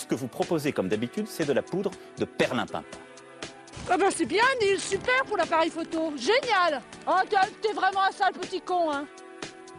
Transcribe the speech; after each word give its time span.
ce 0.00 0.06
que 0.06 0.14
vous 0.14 0.28
proposez 0.28 0.72
comme 0.72 0.88
d'habitude, 0.88 1.26
c'est 1.28 1.46
de 1.46 1.52
la 1.52 1.62
poudre 1.62 1.90
de 2.18 2.24
perlimpinpin. 2.24 2.84
Ah 3.88 3.96
bah 3.96 4.06
c'est 4.14 4.26
bien 4.26 4.42
Neil, 4.60 4.78
super 4.78 5.24
pour 5.26 5.36
l'appareil 5.36 5.70
photo, 5.70 6.12
génial 6.16 6.80
Oh 7.06 7.12
t'es 7.28 7.72
vraiment 7.72 8.02
un 8.08 8.12
sale 8.12 8.32
petit 8.32 8.60
con 8.60 8.90
hein 8.90 9.06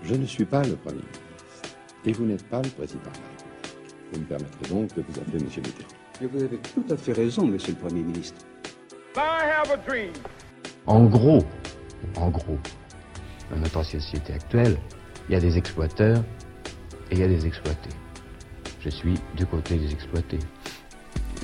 Je 0.04 0.16
ne 0.16 0.26
suis 0.26 0.46
pas 0.46 0.64
le 0.64 0.76
Premier 0.76 0.98
ministre. 0.98 1.78
Et 2.06 2.12
vous 2.14 2.26
n'êtes 2.26 2.48
pas 2.50 2.62
le 2.62 2.70
Président 2.70 3.00
de 3.02 3.06
la 3.06 3.12
République. 3.12 3.96
Vous 4.12 4.20
me 4.20 4.26
permettrez 4.26 4.70
donc 4.70 4.94
de 4.96 5.02
vous 5.08 5.20
appeler 5.20 5.44
Monsieur 5.44 5.62
Mitterrand. 5.62 5.90
Et 6.22 6.26
vous 6.26 6.44
avez 6.44 6.58
tout 6.58 6.86
à 6.90 6.98
fait 6.98 7.14
raison, 7.14 7.46
Monsieur 7.46 7.74
le 7.74 7.80
Premier 7.80 8.02
ministre. 8.02 8.42
En 10.88 11.06
gros, 11.06 11.44
en 12.16 12.30
gros, 12.30 12.58
dans 13.50 13.58
notre 13.58 13.84
société 13.84 14.34
actuelle, 14.34 14.78
il 15.30 15.34
y 15.34 15.36
a 15.36 15.40
des 15.40 15.58
exploiteurs 15.58 16.24
et 17.10 17.16
il 17.16 17.20
y 17.20 17.24
a 17.24 17.28
des 17.28 17.46
exploités. 17.46 17.90
Je 18.84 18.90
suis 18.90 19.14
du 19.36 19.46
côté 19.46 19.76
des 19.76 19.92
exploités. 19.92 20.40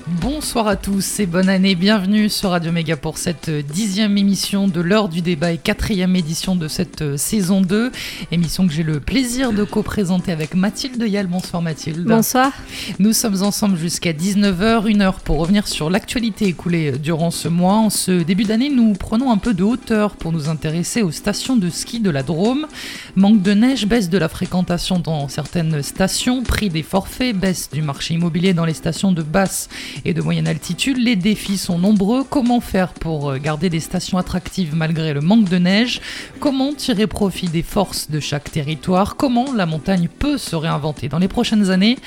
Bonsoir 0.06 0.68
à 0.68 0.76
tous 0.76 1.20
et 1.20 1.26
bonne 1.26 1.50
année, 1.50 1.76
bienvenue 1.76 2.30
sur 2.30 2.52
Radio 2.52 2.72
Méga 2.72 2.96
pour 2.96 3.18
cette 3.18 3.50
dixième 3.50 4.18
émission 4.18 4.68
de 4.68 4.80
l'heure 4.80 5.10
du 5.10 5.22
débat 5.22 5.52
et 5.52 5.58
quatrième 5.58 6.16
édition 6.16 6.56
de 6.56 6.68
cette 6.68 7.02
euh, 7.02 7.18
saison 7.18 7.62
2, 7.62 7.92
émission 8.32 8.68
que 8.68 8.74
j'ai 8.74 8.84
le 8.84 9.00
plaisir 9.00 9.52
de 9.52 9.64
co-présenter 9.64 10.32
avec 10.32 10.54
Mathilde 10.54 11.02
Yal. 11.02 11.28
Bonsoir 11.28 11.62
Mathilde. 11.62 12.06
Bonsoir. 12.06 12.54
Nous 13.00 13.12
sommes 13.12 13.42
ensemble 13.44 13.78
jusqu'à 13.78 14.14
19h, 14.14 14.88
une 14.88 15.02
heure 15.02 15.20
pour 15.20 15.40
revenir 15.40 15.68
sur 15.68 15.90
l'actualité 15.90 16.46
écoulée 16.46 16.94
durant 16.94 17.32
ce 17.32 17.48
mois. 17.48 17.76
En 17.76 17.90
ce 17.90 18.24
début 18.24 18.46
d'année, 18.46 18.70
nous 18.70 18.94
prenons 18.94 19.32
un 19.32 19.38
peu 19.38 19.54
de 19.54 19.64
hauteur 19.64 20.16
pour 20.16 20.32
nous 20.32 20.48
intéresser 20.48 21.02
aux 21.02 21.12
stations 21.12 21.58
de 21.58 21.70
ski 21.70 22.00
de 22.00 22.10
la 22.10 22.24
Drôme. 22.24 22.68
Manque 23.16 23.42
de 23.42 23.54
neige, 23.54 23.86
baisse 23.88 24.10
de 24.10 24.18
la 24.18 24.30
fréquentation 24.30 25.00
dans 25.00 25.28
certaines 25.28 25.82
stations, 25.82 26.44
prix 26.44 26.70
des 26.70 26.84
forfaits, 26.84 27.36
baisse 27.36 27.70
du 27.72 27.82
marché 27.82 28.14
immobilier 28.14 28.54
dans 28.54 28.66
les 28.66 28.74
stations 28.74 29.12
de 29.12 29.24
basse 29.24 29.70
et 30.06 30.14
de 30.14 30.22
moyenne 30.22 30.48
altitude. 30.48 30.98
Les 30.98 31.16
défis 31.16 31.58
sont 31.58 31.80
nombreux. 31.80 32.24
Comment 32.24 32.60
faire 32.60 32.94
pour 32.94 33.32
euh, 33.32 33.38
garder 33.38 33.70
des 33.70 33.80
stations 33.80 34.18
attractives 34.18 34.76
malgré 34.76 35.14
le 35.14 35.22
manque 35.22 35.50
de 35.50 35.58
neige? 35.58 36.02
Comment 36.40 36.74
tirer 36.74 37.08
profit 37.08 37.48
des 37.48 37.64
forces 37.64 38.10
de 38.10 38.20
chaque 38.20 38.52
territoire? 38.52 39.16
Comment 39.16 39.54
la 39.54 39.66
montagne 39.66 40.08
peut 40.08 40.38
se 40.38 40.56
réinventer 40.56 41.10
dans 41.10 41.20
les 41.20 41.28
prochaines 41.28 41.70
années? 41.70 41.98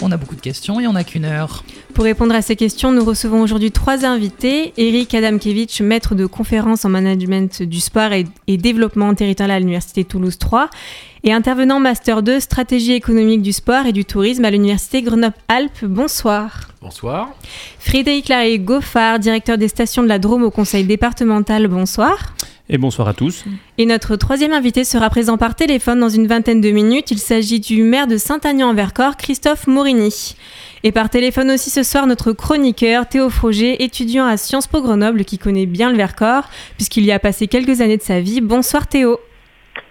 On 0.00 0.12
a 0.12 0.16
beaucoup 0.16 0.36
de 0.36 0.40
questions 0.40 0.80
et 0.80 0.86
on 0.86 0.92
n'a 0.92 1.04
qu'une 1.04 1.24
heure. 1.24 1.64
Pour 1.94 2.04
répondre 2.04 2.34
à 2.34 2.42
ces 2.42 2.56
questions, 2.56 2.92
nous 2.92 3.04
recevons 3.04 3.42
aujourd'hui 3.42 3.72
trois 3.72 4.04
invités. 4.04 4.72
Eric 4.76 5.14
Adamkevich, 5.14 5.80
maître 5.80 6.14
de 6.14 6.26
conférences 6.26 6.84
en 6.84 6.88
management 6.88 7.62
du 7.62 7.80
sport 7.80 8.12
et, 8.12 8.26
et 8.46 8.56
développement 8.56 9.14
territorial 9.14 9.56
à 9.56 9.58
l'Université 9.58 10.04
Toulouse 10.04 10.38
3 10.38 10.70
et 11.22 11.32
intervenant 11.32 11.80
Master 11.80 12.22
2 12.22 12.40
Stratégie 12.40 12.92
économique 12.92 13.42
du 13.42 13.52
sport 13.52 13.86
et 13.86 13.92
du 13.92 14.04
tourisme 14.04 14.44
à 14.44 14.50
l'Université 14.50 15.02
Grenoble-Alpes. 15.02 15.84
Bonsoir. 15.84 16.68
Bonsoir. 16.80 17.28
Frédéric 17.78 18.28
Larry 18.28 18.58
Goffard, 18.58 19.18
directeur 19.18 19.58
des 19.58 19.68
stations 19.68 20.02
de 20.02 20.08
la 20.08 20.18
Drôme 20.18 20.44
au 20.44 20.50
conseil 20.50 20.84
départemental. 20.84 21.68
Bonsoir. 21.68 22.34
Et 22.72 22.78
bonsoir 22.78 23.08
à 23.08 23.14
tous. 23.14 23.44
Et 23.78 23.86
notre 23.86 24.14
troisième 24.14 24.52
invité 24.52 24.84
sera 24.84 25.10
présent 25.10 25.36
par 25.36 25.56
téléphone 25.56 25.98
dans 25.98 26.08
une 26.08 26.28
vingtaine 26.28 26.60
de 26.60 26.70
minutes. 26.70 27.10
Il 27.10 27.18
s'agit 27.18 27.58
du 27.58 27.82
maire 27.82 28.06
de 28.06 28.16
Saint-Agnan-en-Vercors, 28.16 29.16
Christophe 29.16 29.66
Morini. 29.66 30.36
Et 30.84 30.92
par 30.92 31.10
téléphone 31.10 31.50
aussi 31.50 31.68
ce 31.68 31.82
soir, 31.82 32.06
notre 32.06 32.32
chroniqueur 32.32 33.08
Théo 33.08 33.28
Froger, 33.28 33.82
étudiant 33.82 34.24
à 34.24 34.36
Sciences 34.36 34.68
Po 34.68 34.80
Grenoble, 34.80 35.24
qui 35.24 35.36
connaît 35.36 35.66
bien 35.66 35.90
le 35.90 35.96
Vercors, 35.96 36.48
puisqu'il 36.76 37.04
y 37.04 37.12
a 37.12 37.18
passé 37.18 37.48
quelques 37.48 37.80
années 37.80 37.96
de 37.96 38.02
sa 38.02 38.20
vie. 38.20 38.40
Bonsoir 38.40 38.86
Théo. 38.86 39.18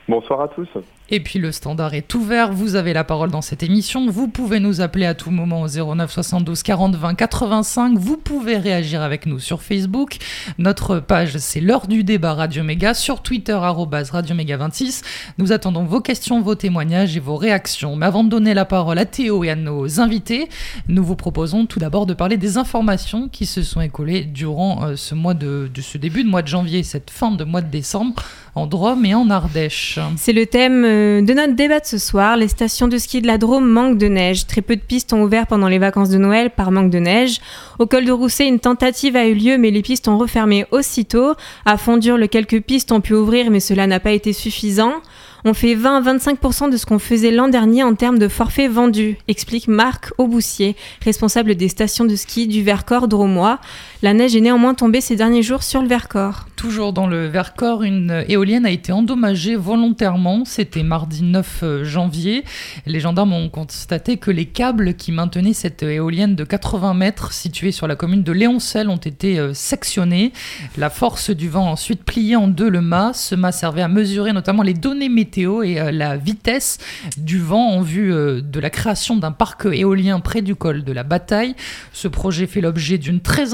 Bonsoir 0.07 0.41
à 0.41 0.47
tous. 0.47 0.69
Et 1.11 1.19
puis 1.19 1.39
le 1.39 1.51
standard 1.51 1.95
est 1.95 2.13
ouvert, 2.13 2.51
vous 2.51 2.75
avez 2.75 2.93
la 2.93 3.03
parole 3.03 3.31
dans 3.31 3.41
cette 3.41 3.63
émission, 3.63 4.09
vous 4.09 4.27
pouvez 4.27 4.59
nous 4.59 4.79
appeler 4.79 5.05
à 5.05 5.15
tout 5.15 5.31
moment 5.31 5.61
au 5.61 5.67
09 5.67 6.11
72 6.11 6.61
40 6.61 6.95
20 6.95 7.15
85, 7.15 7.97
vous 7.97 8.15
pouvez 8.15 8.57
réagir 8.57 9.01
avec 9.01 9.25
nous 9.25 9.39
sur 9.39 9.63
Facebook, 9.63 10.17
notre 10.59 10.99
page 10.99 11.37
c'est 11.37 11.61
l'heure 11.61 11.87
du 11.87 12.03
débat 12.03 12.35
Radio 12.35 12.63
Méga, 12.63 12.93
sur 12.93 13.23
Twitter 13.23 13.53
Radio 13.53 14.35
Méga 14.35 14.57
26, 14.57 15.01
nous 15.39 15.51
attendons 15.51 15.83
vos 15.83 15.99
questions, 15.99 16.41
vos 16.41 16.53
témoignages 16.53 17.17
et 17.17 17.19
vos 17.19 17.37
réactions. 17.37 17.95
Mais 17.95 18.05
avant 18.05 18.23
de 18.23 18.29
donner 18.29 18.53
la 18.53 18.65
parole 18.65 18.99
à 18.99 19.05
Théo 19.05 19.43
et 19.43 19.49
à 19.49 19.55
nos 19.55 19.99
invités, 19.99 20.47
nous 20.87 21.03
vous 21.03 21.15
proposons 21.15 21.65
tout 21.65 21.79
d'abord 21.79 22.05
de 22.05 22.13
parler 22.13 22.37
des 22.37 22.57
informations 22.57 23.29
qui 23.29 23.47
se 23.47 23.63
sont 23.63 23.81
écoulées 23.81 24.25
durant 24.25 24.83
euh, 24.83 24.95
ce 24.95 25.15
mois 25.15 25.33
de, 25.33 25.71
de 25.73 25.81
ce 25.81 25.97
début 25.97 26.23
de 26.23 26.29
mois 26.29 26.43
de 26.43 26.47
janvier, 26.47 26.83
cette 26.83 27.09
fin 27.09 27.31
de 27.31 27.43
mois 27.43 27.61
de 27.61 27.71
décembre 27.71 28.23
en 28.55 28.67
Drôme 28.67 29.05
et 29.05 29.15
en 29.15 29.29
Ardèche. 29.29 29.99
C'est 30.17 30.33
le 30.33 30.45
thème 30.45 30.83
de 31.21 31.33
notre 31.33 31.53
débat 31.53 31.79
de 31.79 31.85
ce 31.85 31.97
soir. 31.97 32.37
Les 32.37 32.47
stations 32.47 32.87
de 32.87 32.97
ski 32.97 33.21
de 33.21 33.27
la 33.27 33.37
Drôme 33.37 33.69
manquent 33.69 33.97
de 33.97 34.07
neige. 34.07 34.47
Très 34.47 34.61
peu 34.61 34.75
de 34.75 34.81
pistes 34.81 35.13
ont 35.13 35.23
ouvert 35.23 35.47
pendant 35.47 35.67
les 35.67 35.79
vacances 35.79 36.09
de 36.09 36.17
Noël 36.17 36.49
par 36.49 36.71
manque 36.71 36.91
de 36.91 36.99
neige. 36.99 37.39
Au 37.79 37.85
col 37.85 38.05
de 38.05 38.11
Rousset, 38.11 38.47
une 38.47 38.59
tentative 38.59 39.15
a 39.15 39.25
eu 39.25 39.33
lieu, 39.33 39.57
mais 39.57 39.71
les 39.71 39.81
pistes 39.81 40.07
ont 40.07 40.17
refermé 40.17 40.65
aussitôt. 40.71 41.33
À 41.65 41.77
Fondure, 41.77 42.17
le 42.17 42.27
quelques 42.27 42.61
pistes 42.61 42.91
ont 42.91 43.01
pu 43.01 43.13
ouvrir, 43.13 43.51
mais 43.51 43.59
cela 43.59 43.87
n'a 43.87 43.99
pas 43.99 44.11
été 44.11 44.33
suffisant. 44.33 44.93
On 45.45 45.53
fait 45.53 45.75
20-25% 45.75 46.69
de 46.69 46.75
ce 46.75 46.85
qu'on 46.85 46.99
faisait 46.99 47.31
l'an 47.31 47.47
dernier 47.47 47.83
en 47.83 47.95
termes 47.95 48.19
de 48.19 48.27
forfaits 48.27 48.69
vendus, 48.69 49.17
explique 49.29 49.69
Marc 49.69 50.11
Auboussier, 50.17 50.75
responsable 51.03 51.55
des 51.55 51.69
stations 51.69 52.05
de 52.05 52.15
ski 52.15 52.47
du 52.47 52.61
Vercors 52.61 53.07
dromois. 53.07 53.59
La 54.01 54.13
neige 54.13 54.35
est 54.35 54.41
néanmoins 54.41 54.73
tombée 54.73 55.01
ces 55.01 55.15
derniers 55.15 55.43
jours 55.43 55.63
sur 55.63 55.81
le 55.81 55.87
Vercors. 55.87 56.48
Toujours 56.59 56.91
dans 56.91 57.07
le 57.07 57.25
Vercors, 57.25 57.83
une 57.83 58.25
éolienne 58.27 58.65
a 58.65 58.69
été 58.69 58.91
endommagée 58.91 59.55
volontairement. 59.55 60.43
C'était 60.43 60.83
mardi 60.83 61.23
9 61.23 61.59
euh, 61.63 61.83
janvier. 61.85 62.43
Les 62.85 62.99
gendarmes 62.99 63.31
ont 63.31 63.47
constaté 63.47 64.17
que 64.17 64.29
les 64.29 64.45
câbles 64.45 64.95
qui 64.95 65.13
maintenaient 65.13 65.53
cette 65.53 65.83
éolienne 65.83 66.35
de 66.35 66.43
80 66.43 66.95
mètres 66.95 67.31
située 67.31 67.71
sur 67.71 67.87
la 67.87 67.95
commune 67.95 68.23
de 68.23 68.33
Léoncel 68.33 68.89
ont 68.89 68.97
été 68.97 69.39
euh, 69.39 69.53
sectionnés. 69.53 70.33
La 70.77 70.89
force 70.89 71.29
du 71.29 71.47
vent 71.47 71.65
a 71.65 71.69
ensuite 71.69 72.03
plié 72.03 72.35
en 72.35 72.49
deux 72.49 72.69
le 72.69 72.81
mât. 72.81 73.13
Ce 73.13 73.35
mât 73.35 73.53
servait 73.53 73.81
à 73.81 73.87
mesurer 73.87 74.33
notamment 74.33 74.61
les 74.61 74.73
données 74.73 75.07
météo 75.07 75.63
et 75.63 75.79
euh, 75.79 75.93
la 75.93 76.17
vitesse 76.17 76.77
du 77.15 77.39
vent 77.39 77.69
en 77.69 77.81
vue 77.81 78.11
de 78.11 78.59
la 78.59 78.69
création 78.69 79.15
d'un 79.15 79.31
parc 79.31 79.65
éolien 79.65 80.19
près 80.19 80.41
du 80.41 80.55
col 80.55 80.83
de 80.83 80.91
la 80.91 81.03
Bataille. 81.03 81.55
Ce 81.93 82.09
projet 82.09 82.47
fait 82.47 82.59
l'objet 82.59 82.97
d'une 82.97 83.21
très, 83.21 83.45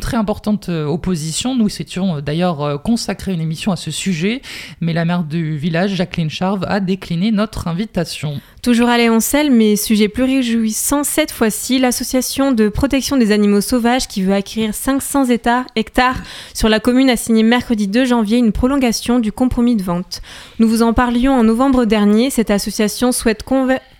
très 0.00 0.16
importante 0.16 0.70
opposition. 0.70 1.54
Nous 1.54 1.68
étions 1.80 2.20
d'ailleurs 2.32 2.62
euh, 2.62 2.78
consacré 2.78 3.34
une 3.34 3.42
émission 3.42 3.72
à 3.72 3.76
ce 3.76 3.90
sujet, 3.90 4.40
mais 4.80 4.94
la 4.94 5.04
maire 5.04 5.22
du 5.22 5.58
village, 5.58 5.96
Jacqueline 5.96 6.30
Charve, 6.30 6.64
a 6.66 6.80
décliné 6.80 7.30
notre 7.30 7.68
invitation. 7.68 8.40
Toujours 8.62 8.88
à 8.88 8.96
Léoncel, 8.96 9.50
mais 9.50 9.76
sujet 9.76 10.08
plus 10.08 10.22
réjouissant 10.22 11.04
cette 11.04 11.30
fois-ci, 11.30 11.78
l'association 11.78 12.50
de 12.52 12.70
protection 12.70 13.18
des 13.18 13.32
animaux 13.32 13.60
sauvages 13.60 14.08
qui 14.08 14.22
veut 14.22 14.32
acquérir 14.32 14.74
500 14.74 15.26
hectares 15.76 16.22
sur 16.54 16.70
la 16.70 16.80
commune 16.80 17.10
a 17.10 17.16
signé 17.16 17.42
mercredi 17.42 17.86
2 17.86 18.06
janvier 18.06 18.38
une 18.38 18.52
prolongation 18.52 19.18
du 19.18 19.30
compromis 19.30 19.76
de 19.76 19.82
vente. 19.82 20.22
Nous 20.58 20.68
vous 20.68 20.82
en 20.82 20.94
parlions 20.94 21.34
en 21.34 21.42
novembre 21.42 21.84
dernier, 21.84 22.30
cette 22.30 22.50
association 22.50 23.12
souhaite 23.12 23.44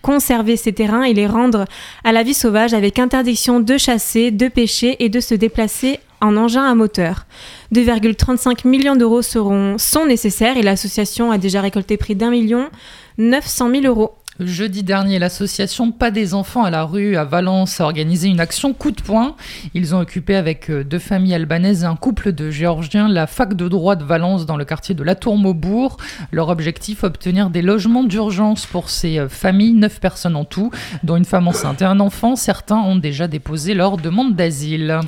conserver 0.01 0.57
ces 0.57 0.73
terrains 0.73 1.03
et 1.03 1.13
les 1.13 1.27
rendre 1.27 1.67
à 2.03 2.13
la 2.13 2.23
vie 2.23 2.33
sauvage 2.33 2.73
avec 2.73 2.99
interdiction 2.99 3.61
de 3.61 3.77
chasser, 3.77 4.31
de 4.31 4.49
pêcher 4.49 5.05
et 5.05 5.11
de 5.11 5.21
se 5.21 5.35
déplacer 5.35 6.01
en 6.23 6.37
engin 6.37 6.65
à 6.65 6.75
moteur. 6.75 7.27
2,35 7.75 8.67
millions 8.67 8.97
d'euros 8.97 9.21
seront, 9.21 9.77
sont 9.77 10.07
nécessaires 10.07 10.57
et 10.57 10.63
l'association 10.63 11.31
a 11.31 11.37
déjà 11.37 11.61
récolté 11.61 11.97
près 11.99 12.15
d'un 12.15 12.31
million 12.31 12.71
900 13.19 13.71
000 13.71 13.85
euros. 13.85 14.15
Jeudi 14.41 14.83
dernier, 14.83 15.19
l'association 15.19 15.93
Pas 15.93 16.11
des 16.11 16.33
enfants 16.33 16.65
à 16.65 16.71
la 16.71 16.85
rue 16.85 17.17
à 17.17 17.25
Valence 17.25 17.83
a 17.83 17.85
organisé 17.85 18.29
une 18.29 18.41
action 18.41 18.73
coup 18.73 18.91
de 18.91 19.03
poing. 19.03 19.37
Ils 19.75 19.95
ont 19.95 20.01
occupé 20.01 20.37
avec 20.37 20.71
euh, 20.71 20.85
deux 20.85 20.99
familles 20.99 21.35
albanaises 21.35 21.83
et 21.83 21.87
un 21.87 21.97
couple 21.97 22.33
de 22.33 22.51
Géorgiens 22.51 23.09
la 23.09 23.27
fac 23.27 23.55
de 23.55 23.69
droit 23.69 23.95
de 23.95 24.05
Valence 24.05 24.47
dans 24.47 24.57
le 24.57 24.65
quartier 24.65 24.95
de 24.95 25.03
la 25.03 25.15
Tour 25.17 25.37
Maubourg. 25.37 25.99
Leur 26.31 26.49
objectif, 26.49 27.05
obtenir 27.05 27.51
des 27.51 27.61
logements 27.61 28.05
d'urgence 28.05 28.65
pour 28.65 28.89
ces 28.89 29.19
euh, 29.19 29.29
familles, 29.29 29.75
neuf 29.75 30.01
personnes 30.01 30.37
en 30.37 30.47
tout, 30.47 30.71
dont 31.03 31.17
une 31.17 31.27
femme 31.27 31.47
enceinte 31.47 31.83
et 31.83 31.85
un 31.85 32.01
enfant. 32.01 32.35
Certains 32.35 32.79
ont 32.79 32.97
déjà 32.97 33.29
déposé 33.29 33.75
leur 33.75 33.99
demande 33.99 34.35
d'asile. 34.35 34.99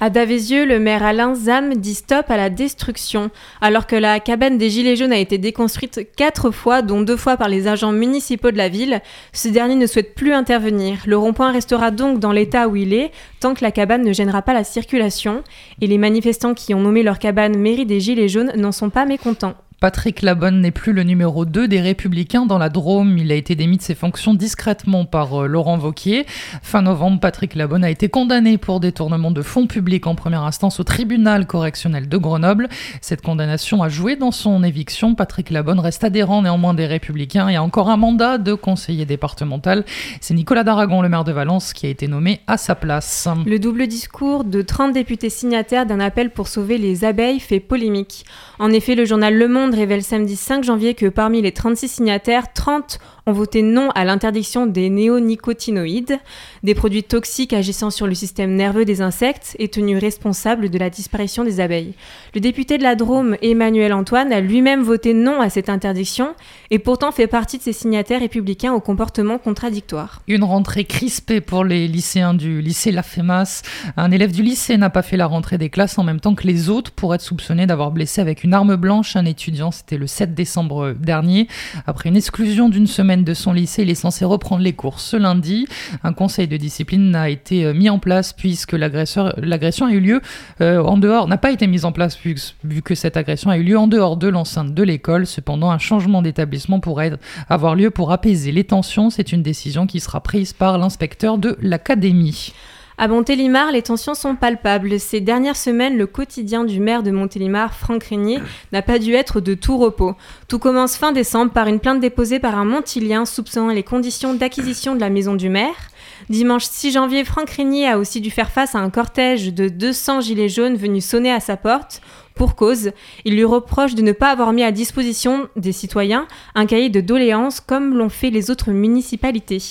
À 0.00 0.10
Davézieux, 0.10 0.66
le 0.66 0.80
maire 0.80 1.04
Alain 1.04 1.36
Zam 1.36 1.74
dit 1.76 1.94
stop 1.94 2.28
à 2.28 2.36
la 2.36 2.50
destruction. 2.50 3.30
Alors 3.60 3.86
que 3.86 3.94
la 3.94 4.18
cabane 4.18 4.58
des 4.58 4.68
Gilets 4.68 4.96
jaunes 4.96 5.12
a 5.12 5.18
été 5.18 5.38
déconstruite 5.38 6.08
quatre 6.16 6.50
fois, 6.50 6.82
dont 6.82 7.00
deux 7.00 7.16
fois 7.16 7.36
par 7.36 7.48
les 7.48 7.68
agents 7.68 7.92
municipaux 7.92 8.50
de 8.50 8.56
la 8.56 8.68
ville, 8.68 9.00
ce 9.32 9.48
dernier 9.48 9.76
ne 9.76 9.86
souhaite 9.86 10.16
plus 10.16 10.32
intervenir. 10.32 10.98
Le 11.06 11.16
rond-point 11.16 11.52
restera 11.52 11.92
donc 11.92 12.18
dans 12.18 12.32
l'état 12.32 12.68
où 12.68 12.74
il 12.74 12.92
est, 12.92 13.12
tant 13.38 13.54
que 13.54 13.62
la 13.62 13.70
cabane 13.70 14.02
ne 14.02 14.12
gênera 14.12 14.42
pas 14.42 14.52
la 14.52 14.64
circulation. 14.64 15.44
Et 15.80 15.86
les 15.86 15.98
manifestants 15.98 16.54
qui 16.54 16.74
ont 16.74 16.80
nommé 16.80 17.04
leur 17.04 17.20
cabane 17.20 17.56
mairie 17.56 17.86
des 17.86 18.00
Gilets 18.00 18.28
jaunes 18.28 18.52
n'en 18.56 18.72
sont 18.72 18.90
pas 18.90 19.06
mécontents. 19.06 19.54
Patrick 19.80 20.22
Labonne 20.22 20.60
n'est 20.60 20.70
plus 20.70 20.92
le 20.92 21.02
numéro 21.02 21.44
2 21.44 21.68
des 21.68 21.80
Républicains 21.80 22.46
dans 22.46 22.58
la 22.58 22.68
Drôme. 22.68 23.18
Il 23.18 23.30
a 23.30 23.34
été 23.34 23.54
démis 23.54 23.76
de 23.76 23.82
ses 23.82 23.94
fonctions 23.94 24.32
discrètement 24.32 25.04
par 25.04 25.42
euh, 25.42 25.46
Laurent 25.46 25.76
Vauquier. 25.76 26.24
Fin 26.62 26.82
novembre, 26.82 27.20
Patrick 27.20 27.54
Labonne 27.54 27.84
a 27.84 27.90
été 27.90 28.08
condamné 28.08 28.56
pour 28.56 28.80
détournement 28.80 29.30
de 29.30 29.42
fonds 29.42 29.66
publics 29.66 30.06
en 30.06 30.14
première 30.14 30.42
instance 30.42 30.80
au 30.80 30.84
tribunal 30.84 31.46
correctionnel 31.46 32.08
de 32.08 32.16
Grenoble. 32.16 32.68
Cette 33.00 33.20
condamnation 33.20 33.82
a 33.82 33.88
joué 33.88 34.16
dans 34.16 34.30
son 34.30 34.62
éviction. 34.62 35.14
Patrick 35.14 35.50
Labonne 35.50 35.80
reste 35.80 36.04
adhérent 36.04 36.42
néanmoins 36.42 36.74
des 36.74 36.86
Républicains 36.86 37.48
et 37.48 37.56
a 37.56 37.62
encore 37.62 37.90
un 37.90 37.96
mandat 37.96 38.38
de 38.38 38.54
conseiller 38.54 39.04
départemental. 39.04 39.84
C'est 40.20 40.34
Nicolas 40.34 40.64
Daragon, 40.64 41.02
le 41.02 41.08
maire 41.08 41.24
de 41.24 41.32
Valence, 41.32 41.72
qui 41.72 41.86
a 41.86 41.90
été 41.90 42.08
nommé 42.08 42.40
à 42.46 42.56
sa 42.56 42.74
place. 42.74 43.28
Le 43.44 43.58
double 43.58 43.86
discours 43.86 44.44
de 44.44 44.62
30 44.62 44.92
députés 44.92 45.30
signataires 45.30 45.84
d'un 45.84 46.00
appel 46.00 46.30
pour 46.30 46.48
sauver 46.48 46.78
les 46.78 47.04
abeilles 47.04 47.40
fait 47.40 47.60
polémique. 47.60 48.24
En 48.58 48.70
effet, 48.70 48.94
le 48.94 49.04
journal 49.04 49.36
Le 49.36 49.48
Monde 49.48 49.63
révèle 49.72 50.02
samedi 50.02 50.36
5 50.36 50.64
janvier 50.64 50.94
que 50.94 51.06
parmi 51.06 51.40
les 51.40 51.52
36 51.52 51.88
signataires, 51.88 52.52
30 52.52 52.98
ont 53.26 53.32
voté 53.32 53.62
non 53.62 53.90
à 53.94 54.04
l'interdiction 54.04 54.66
des 54.66 54.90
néonicotinoïdes, 54.90 56.18
des 56.62 56.74
produits 56.74 57.02
toxiques 57.02 57.52
agissant 57.52 57.90
sur 57.90 58.06
le 58.06 58.14
système 58.14 58.54
nerveux 58.54 58.84
des 58.84 59.00
insectes 59.00 59.56
et 59.58 59.68
tenus 59.68 59.98
responsables 59.98 60.68
de 60.68 60.78
la 60.78 60.90
disparition 60.90 61.44
des 61.44 61.60
abeilles. 61.60 61.94
Le 62.34 62.40
député 62.40 62.78
de 62.78 62.82
la 62.82 62.94
Drôme, 62.94 63.36
Emmanuel 63.42 63.92
Antoine, 63.92 64.32
a 64.32 64.40
lui-même 64.40 64.82
voté 64.82 65.14
non 65.14 65.40
à 65.40 65.50
cette 65.50 65.68
interdiction 65.68 66.34
et 66.70 66.78
pourtant 66.78 67.12
fait 67.12 67.26
partie 67.26 67.58
de 67.58 67.62
ces 67.62 67.72
signataires 67.72 68.20
républicains 68.20 68.72
au 68.72 68.80
comportement 68.80 69.38
contradictoire. 69.38 70.22
Une 70.28 70.44
rentrée 70.44 70.84
crispée 70.84 71.40
pour 71.40 71.64
les 71.64 71.88
lycéens 71.88 72.34
du 72.34 72.60
lycée 72.60 72.92
La 72.92 73.02
Fémas. 73.02 73.62
Un 73.96 74.10
élève 74.10 74.32
du 74.32 74.42
lycée 74.42 74.76
n'a 74.76 74.90
pas 74.90 75.02
fait 75.02 75.16
la 75.16 75.26
rentrée 75.26 75.58
des 75.58 75.70
classes 75.70 75.98
en 75.98 76.04
même 76.04 76.20
temps 76.20 76.34
que 76.34 76.46
les 76.46 76.68
autres 76.68 76.90
pour 76.90 77.14
être 77.14 77.20
soupçonné 77.20 77.66
d'avoir 77.66 77.90
blessé 77.90 78.20
avec 78.20 78.44
une 78.44 78.54
arme 78.54 78.76
blanche 78.76 79.16
un 79.16 79.24
étudiant. 79.24 79.70
C'était 79.70 79.96
le 79.96 80.06
7 80.06 80.34
décembre 80.34 80.94
dernier. 80.98 81.48
Après 81.86 82.08
une 82.08 82.16
exclusion 82.16 82.68
d'une 82.68 82.86
semaine 82.86 83.13
de 83.22 83.34
son 83.34 83.52
lycée, 83.52 83.82
il 83.82 83.90
est 83.90 83.94
censé 83.94 84.24
reprendre 84.24 84.62
les 84.62 84.72
cours 84.72 84.98
ce 84.98 85.16
lundi. 85.16 85.66
Un 86.02 86.12
conseil 86.12 86.48
de 86.48 86.56
discipline 86.56 87.14
a 87.14 87.28
été 87.28 87.64
euh, 87.64 87.74
mis 87.74 87.88
en 87.90 87.98
place 87.98 88.32
puisque 88.32 88.72
l'agression 88.72 89.86
a 89.86 89.92
eu 89.92 90.00
lieu 90.00 90.20
euh, 90.60 90.82
en 90.82 90.96
dehors, 90.96 91.28
n'a 91.28 91.36
pas 91.36 91.52
été 91.52 91.66
mise 91.66 91.84
en 91.84 91.92
place 91.92 92.18
vu 92.18 92.82
que 92.82 92.94
cette 92.94 93.16
agression 93.16 93.50
a 93.50 93.58
eu 93.58 93.62
lieu 93.62 93.78
en 93.78 93.86
dehors 93.86 94.16
de 94.16 94.28
l'enceinte 94.28 94.74
de 94.74 94.82
l'école. 94.82 95.26
Cependant, 95.26 95.70
un 95.70 95.78
changement 95.78 96.22
d'établissement 96.22 96.80
pourrait 96.80 97.12
avoir 97.48 97.74
lieu 97.74 97.90
pour 97.90 98.10
apaiser 98.10 98.50
les 98.50 98.64
tensions. 98.64 99.10
C'est 99.10 99.32
une 99.32 99.42
décision 99.42 99.86
qui 99.86 100.00
sera 100.00 100.20
prise 100.20 100.52
par 100.52 100.78
l'inspecteur 100.78 101.38
de 101.38 101.56
l'académie. 101.60 102.52
À 102.96 103.08
Montélimar, 103.08 103.72
les 103.72 103.82
tensions 103.82 104.14
sont 104.14 104.36
palpables. 104.36 105.00
Ces 105.00 105.20
dernières 105.20 105.56
semaines, 105.56 105.98
le 105.98 106.06
quotidien 106.06 106.62
du 106.62 106.78
maire 106.78 107.02
de 107.02 107.10
Montélimar, 107.10 107.74
Franck 107.74 108.04
Régnier, 108.04 108.38
n'a 108.70 108.82
pas 108.82 109.00
dû 109.00 109.14
être 109.14 109.40
de 109.40 109.54
tout 109.54 109.78
repos. 109.78 110.14
Tout 110.46 110.60
commence 110.60 110.96
fin 110.96 111.10
décembre 111.10 111.50
par 111.50 111.66
une 111.66 111.80
plainte 111.80 111.98
déposée 111.98 112.38
par 112.38 112.56
un 112.56 112.64
Montilien 112.64 113.24
soupçonnant 113.24 113.72
les 113.72 113.82
conditions 113.82 114.34
d'acquisition 114.34 114.94
de 114.94 115.00
la 115.00 115.10
maison 115.10 115.34
du 115.34 115.48
maire. 115.48 115.90
Dimanche 116.28 116.66
6 116.66 116.92
janvier, 116.92 117.24
Franck 117.24 117.50
Régnier 117.50 117.88
a 117.88 117.98
aussi 117.98 118.20
dû 118.20 118.30
faire 118.30 118.52
face 118.52 118.76
à 118.76 118.78
un 118.78 118.90
cortège 118.90 119.52
de 119.52 119.68
200 119.68 120.20
gilets 120.20 120.48
jaunes 120.48 120.76
venus 120.76 121.04
sonner 121.04 121.32
à 121.32 121.40
sa 121.40 121.56
porte. 121.56 122.00
Pour 122.34 122.56
cause, 122.56 122.90
il 123.24 123.34
lui 123.34 123.44
reproche 123.44 123.94
de 123.94 124.02
ne 124.02 124.10
pas 124.10 124.30
avoir 124.30 124.52
mis 124.52 124.64
à 124.64 124.72
disposition 124.72 125.48
des 125.54 125.70
citoyens 125.70 126.26
un 126.56 126.66
cahier 126.66 126.88
de 126.88 127.00
doléances 127.00 127.60
comme 127.60 127.96
l'ont 127.96 128.08
fait 128.08 128.30
les 128.30 128.50
autres 128.50 128.72
municipalités. 128.72 129.62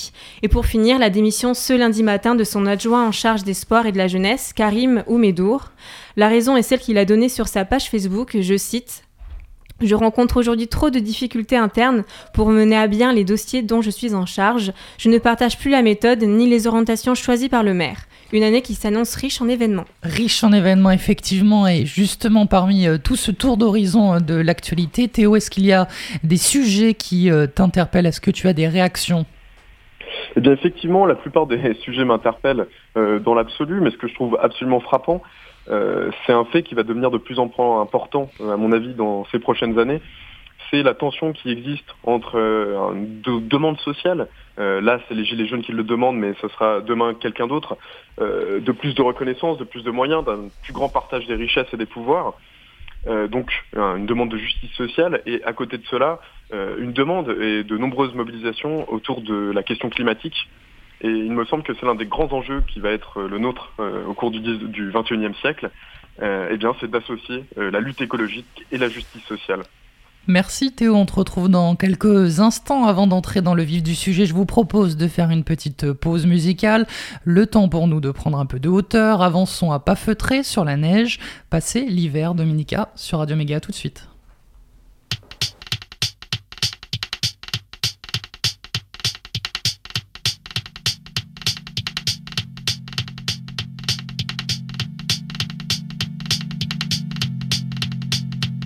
Et 0.43 0.47
pour 0.47 0.65
finir, 0.65 0.97
la 0.97 1.09
démission 1.09 1.53
ce 1.53 1.73
lundi 1.73 2.03
matin 2.03 2.35
de 2.35 2.43
son 2.45 2.65
adjoint 2.65 3.05
en 3.05 3.11
charge 3.11 3.43
des 3.43 3.53
sports 3.53 3.85
et 3.85 3.91
de 3.91 3.97
la 3.97 4.07
jeunesse, 4.07 4.53
Karim 4.53 5.03
Oumedour. 5.07 5.71
La 6.15 6.29
raison 6.29 6.55
est 6.55 6.61
celle 6.61 6.79
qu'il 6.79 6.97
a 6.97 7.05
donnée 7.05 7.29
sur 7.29 7.49
sa 7.49 7.65
page 7.65 7.89
Facebook, 7.89 8.37
je 8.39 8.55
cite 8.55 9.03
je 9.81 9.95
rencontre 9.95 10.37
aujourd'hui 10.37 10.67
trop 10.67 10.89
de 10.89 10.99
difficultés 10.99 11.57
internes 11.57 12.03
pour 12.33 12.49
mener 12.49 12.77
à 12.77 12.87
bien 12.87 13.11
les 13.11 13.25
dossiers 13.25 13.61
dont 13.61 13.81
je 13.81 13.89
suis 13.89 14.13
en 14.13 14.25
charge. 14.25 14.71
Je 14.97 15.09
ne 15.09 15.17
partage 15.17 15.57
plus 15.57 15.71
la 15.71 15.81
méthode 15.81 16.23
ni 16.23 16.47
les 16.47 16.67
orientations 16.67 17.15
choisies 17.15 17.49
par 17.49 17.63
le 17.63 17.73
maire. 17.73 18.05
Une 18.33 18.41
année 18.41 18.63
qui 18.63 18.73
s'annonce 18.73 19.13
riche 19.13 19.41
en 19.43 19.47
événements. 19.47 19.85
Riche 20.01 20.43
en 20.43 20.51
événements, 20.51 20.89
effectivement. 20.89 21.67
Et 21.67 21.85
justement, 21.85 22.47
parmi 22.47 22.87
euh, 22.87 22.97
tout 22.97 23.15
ce 23.15 23.29
tour 23.29 23.57
d'horizon 23.57 24.15
euh, 24.15 24.19
de 24.19 24.33
l'actualité, 24.33 25.07
Théo, 25.07 25.35
est-ce 25.35 25.51
qu'il 25.51 25.67
y 25.67 25.71
a 25.71 25.87
des 26.23 26.37
sujets 26.37 26.95
qui 26.95 27.29
euh, 27.29 27.45
t'interpellent? 27.45 28.07
Est-ce 28.07 28.19
que 28.19 28.31
tu 28.31 28.47
as 28.47 28.53
des 28.53 28.67
réactions? 28.67 29.27
Eh 30.35 30.41
bien, 30.41 30.51
effectivement, 30.51 31.05
la 31.05 31.13
plupart 31.13 31.45
des 31.45 31.75
sujets 31.83 32.05
m'interpellent 32.05 32.65
dans 32.95 33.35
l'absolu, 33.35 33.81
mais 33.81 33.91
ce 33.91 33.97
que 33.97 34.07
je 34.07 34.15
trouve 34.15 34.37
absolument 34.41 34.79
frappant, 34.79 35.21
euh, 35.69 36.11
c'est 36.25 36.33
un 36.33 36.45
fait 36.45 36.63
qui 36.63 36.75
va 36.75 36.83
devenir 36.83 37.11
de 37.11 37.17
plus 37.17 37.39
en 37.39 37.47
plus 37.47 37.63
important, 37.63 38.29
à 38.41 38.57
mon 38.57 38.71
avis, 38.71 38.93
dans 38.93 39.25
ces 39.31 39.39
prochaines 39.39 39.79
années. 39.79 40.01
C'est 40.73 40.81
la 40.81 40.95
tension 40.95 41.33
qui 41.33 41.51
existe 41.51 41.85
entre 42.03 42.35
euh, 42.35 42.93
de, 42.95 43.39
demandes 43.39 43.79
sociales, 43.79 44.27
là 44.57 44.99
c'est 45.07 45.13
les 45.13 45.23
Gilets 45.23 45.45
jaunes 45.47 45.61
qui 45.61 45.71
le 45.71 45.83
demandent, 45.83 46.17
mais 46.17 46.33
ce 46.41 46.47
sera 46.47 46.81
demain 46.81 47.13
quelqu'un 47.13 47.47
d'autre, 47.47 47.77
de 48.19 48.71
plus 48.71 48.93
de 48.93 49.01
reconnaissance, 49.01 49.57
de 49.57 49.63
plus 49.63 49.83
de 49.83 49.89
moyens, 49.89 50.23
d'un 50.23 50.49
plus 50.63 50.73
grand 50.73 50.89
partage 50.89 51.25
des 51.25 51.33
richesses 51.33 51.73
et 51.73 51.77
des 51.77 51.87
pouvoirs. 51.87 52.35
donc 53.07 53.51
une 53.75 54.05
demande 54.05 54.29
de 54.29 54.37
justice 54.37 54.71
sociale 54.73 55.21
et 55.25 55.43
à 55.43 55.53
côté 55.53 55.79
de 55.79 55.85
cela, 55.87 56.19
une 56.51 56.93
demande 56.93 57.29
et 57.41 57.63
de 57.63 57.77
nombreuses 57.77 58.13
mobilisations 58.13 58.91
autour 58.93 59.21
de 59.21 59.51
la 59.51 59.63
question 59.63 59.89
climatique 59.89 60.47
et 61.03 61.09
il 61.09 61.31
me 61.33 61.45
semble 61.45 61.63
que 61.63 61.73
c'est 61.73 61.85
l'un 61.85 61.95
des 61.95 62.05
grands 62.05 62.31
enjeux 62.31 62.63
qui 62.65 62.79
va 62.79 62.89
être 62.91 63.19
euh, 63.19 63.27
le 63.27 63.37
nôtre 63.37 63.73
euh, 63.79 64.05
au 64.05 64.13
cours 64.13 64.31
du, 64.31 64.39
du 64.39 64.89
21e 64.89 65.35
siècle, 65.35 65.69
euh, 66.21 66.47
eh 66.49 66.57
bien, 66.57 66.73
c'est 66.79 66.89
d'associer 66.89 67.43
la 67.57 67.79
lutte 67.79 68.01
écologique 68.01 68.65
et 68.71 68.77
la 68.77 68.87
justice 68.87 69.23
sociale. 69.23 69.63
Merci 70.27 70.71
Théo, 70.71 70.95
on 70.95 71.05
te 71.05 71.15
retrouve 71.15 71.49
dans 71.49 71.75
quelques 71.75 72.39
instants. 72.39 72.85
Avant 72.85 73.07
d'entrer 73.07 73.41
dans 73.41 73.53
le 73.53 73.63
vif 73.63 73.83
du 73.83 73.93
sujet, 73.93 74.25
je 74.25 74.33
vous 74.33 74.45
propose 74.45 74.95
de 74.95 75.09
faire 75.09 75.29
une 75.31 75.43
petite 75.43 75.91
pause 75.91 76.25
musicale. 76.25 76.87
Le 77.25 77.45
temps 77.45 77.67
pour 77.67 77.87
nous 77.87 77.99
de 77.99 78.09
prendre 78.09 78.39
un 78.39 78.45
peu 78.45 78.59
de 78.59 78.69
hauteur. 78.69 79.21
Avançons 79.21 79.71
à 79.73 79.79
pas 79.79 79.95
feutrer 79.95 80.43
sur 80.43 80.63
la 80.63 80.77
neige. 80.77 81.19
Passer 81.49 81.81
l'hiver 81.81 82.35
Dominica 82.35 82.89
sur 82.95 83.19
Radio 83.19 83.35
Méga 83.35 83.59
tout 83.59 83.71
de 83.71 83.75
suite. 83.75 84.12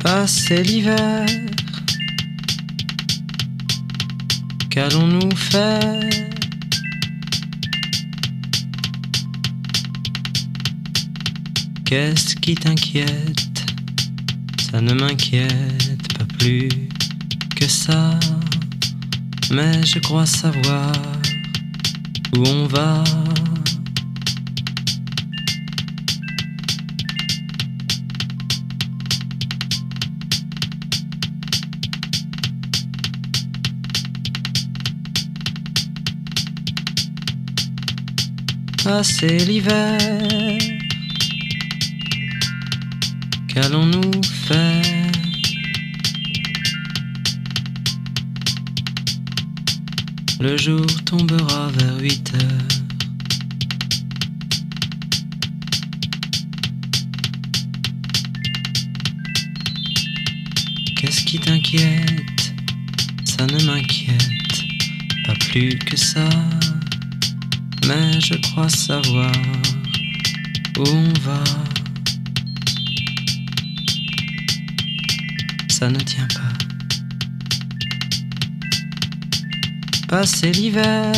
Passer 0.08 0.64
l'hiver. 0.64 1.26
Qu'allons-nous 4.70 5.36
faire? 5.36 6.10
Qu'est-ce 11.84 12.38
qui 12.38 12.56
t'inquiète? 12.56 13.60
Ça 14.72 14.80
ne 14.80 14.94
m'inquiète 14.94 16.08
pas 16.18 16.28
plus 16.40 16.70
que 17.58 17.68
ça. 17.68 18.18
Mais 19.52 19.86
je 19.86 20.00
crois 20.00 20.26
savoir 20.26 20.94
où 22.34 22.48
on 22.48 22.66
va. 22.68 23.04
Passer 38.88 39.40
l'hiver. 39.40 39.98
Qu'allons-nous 43.50 44.24
faire? 44.48 45.12
Le 50.40 50.56
jour 50.56 50.86
tombera 51.04 51.68
vers 51.78 52.00
8 52.00 52.34
heures. 52.36 52.68
Qu'est-ce 60.96 61.26
qui 61.26 61.40
t'inquiète? 61.40 62.54
Ça 63.26 63.46
ne 63.48 63.62
m'inquiète 63.66 64.64
pas 65.26 65.36
plus 65.50 65.78
que 65.78 65.98
ça 65.98 66.30
mais 67.88 68.20
je 68.20 68.34
crois 68.36 68.70
savoir 68.70 69.32
où 70.80 70.84
on 70.88 71.14
va. 71.22 71.44
Ça 75.70 75.90
ne 75.90 76.00
tient 76.00 76.28
pas. 76.28 76.42
Passer 80.08 80.52
l'hiver. 80.52 81.12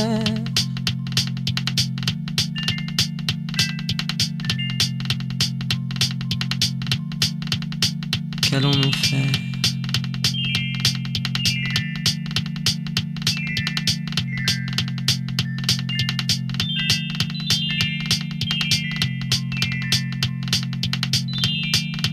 Qu'allons-nous 8.42 8.92
faire? 8.92 9.49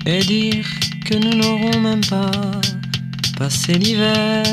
Et 0.07 0.21
dire 0.21 0.65
que 1.05 1.17
nous 1.17 1.37
n'aurons 1.37 1.81
même 1.81 2.05
pas 2.07 2.31
passé 3.37 3.75
l'hiver. 3.75 4.45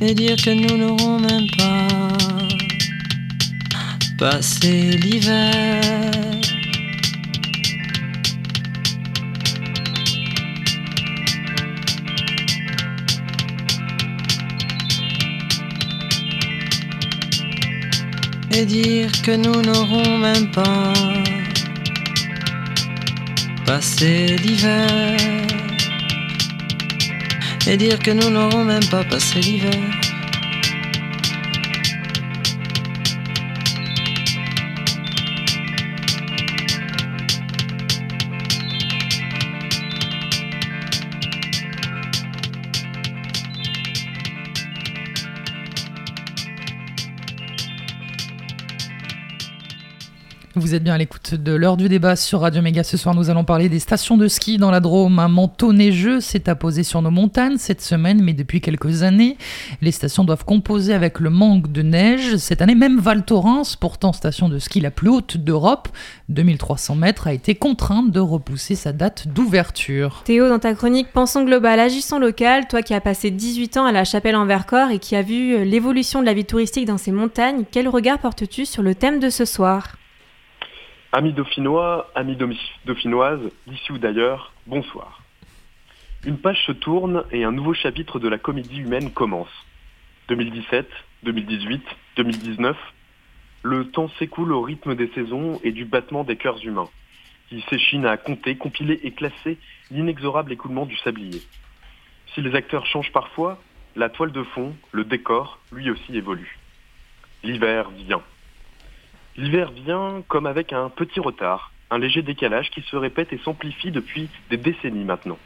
Et 0.00 0.14
dire 0.14 0.36
que 0.36 0.50
nous 0.50 0.76
n'aurons 0.78 1.20
même 1.20 1.46
pas 1.56 1.88
passé 4.18 4.90
l'hiver. 5.02 5.82
Et 18.52 18.64
dire 18.64 19.12
que 19.22 19.36
nous 19.36 19.60
n'aurons 19.60 20.18
même 20.18 20.50
pas 20.50 21.35
passé 23.66 24.36
l'hiver. 24.36 25.16
Et 27.66 27.76
dire 27.76 27.98
que 27.98 28.12
nous 28.12 28.30
n'aurons 28.30 28.64
même 28.64 28.86
pas 28.90 29.02
passé 29.04 29.40
l'hiver. 29.40 30.05
Bien 50.86 50.94
à 50.94 50.98
l'écoute 50.98 51.34
de 51.34 51.52
l'heure 51.52 51.76
du 51.76 51.88
débat 51.88 52.14
sur 52.14 52.42
Radio 52.42 52.62
Méga. 52.62 52.84
Ce 52.84 52.96
soir, 52.96 53.12
nous 53.12 53.28
allons 53.28 53.42
parler 53.42 53.68
des 53.68 53.80
stations 53.80 54.16
de 54.16 54.28
ski 54.28 54.56
dans 54.56 54.70
la 54.70 54.78
Drôme. 54.78 55.18
Un 55.18 55.26
manteau 55.26 55.72
neigeux 55.72 56.20
s'est 56.20 56.48
apposé 56.48 56.84
sur 56.84 57.02
nos 57.02 57.10
montagnes 57.10 57.56
cette 57.56 57.80
semaine, 57.82 58.22
mais 58.22 58.34
depuis 58.34 58.60
quelques 58.60 59.02
années, 59.02 59.36
les 59.82 59.90
stations 59.90 60.22
doivent 60.22 60.44
composer 60.44 60.94
avec 60.94 61.18
le 61.18 61.28
manque 61.28 61.72
de 61.72 61.82
neige. 61.82 62.36
Cette 62.36 62.62
année, 62.62 62.76
même 62.76 63.00
Val 63.00 63.24
Thorens, 63.24 63.74
pourtant 63.74 64.12
station 64.12 64.48
de 64.48 64.60
ski 64.60 64.78
la 64.78 64.92
plus 64.92 65.08
haute 65.08 65.38
d'Europe, 65.38 65.88
2300 66.28 66.94
mètres, 66.94 67.26
a 67.26 67.32
été 67.32 67.56
contrainte 67.56 68.12
de 68.12 68.20
repousser 68.20 68.76
sa 68.76 68.92
date 68.92 69.26
d'ouverture. 69.26 70.22
Théo, 70.24 70.48
dans 70.48 70.60
ta 70.60 70.72
chronique 70.74 71.08
Pensons 71.12 71.42
global, 71.42 71.80
agissons 71.80 72.20
local, 72.20 72.68
toi 72.68 72.82
qui 72.82 72.94
as 72.94 73.00
passé 73.00 73.32
18 73.32 73.78
ans 73.78 73.86
à 73.86 73.92
la 73.92 74.04
Chapelle 74.04 74.36
en 74.36 74.46
Vercors 74.46 74.92
et 74.92 75.00
qui 75.00 75.16
as 75.16 75.22
vu 75.22 75.64
l'évolution 75.64 76.20
de 76.20 76.26
la 76.26 76.34
vie 76.34 76.44
touristique 76.44 76.86
dans 76.86 76.96
ces 76.96 77.10
montagnes, 77.10 77.64
quel 77.72 77.88
regard 77.88 78.20
portes-tu 78.20 78.66
sur 78.66 78.84
le 78.84 78.94
thème 78.94 79.18
de 79.18 79.30
ce 79.30 79.44
soir? 79.44 79.96
Amis 81.16 81.32
dauphinois, 81.32 82.10
amis 82.14 82.36
dauphinoises, 82.84 83.50
d'ici 83.66 83.90
ou 83.90 83.96
d'ailleurs, 83.96 84.52
bonsoir. 84.66 85.22
Une 86.26 86.36
page 86.36 86.62
se 86.66 86.72
tourne 86.72 87.24
et 87.32 87.42
un 87.42 87.52
nouveau 87.52 87.72
chapitre 87.72 88.18
de 88.18 88.28
la 88.28 88.36
comédie 88.36 88.80
humaine 88.80 89.10
commence. 89.10 89.48
2017, 90.28 90.86
2018, 91.22 91.82
2019, 92.16 92.76
le 93.62 93.90
temps 93.90 94.10
s'écoule 94.18 94.52
au 94.52 94.60
rythme 94.60 94.94
des 94.94 95.08
saisons 95.14 95.58
et 95.64 95.72
du 95.72 95.86
battement 95.86 96.22
des 96.22 96.36
cœurs 96.36 96.62
humains, 96.62 96.90
qui 97.48 97.64
s'échinent 97.70 98.04
à 98.04 98.18
compter, 98.18 98.56
compiler 98.56 99.00
et 99.02 99.12
classer 99.12 99.56
l'inexorable 99.90 100.52
écoulement 100.52 100.84
du 100.84 100.98
sablier. 100.98 101.40
Si 102.34 102.42
les 102.42 102.54
acteurs 102.54 102.84
changent 102.84 103.12
parfois, 103.12 103.58
la 103.94 104.10
toile 104.10 104.32
de 104.32 104.42
fond, 104.42 104.76
le 104.92 105.04
décor, 105.04 105.60
lui 105.72 105.90
aussi 105.90 106.14
évolue. 106.14 106.58
L'hiver 107.42 107.88
vient. 107.88 108.20
L'hiver 109.38 109.70
vient 109.70 110.22
comme 110.28 110.46
avec 110.46 110.72
un 110.72 110.88
petit 110.88 111.20
retard, 111.20 111.70
un 111.90 111.98
léger 111.98 112.22
décalage 112.22 112.70
qui 112.70 112.80
se 112.80 112.96
répète 112.96 113.34
et 113.34 113.38
s'amplifie 113.38 113.90
depuis 113.90 114.30
des 114.48 114.56
décennies 114.56 115.04
maintenant. 115.04 115.38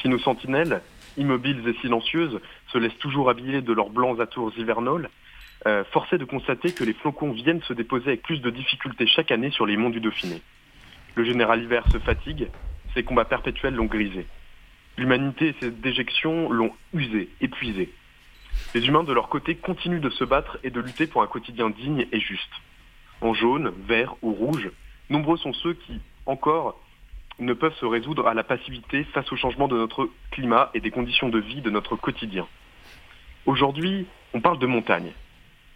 Si 0.00 0.08
nos 0.08 0.20
sentinelles, 0.20 0.80
immobiles 1.16 1.66
et 1.66 1.74
silencieuses, 1.80 2.40
se 2.68 2.78
laissent 2.78 2.98
toujours 2.98 3.28
habiller 3.28 3.62
de 3.62 3.72
leurs 3.72 3.90
blancs 3.90 4.20
atours 4.20 4.52
hivernales, 4.56 5.10
euh, 5.66 5.82
force 5.90 6.12
est 6.12 6.18
de 6.18 6.24
constater 6.24 6.72
que 6.72 6.84
les 6.84 6.92
flocons 6.92 7.32
viennent 7.32 7.62
se 7.62 7.72
déposer 7.72 8.08
avec 8.08 8.22
plus 8.22 8.38
de 8.38 8.50
difficultés 8.50 9.08
chaque 9.08 9.32
année 9.32 9.50
sur 9.50 9.66
les 9.66 9.76
monts 9.76 9.90
du 9.90 9.98
Dauphiné. 9.98 10.40
Le 11.16 11.24
général 11.24 11.64
hiver 11.64 11.82
se 11.90 11.98
fatigue, 11.98 12.48
ses 12.94 13.02
combats 13.02 13.24
perpétuels 13.24 13.74
l'ont 13.74 13.86
grisé. 13.86 14.26
L'humanité 14.98 15.48
et 15.48 15.54
ses 15.58 15.72
déjections 15.72 16.48
l'ont 16.48 16.72
usé, 16.92 17.28
épuisé. 17.40 17.92
Les 18.72 18.86
humains 18.86 19.02
de 19.02 19.12
leur 19.12 19.28
côté 19.28 19.56
continuent 19.56 20.00
de 20.00 20.10
se 20.10 20.22
battre 20.22 20.58
et 20.62 20.70
de 20.70 20.80
lutter 20.80 21.08
pour 21.08 21.22
un 21.22 21.26
quotidien 21.26 21.70
digne 21.70 22.06
et 22.12 22.20
juste 22.20 22.52
en 23.20 23.34
jaune, 23.34 23.72
vert 23.86 24.14
ou 24.22 24.32
rouge, 24.32 24.70
nombreux 25.10 25.36
sont 25.36 25.52
ceux 25.52 25.74
qui, 25.74 26.00
encore, 26.26 26.80
ne 27.38 27.52
peuvent 27.52 27.76
se 27.76 27.86
résoudre 27.86 28.26
à 28.26 28.34
la 28.34 28.44
passivité 28.44 29.04
face 29.04 29.30
au 29.32 29.36
changement 29.36 29.68
de 29.68 29.76
notre 29.76 30.08
climat 30.30 30.70
et 30.74 30.80
des 30.80 30.90
conditions 30.90 31.28
de 31.28 31.38
vie 31.38 31.60
de 31.60 31.70
notre 31.70 31.96
quotidien. 31.96 32.46
Aujourd'hui, 33.44 34.06
on 34.32 34.40
parle 34.40 34.58
de 34.58 34.66
montagne, 34.66 35.12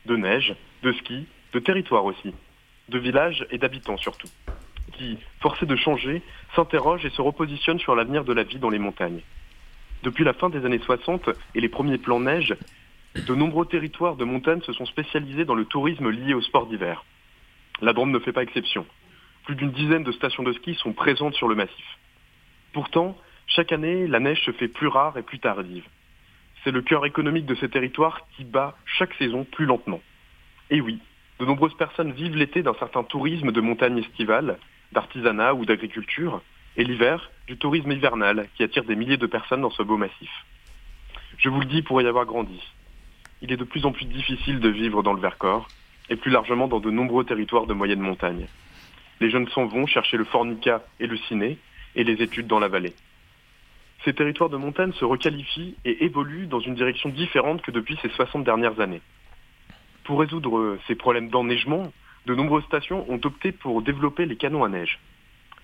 de 0.06 0.16
neige, 0.16 0.54
de 0.82 0.92
ski, 0.92 1.26
de 1.52 1.58
territoire 1.58 2.04
aussi, 2.04 2.34
de 2.88 2.98
villages 2.98 3.46
et 3.50 3.58
d'habitants 3.58 3.96
surtout, 3.96 4.28
qui, 4.92 5.18
forcés 5.40 5.66
de 5.66 5.76
changer, 5.76 6.22
s'interrogent 6.54 7.04
et 7.04 7.10
se 7.10 7.22
repositionnent 7.22 7.78
sur 7.78 7.94
l'avenir 7.94 8.24
de 8.24 8.32
la 8.32 8.42
vie 8.42 8.58
dans 8.58 8.70
les 8.70 8.78
montagnes. 8.78 9.20
Depuis 10.02 10.24
la 10.24 10.32
fin 10.32 10.48
des 10.48 10.64
années 10.64 10.78
60 10.78 11.28
et 11.54 11.60
les 11.60 11.68
premiers 11.68 11.98
plans 11.98 12.20
neige, 12.20 12.56
de 13.14 13.34
nombreux 13.34 13.66
territoires 13.66 14.16
de 14.16 14.24
montagne 14.24 14.62
se 14.62 14.72
sont 14.72 14.86
spécialisés 14.86 15.44
dans 15.44 15.54
le 15.54 15.64
tourisme 15.64 16.08
lié 16.10 16.32
au 16.32 16.40
sport 16.40 16.66
d'hiver. 16.66 17.04
La 17.82 17.92
Drôme 17.92 18.10
ne 18.10 18.18
fait 18.18 18.32
pas 18.32 18.42
exception. 18.42 18.86
Plus 19.44 19.54
d'une 19.54 19.72
dizaine 19.72 20.04
de 20.04 20.12
stations 20.12 20.42
de 20.42 20.52
ski 20.52 20.74
sont 20.74 20.92
présentes 20.92 21.34
sur 21.34 21.48
le 21.48 21.54
massif. 21.54 21.98
Pourtant, 22.72 23.16
chaque 23.46 23.72
année, 23.72 24.06
la 24.06 24.20
neige 24.20 24.44
se 24.44 24.52
fait 24.52 24.68
plus 24.68 24.86
rare 24.86 25.16
et 25.16 25.22
plus 25.22 25.38
tardive. 25.38 25.84
C'est 26.62 26.70
le 26.70 26.82
cœur 26.82 27.06
économique 27.06 27.46
de 27.46 27.54
ces 27.54 27.70
territoires 27.70 28.20
qui 28.36 28.44
bat 28.44 28.76
chaque 28.84 29.14
saison 29.14 29.44
plus 29.44 29.64
lentement. 29.64 30.00
Et 30.68 30.80
oui, 30.80 30.98
de 31.40 31.46
nombreuses 31.46 31.74
personnes 31.74 32.12
vivent 32.12 32.36
l'été 32.36 32.62
d'un 32.62 32.74
certain 32.74 33.02
tourisme 33.02 33.50
de 33.50 33.60
montagne 33.62 33.98
estivale, 33.98 34.58
d'artisanat 34.92 35.54
ou 35.54 35.64
d'agriculture, 35.64 36.42
et 36.76 36.84
l'hiver, 36.84 37.30
du 37.46 37.56
tourisme 37.56 37.90
hivernal 37.90 38.48
qui 38.54 38.62
attire 38.62 38.84
des 38.84 38.94
milliers 38.94 39.16
de 39.16 39.26
personnes 39.26 39.62
dans 39.62 39.70
ce 39.70 39.82
beau 39.82 39.96
massif. 39.96 40.30
Je 41.38 41.48
vous 41.48 41.60
le 41.60 41.66
dis 41.66 41.82
pour 41.82 42.00
y 42.02 42.06
avoir 42.06 42.26
grandi. 42.26 42.60
Il 43.40 43.52
est 43.52 43.56
de 43.56 43.64
plus 43.64 43.86
en 43.86 43.92
plus 43.92 44.04
difficile 44.04 44.60
de 44.60 44.68
vivre 44.68 45.02
dans 45.02 45.14
le 45.14 45.20
Vercors, 45.20 45.66
et 46.10 46.16
plus 46.16 46.30
largement 46.30 46.68
dans 46.68 46.80
de 46.80 46.90
nombreux 46.90 47.24
territoires 47.24 47.66
de 47.66 47.72
moyenne 47.72 48.00
montagne. 48.00 48.46
Les 49.20 49.30
jeunes 49.30 49.48
s'en 49.48 49.66
vont 49.66 49.86
chercher 49.86 50.16
le 50.16 50.24
fornica 50.24 50.82
et 50.98 51.06
le 51.06 51.16
ciné 51.16 51.58
et 51.94 52.04
les 52.04 52.22
études 52.22 52.46
dans 52.46 52.58
la 52.58 52.68
vallée. 52.68 52.94
Ces 54.04 54.14
territoires 54.14 54.50
de 54.50 54.56
montagne 54.56 54.92
se 54.92 55.04
requalifient 55.04 55.76
et 55.84 56.04
évoluent 56.04 56.46
dans 56.46 56.60
une 56.60 56.74
direction 56.74 57.10
différente 57.10 57.62
que 57.62 57.70
depuis 57.70 57.98
ces 58.02 58.08
60 58.08 58.44
dernières 58.44 58.80
années. 58.80 59.02
Pour 60.04 60.20
résoudre 60.20 60.78
ces 60.86 60.94
problèmes 60.94 61.28
d'enneigement, 61.28 61.92
de 62.26 62.34
nombreuses 62.34 62.64
stations 62.64 63.10
ont 63.10 63.20
opté 63.24 63.52
pour 63.52 63.82
développer 63.82 64.26
les 64.26 64.36
canons 64.36 64.64
à 64.64 64.68
neige. 64.68 64.98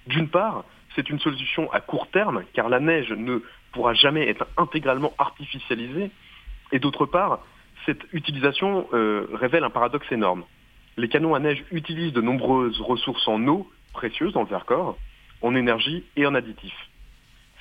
D'une 0.07 0.29
part, 0.29 0.65
c'est 0.95 1.11
une 1.11 1.19
solution 1.19 1.71
à 1.73 1.81
court 1.81 2.09
terme, 2.09 2.45
car 2.53 2.69
la 2.69 2.79
neige 2.79 3.11
ne 3.11 3.43
pourra 3.73 3.95
jamais 3.95 4.29
être 4.29 4.47
intégralement 4.57 5.13
artificialisée, 5.19 6.11
et 6.73 6.79
d'autre 6.79 7.07
part, 7.07 7.41
cette 7.87 8.03
utilisation 8.13 8.89
euh, 8.93 9.27
révèle 9.33 9.65
un 9.65 9.71
paradoxe 9.71 10.11
énorme. 10.11 10.45
Les 10.97 11.09
canons 11.09 11.35
à 11.35 11.39
neige 11.39 11.65
utilisent 11.71 12.13
de 12.13 12.21
nombreuses 12.21 12.81
ressources 12.81 13.27
en 13.29 13.47
eau 13.47 13.71
précieuses 13.93 14.33
dans 14.33 14.43
le 14.43 14.49
Vercors, 14.49 14.99
en 15.41 15.55
énergie 15.55 16.05
et 16.17 16.27
en 16.27 16.35
additifs. 16.35 16.89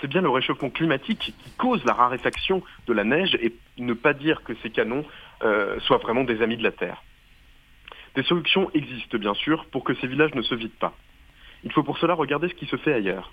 C'est 0.01 0.07
bien 0.07 0.21
le 0.21 0.29
réchauffement 0.29 0.69
climatique 0.69 1.33
qui 1.37 1.51
cause 1.57 1.83
la 1.85 1.93
raréfaction 1.93 2.61
de 2.87 2.93
la 2.93 3.03
neige 3.03 3.37
et 3.41 3.53
ne 3.77 3.93
pas 3.93 4.13
dire 4.13 4.43
que 4.43 4.53
ces 4.61 4.69
canons 4.69 5.05
euh, 5.43 5.79
soient 5.81 5.97
vraiment 5.97 6.23
des 6.23 6.41
amis 6.41 6.57
de 6.57 6.63
la 6.63 6.71
Terre. 6.71 7.01
Des 8.15 8.23
solutions 8.23 8.69
existent 8.73 9.17
bien 9.17 9.33
sûr 9.33 9.65
pour 9.71 9.83
que 9.83 9.93
ces 9.95 10.07
villages 10.07 10.33
ne 10.33 10.41
se 10.41 10.55
vident 10.55 10.79
pas. 10.79 10.93
Il 11.63 11.71
faut 11.71 11.83
pour 11.83 11.97
cela 11.97 12.13
regarder 12.13 12.49
ce 12.49 12.53
qui 12.53 12.65
se 12.65 12.77
fait 12.77 12.93
ailleurs. 12.93 13.31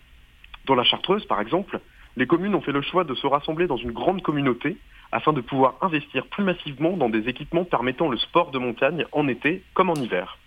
Dans 0.66 0.74
la 0.74 0.84
Chartreuse, 0.84 1.24
par 1.26 1.40
exemple, 1.40 1.80
les 2.16 2.26
communes 2.26 2.54
ont 2.54 2.60
fait 2.60 2.72
le 2.72 2.82
choix 2.82 3.04
de 3.04 3.14
se 3.14 3.26
rassembler 3.26 3.66
dans 3.66 3.76
une 3.76 3.92
grande 3.92 4.22
communauté 4.22 4.76
afin 5.12 5.32
de 5.32 5.42
pouvoir 5.42 5.74
investir 5.82 6.26
plus 6.26 6.42
massivement 6.42 6.96
dans 6.96 7.10
des 7.10 7.28
équipements 7.28 7.64
permettant 7.64 8.08
le 8.08 8.16
sport 8.16 8.50
de 8.50 8.58
montagne 8.58 9.04
en 9.12 9.28
été 9.28 9.62
comme 9.74 9.90
en 9.90 9.94
hiver, 9.94 10.38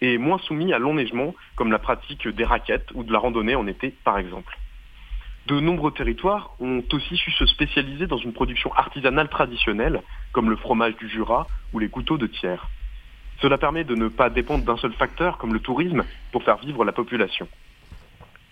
et 0.00 0.18
moins 0.18 0.38
soumis 0.38 0.72
à 0.72 0.78
l'enneigement 0.78 1.34
comme 1.56 1.70
la 1.70 1.78
pratique 1.78 2.28
des 2.28 2.44
raquettes 2.44 2.90
ou 2.94 3.04
de 3.04 3.12
la 3.12 3.20
randonnée 3.20 3.54
en 3.54 3.66
été 3.66 3.94
par 4.04 4.18
exemple. 4.18 4.58
De 5.46 5.58
nombreux 5.58 5.92
territoires 5.92 6.50
ont 6.60 6.82
aussi 6.92 7.16
su 7.16 7.30
se 7.30 7.46
spécialiser 7.46 8.06
dans 8.06 8.18
une 8.18 8.32
production 8.32 8.72
artisanale 8.74 9.28
traditionnelle, 9.28 10.02
comme 10.32 10.50
le 10.50 10.56
fromage 10.56 10.96
du 10.96 11.08
Jura 11.08 11.46
ou 11.72 11.78
les 11.78 11.88
couteaux 11.88 12.18
de 12.18 12.26
tiers. 12.26 12.68
Cela 13.40 13.56
permet 13.56 13.84
de 13.84 13.94
ne 13.94 14.08
pas 14.08 14.28
dépendre 14.28 14.64
d'un 14.64 14.76
seul 14.76 14.92
facteur, 14.92 15.38
comme 15.38 15.54
le 15.54 15.60
tourisme, 15.60 16.04
pour 16.30 16.42
faire 16.42 16.58
vivre 16.58 16.84
la 16.84 16.92
population. 16.92 17.48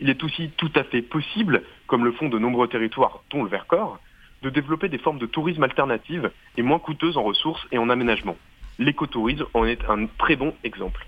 Il 0.01 0.09
est 0.09 0.25
aussi 0.25 0.51
tout 0.57 0.73
à 0.75 0.85
fait 0.85 1.03
possible, 1.03 1.63
comme 1.87 2.05
le 2.05 2.13
font 2.13 2.29
de 2.29 2.39
nombreux 2.39 2.69
territoires, 2.69 3.23
dont 3.31 3.43
le 3.43 3.51
Vercors, 3.51 4.01
de 4.43 4.51
développer 4.51 4.89
des 4.89 4.99
formes 4.99 5.19
de 5.19 5.27
tourisme 5.27 5.65
alternatives 5.65 6.31
et 6.57 6.63
moins 6.63 6.79
coûteuses 6.79 7.17
en 7.17 7.23
ressources 7.23 7.67
et 7.73 7.79
en 7.79 7.89
aménagement. 7.89 8.37
L'écotourisme 8.79 9.47
en 9.55 9.65
est 9.65 9.85
un 9.89 10.07
très 10.19 10.37
bon 10.37 10.55
exemple. 10.63 11.07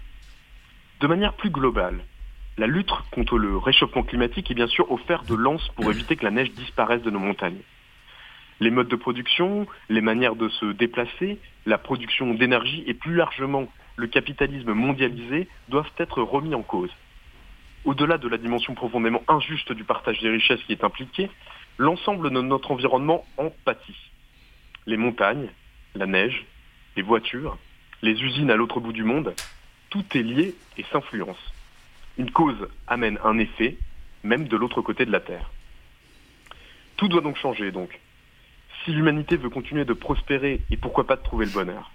De 1.01 1.07
manière 1.07 1.35
plus 1.35 1.51
globale, 1.51 2.05
La 2.59 2.67
lutte 2.67 2.91
contre 3.13 3.39
le 3.39 3.57
réchauffement 3.57 4.03
climatique 4.03 4.51
est 4.51 4.55
bien 4.55 4.67
sûr 4.67 4.91
au 4.91 4.99
fer 4.99 5.23
de 5.23 5.35
lance 5.35 5.67
pour 5.77 5.91
éviter 5.91 6.17
que 6.17 6.25
la 6.25 6.31
neige 6.31 6.51
disparaisse 6.53 7.01
de 7.01 7.11
nos 7.11 7.19
montagnes. 7.19 7.63
Les 8.59 8.71
modes 8.71 8.89
de 8.89 8.97
production, 8.97 9.67
les 9.89 10.03
manières 10.03 10.37
de 10.37 10.51
se 10.51 10.67
déplacer, 10.67 11.39
la 11.65 11.79
production 11.79 12.35
d'énergie 12.35 12.85
et 12.87 12.93
plus 12.93 13.15
largement 13.15 13.67
le 13.97 14.09
capitalisme 14.09 14.75
mondialisé 14.75 15.49
doivent 15.71 15.93
être 15.97 16.21
remis 16.21 16.55
en 16.55 16.61
cause. 16.61 16.91
Au-delà 17.87 18.19
de 18.19 18.29
la 18.29 18.37
dimension 18.37 18.75
profondément 18.75 19.23
injuste 19.27 19.73
du 19.73 19.85
partage 19.85 20.21
des 20.21 20.29
richesses 20.29 20.63
qui 20.65 20.73
est 20.73 20.85
impliquée, 20.85 21.31
l'ensemble 21.81 22.31
de 22.31 22.43
notre 22.43 22.73
environnement 22.73 23.25
en 23.39 23.49
pâtit. 23.65 23.97
Les 24.85 24.99
montagnes, 24.99 25.49
la 25.95 26.05
neige, 26.05 26.45
les 26.95 27.03
voitures, 27.03 27.57
les 28.03 28.23
usines 28.23 28.51
à 28.51 28.57
l'autre 28.57 28.81
bout 28.81 28.93
du 28.93 29.03
monde, 29.03 29.35
tout 29.89 30.05
est 30.15 30.23
lié 30.23 30.55
et 30.77 30.85
s'influence. 30.93 31.53
Une 32.19 32.31
cause 32.31 32.69
amène 32.87 33.19
un 33.25 33.39
effet, 33.39 33.79
même 34.23 34.47
de 34.47 34.59
l'autre 34.59 34.83
côté 34.83 35.07
de 35.07 35.11
la 35.11 35.21
Terre. 35.21 35.51
Tout 36.99 37.09
doit 37.09 37.23
donc 37.23 37.39
changer, 37.39 37.73
donc, 37.73 37.99
si 38.85 38.93
l'humanité 38.93 39.39
veut 39.39 39.49
continuer 39.49 39.87
de 39.87 39.95
prospérer 39.95 40.61
et 40.71 40.77
pourquoi 40.77 41.07
pas 41.07 41.17
de 41.17 41.23
trouver 41.23 41.47
le 41.47 41.53
bonheur? 41.53 41.91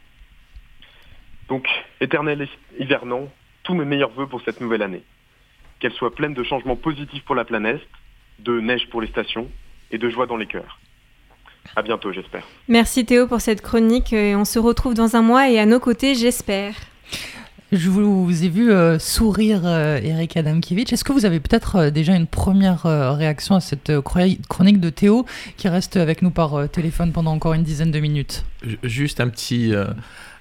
Donc, 1.47 1.69
éternel 2.01 2.49
hivernant, 2.79 3.31
tous 3.61 3.75
mes 3.75 3.85
meilleurs 3.85 4.09
voeux 4.09 4.27
pour 4.27 4.41
cette 4.41 4.61
nouvelle 4.61 4.81
année. 4.81 5.03
Qu'elle 5.77 5.93
soit 5.93 6.15
pleine 6.15 6.33
de 6.33 6.43
changements 6.43 6.75
positifs 6.75 7.23
pour 7.23 7.35
la 7.35 7.45
planète, 7.45 7.87
de 8.39 8.59
neige 8.59 8.89
pour 8.89 8.99
les 8.99 9.09
stations 9.09 9.47
et 9.91 9.97
de 9.97 10.09
joie 10.09 10.25
dans 10.25 10.37
les 10.37 10.47
cœurs. 10.47 10.79
À 11.75 11.81
bientôt, 11.81 12.11
j'espère. 12.11 12.43
Merci 12.67 13.05
Théo 13.05 13.27
pour 13.27 13.41
cette 13.41 13.61
chronique. 13.61 14.13
Et 14.13 14.35
on 14.35 14.45
se 14.45 14.59
retrouve 14.59 14.93
dans 14.93 15.15
un 15.15 15.21
mois 15.21 15.49
et 15.49 15.59
à 15.59 15.65
nos 15.65 15.79
côtés, 15.79 16.15
j'espère. 16.15 16.73
Je 17.71 17.89
vous 17.89 18.43
ai 18.43 18.47
vu 18.47 18.71
euh, 18.71 18.99
sourire, 18.99 19.61
euh, 19.65 19.99
Eric 20.01 20.37
Adamkiewicz. 20.37 20.93
Est-ce 20.93 21.03
que 21.03 21.11
vous 21.11 21.25
avez 21.25 21.39
peut-être 21.39 21.75
euh, 21.75 21.89
déjà 21.89 22.15
une 22.15 22.27
première 22.27 22.83
réaction 22.83 23.55
à 23.55 23.59
cette 23.59 23.91
chronique 24.01 24.79
de 24.79 24.89
Théo 24.89 25.25
qui 25.57 25.67
reste 25.67 25.97
avec 25.97 26.21
nous 26.21 26.29
par 26.29 26.69
téléphone 26.69 27.11
pendant 27.11 27.31
encore 27.31 27.53
une 27.53 27.63
dizaine 27.63 27.91
de 27.91 27.99
minutes? 27.99 28.45
Juste 28.83 29.19
un 29.19 29.27
petit, 29.29 29.73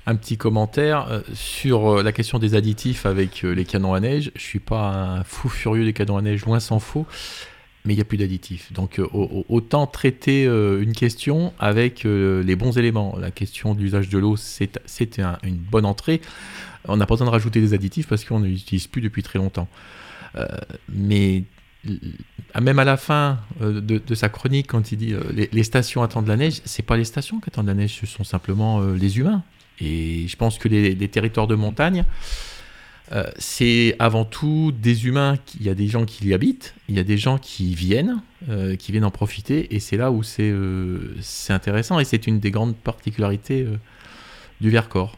un 0.06 0.16
petit 0.16 0.36
commentaire 0.36 1.22
sur 1.32 2.02
la 2.02 2.12
question 2.12 2.38
des 2.38 2.54
additifs 2.54 3.06
avec 3.06 3.42
les 3.42 3.64
canons 3.64 3.94
à 3.94 4.00
neige. 4.00 4.30
Je 4.36 4.42
suis 4.42 4.60
pas 4.60 4.90
un 4.90 5.24
fou 5.24 5.48
furieux 5.48 5.84
des 5.84 5.92
canons 5.92 6.18
à 6.18 6.22
neige, 6.22 6.44
loin 6.44 6.60
s'en 6.60 6.78
faut 6.78 7.06
mais 7.84 7.92
il 7.92 7.96
n'y 7.96 8.02
a 8.02 8.04
plus 8.04 8.16
d'additifs. 8.16 8.72
Donc 8.72 9.00
autant 9.12 9.86
traiter 9.86 10.44
une 10.44 10.92
question 10.92 11.52
avec 11.58 12.04
les 12.04 12.56
bons 12.56 12.78
éléments. 12.78 13.16
La 13.20 13.30
question 13.30 13.74
de 13.74 13.80
l'usage 13.80 14.08
de 14.08 14.18
l'eau, 14.18 14.36
c'est 14.36 15.18
une 15.42 15.56
bonne 15.56 15.84
entrée 15.84 16.20
on 16.88 16.96
n'a 16.96 17.06
pas 17.06 17.14
besoin 17.14 17.26
de 17.26 17.32
rajouter 17.32 17.60
des 17.60 17.74
additifs 17.74 18.06
parce 18.06 18.24
qu'on 18.24 18.40
ne 18.40 18.46
les 18.46 18.54
utilise 18.54 18.86
plus 18.86 19.00
depuis 19.00 19.22
très 19.22 19.38
longtemps. 19.38 19.68
Euh, 20.36 20.46
mais 20.88 21.44
même 22.60 22.78
à 22.78 22.84
la 22.84 22.96
fin 22.96 23.40
euh, 23.60 23.80
de, 23.80 24.14
sa 24.14 24.28
chronique, 24.28 24.68
quand 24.68 24.92
il 24.92 24.98
dit 24.98 25.12
euh, 25.12 25.46
les, 25.52 25.62
stations 25.62 26.02
attendent 26.02 26.24
de 26.24 26.30
la 26.30 26.36
neige, 26.36 26.60
c'est 26.64 26.82
pas 26.82 26.96
les 26.96 27.04
stations 27.04 27.40
qui 27.40 27.50
attendent 27.50 27.66
de 27.66 27.70
la 27.70 27.76
neige, 27.76 27.98
ce 28.00 28.06
sont 28.06 28.24
simplement 28.24 28.80
les 28.80 29.18
humains. 29.18 29.42
Et 29.80 30.26
je 30.28 30.36
pense 30.36 30.58
que 30.58 30.68
les, 30.68 31.08
territoires 31.08 31.46
de 31.46 31.54
montagne, 31.54 32.04
c'est 33.38 33.96
avant 33.98 34.24
tout 34.24 34.72
des 34.72 35.06
humains. 35.06 35.36
Il 35.58 35.66
y 35.66 35.68
a 35.68 35.74
des 35.74 35.86
gens 35.86 36.04
qui 36.04 36.28
y 36.28 36.34
habitent, 36.34 36.74
il 36.88 36.96
y 36.96 36.98
a 36.98 37.04
des 37.04 37.18
gens 37.18 37.38
qui 37.38 37.74
viennent, 37.74 38.22
qui 38.78 38.92
viennent 38.92 39.04
en 39.04 39.10
profiter, 39.10 39.74
et 39.74 39.80
c'est 39.80 39.96
là 39.96 40.10
où 40.10 40.22
c'est 40.22 40.52
intéressant. 41.50 41.98
Et 41.98 42.04
c'est 42.04 42.26
une 42.26 42.40
des 42.40 42.50
grandes 42.50 42.76
particularités 42.76 43.66
du 44.60 44.70
Vercors. 44.70 45.16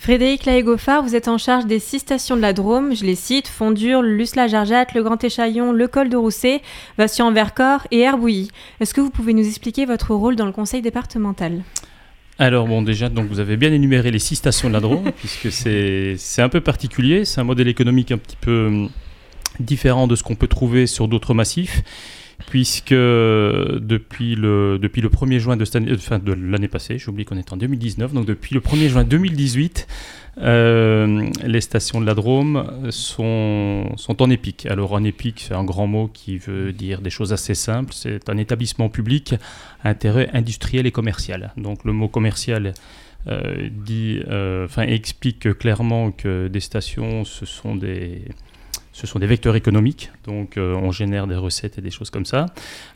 Frédéric 0.00 0.44
Laégophard, 0.44 1.02
vous 1.02 1.16
êtes 1.16 1.26
en 1.26 1.38
charge 1.38 1.66
des 1.66 1.80
six 1.80 1.98
stations 1.98 2.36
de 2.36 2.40
la 2.40 2.52
Drôme. 2.52 2.94
Je 2.94 3.04
les 3.04 3.16
cite 3.16 3.48
Fondure, 3.48 4.00
Luce-la-Jarjat, 4.00 4.86
le 4.94 5.02
Grand 5.02 5.22
Échaillon, 5.24 5.72
le 5.72 5.88
Col 5.88 6.08
de 6.08 6.16
Rousset, 6.16 6.62
Vassian-Vercors 6.98 7.84
et 7.90 8.02
Herbouilly. 8.02 8.48
Est-ce 8.78 8.94
que 8.94 9.00
vous 9.00 9.10
pouvez 9.10 9.34
nous 9.34 9.44
expliquer 9.44 9.86
votre 9.86 10.14
rôle 10.14 10.36
dans 10.36 10.46
le 10.46 10.52
conseil 10.52 10.82
départemental? 10.82 11.64
Alors 12.38 12.66
bon 12.66 12.82
déjà 12.82 13.08
donc 13.08 13.26
vous 13.26 13.40
avez 13.40 13.56
bien 13.56 13.72
énuméré 13.72 14.10
les 14.10 14.18
six 14.18 14.36
stations 14.36 14.68
de 14.68 14.74
la 14.74 14.80
Drôme 14.80 15.10
puisque 15.16 15.50
c'est 15.50 16.42
un 16.42 16.48
peu 16.48 16.60
particulier, 16.60 17.24
c'est 17.24 17.40
un 17.40 17.44
modèle 17.44 17.68
économique 17.68 18.12
un 18.12 18.18
petit 18.18 18.36
peu 18.40 18.66
hum, 18.66 18.90
différent 19.60 20.06
de 20.06 20.14
ce 20.16 20.22
qu'on 20.22 20.36
peut 20.36 20.48
trouver 20.48 20.86
sur 20.86 21.08
d'autres 21.08 21.34
massifs 21.34 21.82
puisque 22.46 22.94
depuis 22.94 24.34
le, 24.34 24.78
depuis 24.80 25.00
le 25.00 25.08
1er 25.08 25.38
juin 25.38 25.56
de, 25.56 25.64
enfin 25.94 26.18
de 26.18 26.32
l'année 26.32 26.68
passée, 26.68 26.98
j'ai 26.98 27.08
oublié 27.08 27.24
qu'on 27.24 27.36
est 27.36 27.52
en 27.52 27.56
2019, 27.56 28.12
donc 28.12 28.26
depuis 28.26 28.54
le 28.54 28.60
1er 28.60 28.88
juin 28.88 29.04
2018, 29.04 29.86
euh, 30.40 31.28
les 31.44 31.60
stations 31.60 32.00
de 32.00 32.06
la 32.06 32.14
Drôme 32.14 32.90
sont, 32.90 33.92
sont 33.96 34.22
en 34.22 34.30
épique. 34.30 34.66
Alors 34.66 34.92
en 34.92 35.02
épique, 35.04 35.44
c'est 35.48 35.54
un 35.54 35.64
grand 35.64 35.86
mot 35.86 36.08
qui 36.08 36.38
veut 36.38 36.72
dire 36.72 37.00
des 37.00 37.10
choses 37.10 37.32
assez 37.32 37.54
simples. 37.54 37.92
C'est 37.92 38.28
un 38.28 38.36
établissement 38.36 38.88
public 38.88 39.34
à 39.82 39.90
intérêt 39.90 40.30
industriel 40.32 40.86
et 40.86 40.92
commercial. 40.92 41.52
Donc 41.56 41.84
le 41.84 41.92
mot 41.92 42.08
commercial 42.08 42.74
euh, 43.26 43.68
dit, 43.70 44.20
euh, 44.28 44.68
explique 44.78 45.58
clairement 45.58 46.12
que 46.12 46.48
des 46.48 46.60
stations, 46.60 47.24
ce 47.24 47.44
sont 47.44 47.74
des 47.74 48.22
ce 48.98 49.06
sont 49.06 49.20
des 49.20 49.28
vecteurs 49.28 49.54
économiques, 49.54 50.10
donc 50.24 50.56
euh, 50.56 50.74
on 50.74 50.90
génère 50.90 51.28
des 51.28 51.36
recettes 51.36 51.78
et 51.78 51.80
des 51.80 51.92
choses 51.92 52.10
comme 52.10 52.24
ça. 52.24 52.46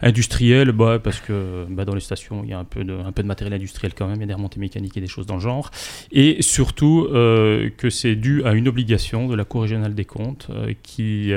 Industriel, 0.01 0.73
bah, 0.73 0.99
parce 0.99 1.21
que 1.21 1.65
bah, 1.71 1.85
dans 1.85 1.95
les 1.95 2.01
stations, 2.01 2.43
il 2.43 2.51
y 2.51 2.53
a 2.53 2.59
un 2.59 2.65
peu, 2.65 2.83
de, 2.83 3.23
matériel 3.23 3.55
industriel 3.55 3.95
quand 3.95 4.09
même, 4.09 4.17
il 4.17 4.23
y 4.23 4.25
a 4.25 4.27
des 4.27 4.35
remontées 4.35 4.59
mécaniques 4.59 4.97
et 4.97 5.01
des 5.01 5.07
choses 5.07 5.27
dans 5.27 5.37
le 5.37 5.41
genre. 5.41 5.71
Et 6.11 6.43
surtout 6.43 7.07
euh, 7.13 7.71
que 7.77 7.89
c'est 7.89 8.17
dû 8.17 8.43
à 8.45 8.55
une 8.55 8.67
obligation 8.67 9.29
de 9.29 9.37
la 9.37 9.45
Cour 9.45 9.63
régionale 9.63 9.95
des 9.95 10.05
comptes 10.05 10.49
euh, 10.51 10.73
qui, 10.83 11.33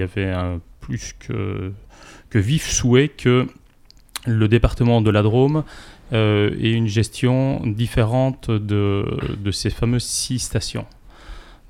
avait 0.00 0.30
un 0.30 0.60
plus 0.80 1.12
que, 1.18 1.72
que 2.30 2.38
vif 2.38 2.70
souhait 2.70 3.08
que 3.08 3.48
le 4.24 4.46
département 4.46 5.02
de 5.02 5.10
la 5.10 5.22
Drôme 5.22 5.64
ait 6.12 6.70
une 6.70 6.86
gestion 6.86 7.66
différente 7.66 8.52
de 8.52 9.50
ces 9.50 9.70
fameuses 9.70 10.04
six 10.04 10.38
stations. 10.38 10.86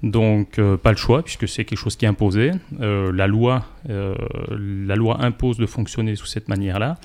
Donc 0.02 0.59
euh, 0.59 0.76
pas 0.76 0.90
le 0.90 0.96
choix 0.96 1.22
puisque 1.22 1.48
c'est 1.48 1.64
quelque 1.64 1.78
chose 1.78 1.96
qui 1.96 2.04
est 2.04 2.09
imposé. 2.09 2.52
Euh, 2.80 3.11
la, 3.12 3.26
loi, 3.26 3.64
euh, 3.88 4.14
la 4.50 4.94
loi 4.94 5.22
impose 5.22 5.56
de 5.56 5.66
fonctionner 5.66 6.16
sous 6.16 6.26
cette 6.26 6.48
manière-là 6.48 6.98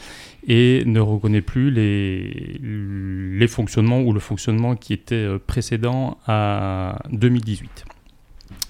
et 0.47 0.84
ne 0.86 0.99
reconnaît 0.99 1.41
plus 1.41 1.71
les, 1.71 2.60
les 2.62 3.47
fonctionnements 3.47 4.01
ou 4.01 4.12
le 4.12 4.19
fonctionnement 4.19 4.75
qui 4.75 4.93
était 4.93 5.27
précédent 5.47 6.17
à 6.27 6.99
2018. 7.12 7.86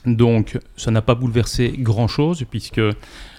Donc 0.06 0.60
ça 0.78 0.92
n'a 0.92 1.02
pas 1.02 1.16
bouleversé 1.16 1.74
grand-chose 1.78 2.46
puisque 2.50 2.82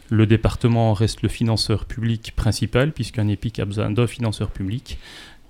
le 0.08 0.26
département 0.26 0.92
reste 0.94 1.22
le 1.22 1.28
financeur 1.28 1.84
public 1.84 2.34
principal 2.34 2.92
puisqu'un 2.92 3.28
EPIC 3.28 3.60
a 3.60 3.64
besoin 3.64 3.90
d'un 3.90 4.06
financeur 4.06 4.50
public. 4.50 4.98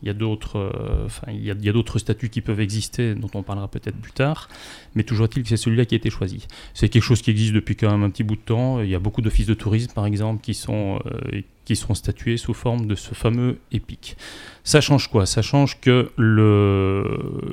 Il 0.03 0.09
y 0.09 0.11
a 0.11 0.15
d'autres, 0.15 0.59
euh, 0.59 1.07
enfin, 1.07 1.29
il 1.33 1.45
y 1.45 1.51
a, 1.51 1.73
d'autres 1.73 1.99
statuts 1.99 2.29
qui 2.29 2.41
peuvent 2.41 2.61
exister, 2.61 3.15
dont 3.15 3.31
on 3.35 3.43
parlera 3.43 3.69
peut-être 3.69 3.97
plus 3.97 4.13
tard, 4.13 4.49
mais 4.95 5.05
toujours 5.05 5.27
est-il 5.27 5.43
que 5.45 5.49
c'est 5.49 5.57
celui-là 5.57 5.85
qui 5.85 5.95
a 5.95 5.99
été 5.99 6.11
choisi. 6.11 6.47
C'est 6.75 6.89
quelque 6.89 7.05
chose 7.05 7.23
qui 7.23 7.31
existe 7.31 7.53
depuis 7.53 7.77
quand 7.77 7.91
même 7.91 8.03
un 8.03 8.11
petit 8.11 8.25
bout 8.25 8.37
de 8.37 8.41
temps. 8.41 8.81
Il 8.81 8.89
y 8.89 8.95
a 8.95 8.99
beaucoup 8.99 9.23
d'offices 9.23 9.47
de 9.47 9.55
tourisme, 9.55 9.93
par 9.93 10.07
exemple, 10.07 10.43
qui 10.43 10.55
sont, 10.55 10.99
euh, 11.07 11.43
qui 11.65 11.77
sont 11.77 11.95
statués 11.95 12.37
sous 12.37 12.55
forme 12.55 12.87
de 12.87 12.97
ce 12.97 13.15
fameux 13.15 13.59
EPIC. 13.71 14.17
Ça 14.65 14.81
change 14.81 15.09
quoi? 15.09 15.25
Ça 15.27 15.43
change 15.43 15.81
que 15.81 16.11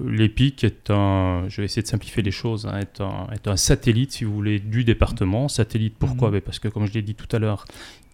l'EPIC 0.08 0.64
est 0.64 0.90
un, 0.90 1.46
je 1.50 1.62
vais 1.62 1.66
essayer 1.66 1.84
de 1.84 1.88
simplifier 1.88 2.24
les 2.24 2.32
choses, 2.32 2.66
hein, 2.66 2.80
est, 2.80 3.02
un, 3.02 3.28
est, 3.32 3.48
un, 3.48 3.58
satellite, 3.58 4.12
si 4.12 4.24
vous 4.24 4.34
voulez, 4.34 4.60
du 4.60 4.84
département. 4.84 5.48
Satellite, 5.48 5.96
pourquoi? 6.00 6.30
Mmh. 6.30 6.34
ben, 6.34 6.42
Parce 6.42 6.60
que, 6.60 6.68
comme 6.68 6.88
je 6.88 6.94
l'ai 6.94 7.02
dit 7.04 7.16
tout 7.16 7.34
à 7.36 7.40
l'heure, 7.40 7.66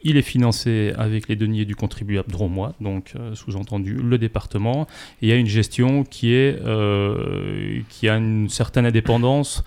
il 0.06 0.18
est 0.18 0.22
financé 0.22 0.94
avec 0.98 1.28
les 1.28 1.36
deniers 1.36 1.66
du 1.66 1.76
contribuable 1.76 2.32
dromois, 2.32 2.74
donc 2.80 3.14
euh, 3.16 3.34
sous-entendu 3.34 3.96
le 3.96 4.18
département. 4.20 4.88
Et 5.22 5.26
il 5.26 5.30
y 5.30 5.32
a 5.32 5.36
une 5.36 5.48
gestion 5.48 6.04
qui, 6.04 6.32
est, 6.32 6.62
euh, 6.64 7.82
qui 7.90 8.08
a 8.08 8.16
une 8.16 8.48
certaine 8.48 8.86
indépendance 8.86 9.64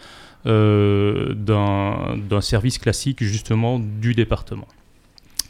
euh, 0.46 1.34
d'un 1.34 2.40
service 2.40 2.78
classique 2.78 3.22
justement 3.22 3.80
du 3.80 4.14
département 4.14 4.68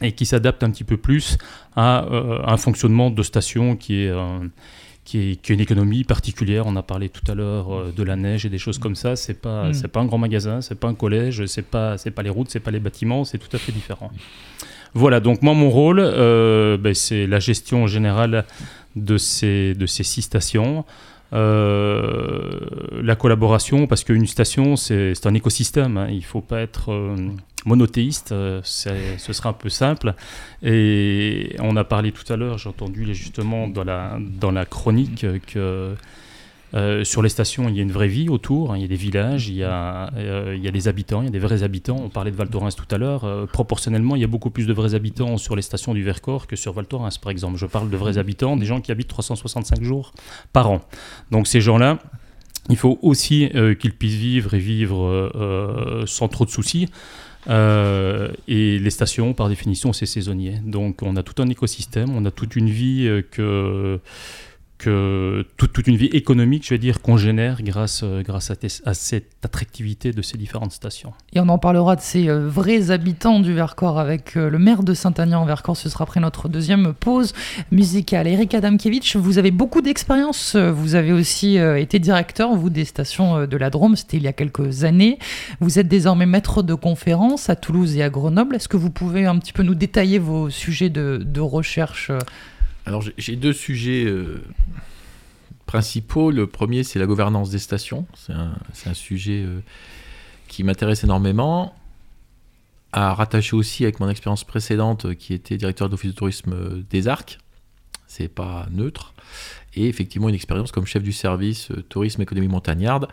et 0.01 0.13
qui 0.13 0.25
s'adapte 0.25 0.63
un 0.63 0.71
petit 0.71 0.83
peu 0.83 0.97
plus 0.97 1.37
à, 1.75 2.05
un 2.47 2.57
fonctionnement 2.57 3.11
de 3.11 3.21
station 3.21 3.75
qui 3.75 4.05
est, 4.05 4.13
qui 5.03 5.19
est, 5.19 5.35
qui 5.35 5.51
est, 5.51 5.55
une 5.55 5.59
économie 5.59 6.03
particulière. 6.05 6.65
On 6.65 6.75
a 6.77 6.83
parlé 6.83 7.09
tout 7.09 7.29
à 7.29 7.35
l'heure 7.35 7.93
de 7.93 8.03
la 8.03 8.15
neige 8.15 8.45
et 8.45 8.49
des 8.49 8.57
choses 8.57 8.79
comme 8.79 8.95
ça. 8.95 9.17
C'est 9.17 9.33
pas, 9.35 9.69
mm. 9.69 9.73
c'est 9.73 9.89
pas 9.89 9.99
un 9.99 10.05
grand 10.05 10.17
magasin, 10.17 10.61
c'est 10.61 10.79
pas 10.79 10.87
un 10.87 10.95
collège, 10.95 11.45
c'est 11.45 11.65
pas, 11.65 11.97
c'est 11.97 12.11
pas 12.11 12.23
les 12.23 12.29
routes, 12.29 12.49
c'est 12.49 12.61
pas 12.61 12.71
les 12.71 12.79
bâtiments, 12.79 13.25
c'est 13.25 13.37
tout 13.37 13.53
à 13.53 13.59
fait 13.59 13.73
différent. 13.73 14.09
Voilà, 14.93 15.19
donc 15.19 15.41
moi, 15.41 15.53
mon 15.53 15.69
rôle, 15.69 15.99
euh, 15.99 16.77
ben, 16.77 16.93
c'est 16.93 17.27
la 17.27 17.39
gestion 17.39 17.87
générale 17.87 18.45
de 18.95 19.17
ces, 19.17 19.73
de 19.75 19.85
ces 19.85 20.03
six 20.03 20.23
stations. 20.23 20.85
Euh, 21.31 22.59
la 23.03 23.15
collaboration, 23.15 23.85
parce 23.85 24.03
qu'une 24.03 24.25
station, 24.25 24.75
c'est 24.75 25.25
un 25.25 25.33
écosystème. 25.33 25.97
Hein. 25.97 26.07
il 26.09 26.17
ne 26.17 26.23
faut 26.23 26.41
pas 26.41 26.61
être 26.61 26.91
euh, 26.91 27.15
monothéiste, 27.65 28.29
ce 28.29 29.33
sera 29.33 29.49
un 29.49 29.53
peu 29.53 29.69
simple. 29.69 30.15
Et 30.63 31.55
on 31.59 31.75
a 31.75 31.83
parlé 31.83 32.11
tout 32.11 32.31
à 32.33 32.35
l'heure, 32.35 32.57
j'ai 32.57 32.69
entendu 32.69 33.13
justement 33.13 33.67
dans 33.67 33.83
la, 33.83 34.17
dans 34.19 34.51
la 34.51 34.65
chronique 34.65 35.25
que 35.47 35.95
Euh, 36.73 37.03
sur 37.03 37.21
les 37.21 37.29
stations, 37.29 37.67
il 37.67 37.75
y 37.75 37.79
a 37.79 37.81
une 37.81 37.91
vraie 37.91 38.07
vie 38.07 38.29
autour. 38.29 38.71
hein. 38.71 38.77
Il 38.77 38.81
y 38.81 38.85
a 38.85 38.87
des 38.87 38.95
villages, 38.95 39.49
il 39.49 39.55
y 39.55 39.63
a, 39.63 40.11
euh, 40.15 40.53
il 40.55 40.63
y 40.63 40.67
a 40.67 40.71
des 40.71 40.87
habitants, 40.87 41.21
il 41.21 41.25
y 41.25 41.27
a 41.27 41.31
des 41.31 41.39
vrais 41.39 41.63
habitants. 41.63 41.97
On 42.03 42.09
parlait 42.09 42.31
de 42.31 42.35
Val 42.35 42.49
Thorens 42.49 42.75
tout 42.75 42.87
à 42.91 42.97
l'heure. 42.97 43.25
Euh, 43.25 43.45
proportionnellement, 43.45 44.15
il 44.15 44.21
y 44.21 44.25
a 44.25 44.27
beaucoup 44.27 44.49
plus 44.49 44.67
de 44.67 44.73
vrais 44.73 44.95
habitants 44.95 45.37
sur 45.37 45.55
les 45.55 45.61
stations 45.61 45.93
du 45.93 46.03
Vercors 46.03 46.47
que 46.47 46.55
sur 46.55 46.73
Val 46.73 46.85
Thorens, 46.85 47.17
par 47.21 47.31
exemple. 47.31 47.57
Je 47.57 47.65
parle 47.65 47.89
de 47.89 47.97
vrais 47.97 48.17
habitants, 48.17 48.57
des 48.57 48.65
gens 48.65 48.81
qui 48.81 48.91
habitent 48.91 49.09
365 49.09 49.81
jours 49.83 50.11
par 50.53 50.69
an. 50.69 50.81
Donc 51.31 51.47
ces 51.47 51.61
gens-là, 51.61 51.99
il 52.69 52.77
faut 52.77 52.99
aussi 53.01 53.49
qu'ils 53.79 53.93
puissent 53.95 54.13
vivre 54.15 54.53
et 54.53 54.59
vivre 54.59 56.03
sans 56.05 56.27
trop 56.27 56.45
de 56.45 56.51
soucis. 56.51 56.87
Euh, 57.47 58.29
et 58.47 58.79
les 58.79 58.89
stations, 58.89 59.33
par 59.33 59.49
définition, 59.49 59.93
c'est 59.93 60.05
saisonnier. 60.05 60.59
Donc 60.63 61.01
on 61.01 61.15
a 61.15 61.23
tout 61.23 61.41
un 61.41 61.49
écosystème, 61.49 62.09
on 62.15 62.25
a 62.25 62.31
toute 62.31 62.55
une 62.55 62.69
vie 62.69 63.07
euh, 63.07 63.21
que, 63.21 63.99
que 64.79 65.45
toute, 65.57 65.85
une 65.87 65.97
vie 65.97 66.07
économique, 66.07 66.63
je 66.65 66.69
vais 66.69 66.77
dire, 66.77 67.01
qu'on 67.01 67.17
génère 67.17 67.61
grâce, 67.61 68.01
euh, 68.03 68.23
grâce 68.23 68.49
à, 68.49 68.93
cette 68.93 69.31
attractivité 69.43 70.11
de 70.11 70.21
ces 70.21 70.37
différentes 70.37 70.71
stations. 70.71 71.11
Et 71.33 71.39
on 71.41 71.49
en 71.49 71.57
parlera 71.57 71.97
de 71.97 72.01
ces 72.01 72.29
euh, 72.29 72.47
vrais 72.47 72.89
habitants 72.89 73.41
du 73.41 73.53
Vercors 73.53 73.99
avec 73.99 74.37
euh, 74.37 74.49
le 74.49 74.57
maire 74.57 74.81
de 74.83 74.93
Saint-Agnan-en-Vercors. 74.93 75.75
Ce 75.75 75.89
sera 75.89 76.05
après 76.05 76.21
notre 76.21 76.47
deuxième 76.47 76.93
pause 76.93 77.33
musicale. 77.71 78.27
Eric 78.27 78.53
Adamkiewicz, 78.53 79.17
vous 79.17 79.37
avez 79.37 79.51
beaucoup 79.51 79.81
d'expérience. 79.81 80.55
Vous 80.55 80.95
avez 80.95 81.11
aussi 81.11 81.57
été 81.57 81.99
directeur, 81.99 82.55
vous, 82.55 82.69
des 82.69 82.85
stations 82.85 83.45
de 83.45 83.57
la 83.57 83.69
Drôme. 83.69 83.97
C'était 83.97 84.17
il 84.17 84.23
y 84.23 84.27
a 84.27 84.33
quelques 84.33 84.85
années. 84.85 85.19
Vous 85.59 85.77
êtes 85.77 85.89
désormais 85.89 86.25
maître 86.25 86.63
de 86.63 86.73
conférences 86.73 87.49
à 87.49 87.55
Toulouse 87.55 87.97
et 87.97 88.03
à 88.03 88.09
Grenoble. 88.09 88.55
Est-ce 88.55 88.69
que 88.69 88.77
vous 88.77 88.89
pouvez 88.89 89.25
un 89.25 89.37
petit 89.37 89.53
peu 89.53 89.63
nous 89.63 89.75
détailler 89.75 90.19
vos 90.19 90.49
sujets 90.49 90.89
de, 90.89 91.39
recherche 91.39 92.11
Alors 92.89 93.03
j'ai- 93.03 93.35
deux 93.35 93.53
sujets 93.53 94.05
euh, 94.05 94.41
principaux. 95.67 96.31
Le 96.31 96.47
premier, 96.47 96.83
c'est 96.83 96.97
la 96.97 97.05
gouvernance 97.05 97.51
des 97.51 97.59
stations. 97.59 98.07
C'est 98.15 98.33
un, 98.33 98.93
sujet 98.95 99.43
euh, 99.45 99.59
qui 100.47 100.63
m'intéresse 100.63 101.03
énormément. 101.03 101.75
À 102.91 103.13
rattacher 103.13 103.55
aussi 103.55 103.83
avec 103.83 103.99
mon 103.99 104.09
expérience 104.09 104.43
précédente, 104.43 105.05
euh, 105.05 105.13
qui 105.13 105.35
était 105.35 105.55
directeur 105.55 105.87
d'office 105.87 106.13
de 106.13 106.15
tourisme 106.15 106.83
des 106.89 107.07
Arcs. 107.07 107.37
C'est 108.07 108.27
pas 108.27 108.65
neutre. 108.71 109.13
Et 109.75 109.87
effectivement, 109.87 110.27
une 110.27 110.33
expérience 110.33 110.71
comme 110.71 110.87
chef 110.87 111.03
du 111.03 111.11
service 111.11 111.71
tourisme 111.89 112.23
économie 112.23 112.47
montagnarde 112.47 113.07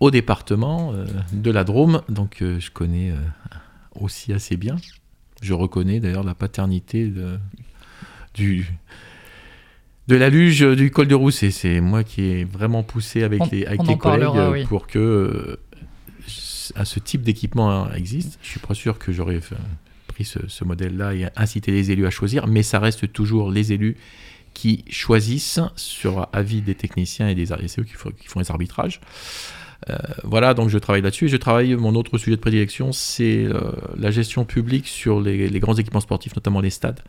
au 0.00 0.10
département 0.10 0.94
de 1.30 1.50
la 1.50 1.62
Drôme. 1.62 2.00
Donc 2.08 2.38
je 2.40 2.70
connais 2.70 3.12
aussi 3.94 4.32
assez 4.32 4.56
bien. 4.56 4.76
Je 5.42 5.52
reconnais 5.52 6.00
d'ailleurs 6.00 6.24
la 6.24 6.34
paternité 6.34 7.06
de, 7.08 7.38
du, 8.34 8.66
de 10.08 10.16
la 10.16 10.28
luge 10.28 10.60
du 10.60 10.90
col 10.90 11.08
de 11.08 11.14
Rousse. 11.14 11.42
Et 11.42 11.50
c'est 11.50 11.80
moi 11.80 12.04
qui 12.04 12.22
ai 12.22 12.44
vraiment 12.44 12.82
poussé 12.82 13.22
avec 13.22 13.40
On- 13.42 13.48
les, 13.50 13.64
avec 13.66 13.80
on 13.80 13.84
les 13.84 13.94
en 13.94 13.96
parlera, 13.96 14.32
collègues 14.32 14.48
euh, 14.48 14.52
oui. 14.52 14.66
pour 14.66 14.86
que 14.86 14.98
euh, 14.98 15.56
à 16.74 16.84
ce 16.84 16.98
type 16.98 17.22
d'équipement 17.22 17.90
existe. 17.92 18.38
Je 18.42 18.48
suis 18.48 18.60
pas 18.60 18.74
sûr 18.74 18.98
que 18.98 19.12
j'aurais 19.12 19.40
fait- 19.40 19.56
pris 20.08 20.24
ce, 20.24 20.38
ce 20.48 20.64
modèle-là 20.64 21.14
et 21.14 21.26
incité 21.36 21.72
les 21.72 21.90
élus 21.90 22.06
à 22.06 22.10
choisir, 22.10 22.46
mais 22.46 22.62
ça 22.62 22.78
reste 22.78 23.12
toujours 23.12 23.50
les 23.50 23.72
élus 23.72 23.96
qui 24.54 24.84
choisissent 24.88 25.58
sur 25.74 26.28
avis 26.32 26.60
des 26.62 26.76
techniciens 26.76 27.28
et 27.28 27.34
des 27.34 27.50
eux 27.52 27.82
qui 27.82 27.94
font, 27.94 28.10
qui 28.10 28.28
font 28.28 28.38
les 28.38 28.50
arbitrages. 28.52 29.00
Euh, 29.90 29.96
voilà, 30.22 30.54
donc 30.54 30.68
je 30.70 30.78
travaille 30.78 31.02
là-dessus. 31.02 31.24
Et 31.24 31.28
je 31.28 31.36
travaille, 31.36 31.74
mon 31.74 31.96
autre 31.96 32.16
sujet 32.16 32.36
de 32.36 32.40
prédilection, 32.40 32.92
c'est 32.92 33.44
euh, 33.44 33.72
la 33.98 34.12
gestion 34.12 34.44
publique 34.44 34.86
sur 34.86 35.20
les, 35.20 35.48
les 35.48 35.60
grands 35.60 35.74
équipements 35.74 36.00
sportifs, 36.00 36.36
notamment 36.36 36.60
les 36.60 36.70
stades, 36.70 37.00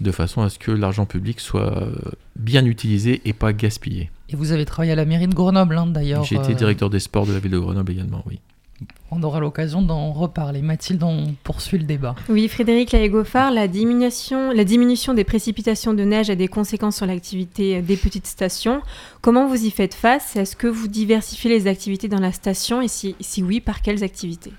de 0.00 0.10
façon 0.10 0.42
à 0.42 0.48
ce 0.48 0.58
que 0.58 0.70
l'argent 0.70 1.06
public 1.06 1.40
soit 1.40 1.88
bien 2.36 2.64
utilisé 2.64 3.20
et 3.24 3.32
pas 3.32 3.52
gaspillé. 3.52 4.10
Et 4.28 4.36
vous 4.36 4.52
avez 4.52 4.64
travaillé 4.64 4.92
à 4.92 4.96
la 4.96 5.04
mairie 5.04 5.26
de 5.26 5.34
Grenoble, 5.34 5.76
hein, 5.76 5.86
d'ailleurs. 5.86 6.24
J'ai 6.24 6.36
été 6.36 6.52
euh, 6.52 6.54
directeur 6.54 6.88
des 6.88 7.00
sports 7.00 7.26
de 7.26 7.32
la 7.32 7.40
ville 7.40 7.50
de 7.50 7.58
Grenoble 7.58 7.92
également, 7.92 8.22
oui. 8.26 8.38
On 9.10 9.22
aura 9.22 9.40
l'occasion 9.40 9.82
d'en 9.82 10.12
reparler. 10.12 10.62
Mathilde, 10.62 11.02
on 11.02 11.34
poursuit 11.44 11.76
le 11.76 11.84
débat. 11.84 12.14
Oui, 12.30 12.48
Frédéric 12.48 12.92
Laégofard, 12.92 13.50
la 13.50 13.68
diminution, 13.68 14.52
la 14.52 14.64
diminution 14.64 15.12
des 15.12 15.24
précipitations 15.24 15.92
de 15.92 16.02
neige 16.02 16.30
a 16.30 16.34
des 16.34 16.48
conséquences 16.48 16.96
sur 16.96 17.06
l'activité 17.06 17.82
des 17.82 17.96
petites 17.96 18.26
stations. 18.26 18.80
Comment 19.20 19.48
vous 19.48 19.66
y 19.66 19.70
faites 19.70 19.92
face? 19.92 20.36
Est-ce 20.36 20.56
que 20.56 20.66
vous 20.66 20.88
diversifiez 20.88 21.50
les 21.50 21.66
activités 21.66 22.08
dans 22.08 22.20
la 22.20 22.32
station? 22.32 22.80
Et 22.80 22.88
si, 22.88 23.16
si 23.20 23.42
oui, 23.42 23.60
par 23.60 23.82
quelles 23.82 24.02
activités? 24.02 24.52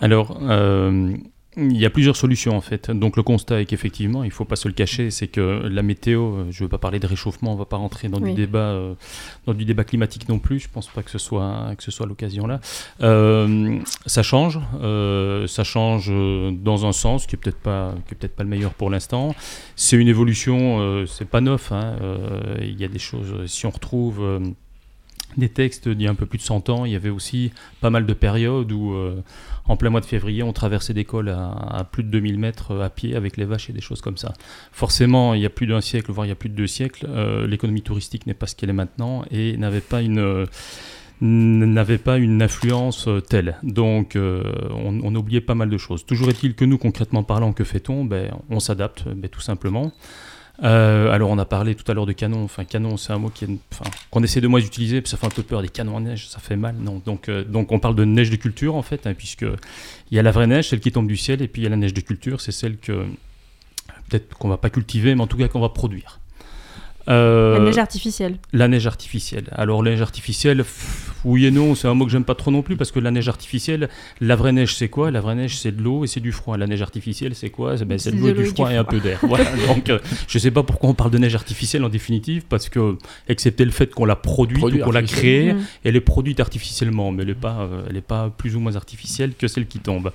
Alors, 0.00 0.40
euh, 0.42 1.14
il 1.56 1.76
y 1.76 1.84
a 1.84 1.90
plusieurs 1.90 2.14
solutions 2.14 2.56
en 2.56 2.60
fait. 2.60 2.92
Donc 2.92 3.16
le 3.16 3.24
constat 3.24 3.60
est 3.60 3.66
qu'effectivement, 3.66 4.22
il 4.22 4.28
ne 4.28 4.32
faut 4.32 4.44
pas 4.44 4.54
se 4.54 4.68
le 4.68 4.74
cacher, 4.74 5.10
c'est 5.10 5.26
que 5.26 5.66
la 5.68 5.82
météo, 5.82 6.20
euh, 6.22 6.44
je 6.50 6.62
ne 6.62 6.66
veux 6.66 6.68
pas 6.68 6.78
parler 6.78 7.00
de 7.00 7.08
réchauffement, 7.08 7.50
on 7.50 7.54
ne 7.54 7.58
va 7.58 7.64
pas 7.64 7.76
rentrer 7.76 8.08
dans, 8.08 8.20
Oui. 8.20 8.30
du 8.30 8.36
débat, 8.36 8.58
euh, 8.58 8.94
dans 9.46 9.54
du 9.54 9.64
débat 9.64 9.82
climatique 9.82 10.28
non 10.28 10.38
plus, 10.38 10.60
je 10.60 10.68
ne 10.68 10.72
pense 10.72 10.86
pas 10.86 11.02
que 11.02 11.10
ce 11.10 11.18
soit, 11.18 11.74
que 11.76 11.82
ce 11.82 11.90
soit 11.90 12.06
l'occasion 12.06 12.46
là. 12.46 12.60
Euh, 13.02 13.80
ça 14.06 14.22
change, 14.22 14.60
euh, 14.80 15.48
ça 15.48 15.64
change 15.64 16.12
dans 16.52 16.86
un 16.86 16.92
sens 16.92 17.26
qui 17.26 17.34
n'est 17.34 17.40
peut-être 17.40 17.58
pas, 17.60 17.94
qui 18.06 18.14
est 18.14 18.16
peut-être 18.16 18.36
pas 18.36 18.44
le 18.44 18.48
meilleur 18.48 18.72
pour 18.72 18.88
l'instant. 18.88 19.34
C'est 19.74 19.96
une 19.96 20.08
évolution, 20.08 21.04
c'est 21.06 21.28
pas 21.28 21.40
neuf, 21.40 21.72
hein, 21.72 21.96
il 22.60 22.80
y 22.80 22.84
a 22.84 22.88
des 22.88 22.98
choses, 23.00 23.46
si 23.46 23.66
on 23.66 23.70
retrouve... 23.70 24.22
des 25.36 25.48
textes 25.48 25.88
d'il 25.88 26.02
y 26.02 26.08
a 26.08 26.10
un 26.10 26.16
peu 26.16 26.26
plus 26.26 26.38
de 26.38 26.42
100 26.42 26.70
ans, 26.70 26.84
il 26.84 26.90
y 26.92 26.96
avait 26.96 27.08
aussi 27.10 27.52
pas 27.80 27.90
mal 27.90 28.04
de 28.04 28.12
périodes 28.14 28.72
où, 28.72 28.94
euh, 28.94 29.22
en 29.70 29.76
plein 29.76 29.90
mois 29.90 30.00
de 30.00 30.06
février, 30.06 30.42
on 30.42 30.52
traversait 30.52 30.94
des 30.94 31.04
cols 31.04 31.28
à, 31.28 31.86
plus 31.90 32.02
de 32.02 32.08
2000 32.08 32.38
mètres 32.38 32.72
euh, 32.72 32.84
à 32.84 32.90
pied 32.90 33.14
avec 33.14 33.36
les 33.36 33.44
vaches 33.44 33.70
et 33.70 33.72
des 33.72 33.80
choses 33.80 34.00
comme 34.00 34.16
ça. 34.16 34.32
Forcément, 34.72 35.32
il 35.34 35.40
y 35.40 35.46
a 35.46 35.50
plus 35.50 35.68
d'un 35.68 35.80
siècle, 35.80 36.10
voire 36.10 36.26
il 36.26 36.30
y 36.30 36.32
a 36.32 36.36
plus 36.36 36.48
de 36.48 36.56
deux 36.56 36.66
siècles, 36.66 37.06
euh, 37.08 37.46
l'économie 37.46 37.82
touristique 37.82 38.26
n'est 38.26 38.34
pas 38.34 38.48
ce 38.48 38.56
qu'elle 38.56 38.70
est 38.70 38.74
maintenant 38.74 39.24
et 39.30 39.56
n'avait 39.56 39.80
pas 39.80 40.02
une... 40.02 40.18
euh, 40.18 40.46
n'avait 41.20 41.98
pas 41.98 42.16
une 42.16 42.42
influence 42.42 43.06
telle. 43.28 43.58
Donc, 43.62 44.16
on, 44.16 45.00
on 45.02 45.14
a 45.14 45.18
oublié 45.18 45.42
pas 45.42 45.54
mal 45.54 45.68
de 45.68 45.76
choses. 45.76 46.06
Toujours 46.06 46.30
est-il 46.30 46.54
que 46.54 46.64
nous, 46.64 46.78
concrètement 46.78 47.24
parlant, 47.24 47.52
que 47.52 47.62
fait-on? 47.62 48.06
Ben, 48.06 48.30
On 48.48 48.58
s'adapte, 48.58 49.04
ben, 49.06 49.28
tout 49.28 49.42
simplement. 49.42 49.92
Euh, 50.62 51.10
alors 51.10 51.30
on 51.30 51.38
a 51.38 51.46
parlé 51.46 51.74
tout 51.74 51.90
à 51.90 51.94
l'heure 51.94 52.06
de 52.06 52.12
canon. 52.12 52.44
Enfin 52.44 52.64
canon, 52.64 52.96
c'est 52.96 53.12
un 53.12 53.18
mot 53.18 53.32
qu'on 54.10 54.22
essaie 54.22 54.40
de 54.40 54.48
moins 54.48 54.60
d'utiliser, 54.60 55.00
puis 55.00 55.10
ça 55.10 55.16
fait 55.16 55.26
un 55.26 55.30
peu 55.30 55.42
peur. 55.42 55.62
Des 55.62 55.68
canons 55.68 55.96
en 55.96 56.00
neige, 56.00 56.28
ça 56.28 56.38
fait 56.38 56.56
mal. 56.56 56.76
Non. 56.76 57.00
Donc 57.04 57.28
euh, 57.28 57.44
donc 57.44 57.72
on 57.72 57.78
parle 57.78 57.94
de 57.94 58.04
neige 58.04 58.30
de 58.30 58.36
culture 58.36 58.74
en 58.74 58.82
fait, 58.82 59.06
hein, 59.06 59.14
puisque 59.14 59.42
il 59.42 60.16
y 60.16 60.18
a 60.18 60.22
la 60.22 60.30
vraie 60.30 60.46
neige, 60.46 60.68
celle 60.68 60.80
qui 60.80 60.92
tombe 60.92 61.08
du 61.08 61.16
ciel, 61.16 61.42
et 61.42 61.48
puis 61.48 61.62
il 61.62 61.64
y 61.64 61.66
a 61.66 61.70
la 61.70 61.76
neige 61.76 61.94
de 61.94 62.00
culture, 62.00 62.40
c'est 62.40 62.52
celle 62.52 62.76
que 62.78 63.06
peut-être 64.08 64.36
qu'on 64.36 64.48
va 64.48 64.58
pas 64.58 64.70
cultiver, 64.70 65.14
mais 65.14 65.22
en 65.22 65.26
tout 65.26 65.38
cas 65.38 65.48
qu'on 65.48 65.60
va 65.60 65.70
produire. 65.70 66.20
Euh, 67.10 67.58
La 67.58 67.64
neige 67.64 67.78
artificielle. 67.78 68.36
la 68.52 68.68
neige 68.68 68.86
artificielle. 68.86 69.44
Alors, 69.52 69.82
la 69.82 69.90
neige 69.90 70.00
artificielle, 70.02 70.58
pff, 70.58 71.10
oui 71.24 71.44
et 71.46 71.50
non, 71.50 71.74
c'est 71.74 71.88
un 71.88 71.94
mot 71.94 72.04
que 72.06 72.10
j'aime 72.12 72.24
pas 72.24 72.34
trop 72.36 72.50
non 72.50 72.62
plus 72.62 72.76
parce 72.76 72.92
que 72.92 73.00
la 73.00 73.10
neige 73.10 73.28
artificielle, 73.28 73.88
la 74.20 74.36
vraie 74.36 74.52
neige, 74.52 74.76
c'est 74.76 74.88
quoi? 74.88 75.10
La 75.10 75.20
vraie 75.20 75.34
neige, 75.34 75.58
c'est 75.58 75.72
de 75.76 75.82
l'eau 75.82 76.04
et 76.04 76.06
c'est 76.06 76.20
du 76.20 76.30
froid. 76.32 76.56
La 76.56 76.66
neige 76.66 76.82
artificielle, 76.82 77.34
c'est 77.34 77.50
quoi? 77.50 77.76
C'est 77.76 77.84
ben, 77.84 77.98
c'est 77.98 78.12
de 78.12 78.16
l'eau, 78.18 78.32
du 78.32 78.46
froid 78.46 78.70
et 78.72 78.76
un 78.76 78.84
peu 78.84 79.00
d'air. 79.00 79.18
Voilà. 79.22 79.44
Donc, 79.66 79.90
euh, 79.90 79.98
je 80.28 80.38
sais 80.38 80.50
pas 80.50 80.62
pourquoi 80.62 80.88
on 80.90 80.94
parle 80.94 81.10
de 81.10 81.18
neige 81.18 81.34
artificielle 81.34 81.84
en 81.84 81.88
définitive 81.88 82.44
parce 82.48 82.68
que, 82.68 82.96
excepté 83.28 83.64
le 83.64 83.70
fait 83.72 83.92
qu'on 83.92 84.04
la 84.04 84.16
produit 84.16 84.58
Produit 84.58 84.80
ou 84.80 84.84
qu'on 84.84 84.92
l'a 84.92 85.02
créée, 85.02 85.52
Mhm. 85.52 85.64
elle 85.84 85.96
est 85.96 86.00
produite 86.00 86.38
artificiellement, 86.40 87.10
mais 87.12 87.22
elle 87.22 87.28
n'est 87.28 87.34
pas, 87.34 87.60
euh, 87.62 87.82
elle 87.90 87.96
est 87.96 88.00
pas 88.00 88.30
plus 88.30 88.54
ou 88.56 88.60
moins 88.60 88.76
artificielle 88.76 89.32
que 89.36 89.48
celle 89.48 89.66
qui 89.66 89.78
tombe. 89.80 90.12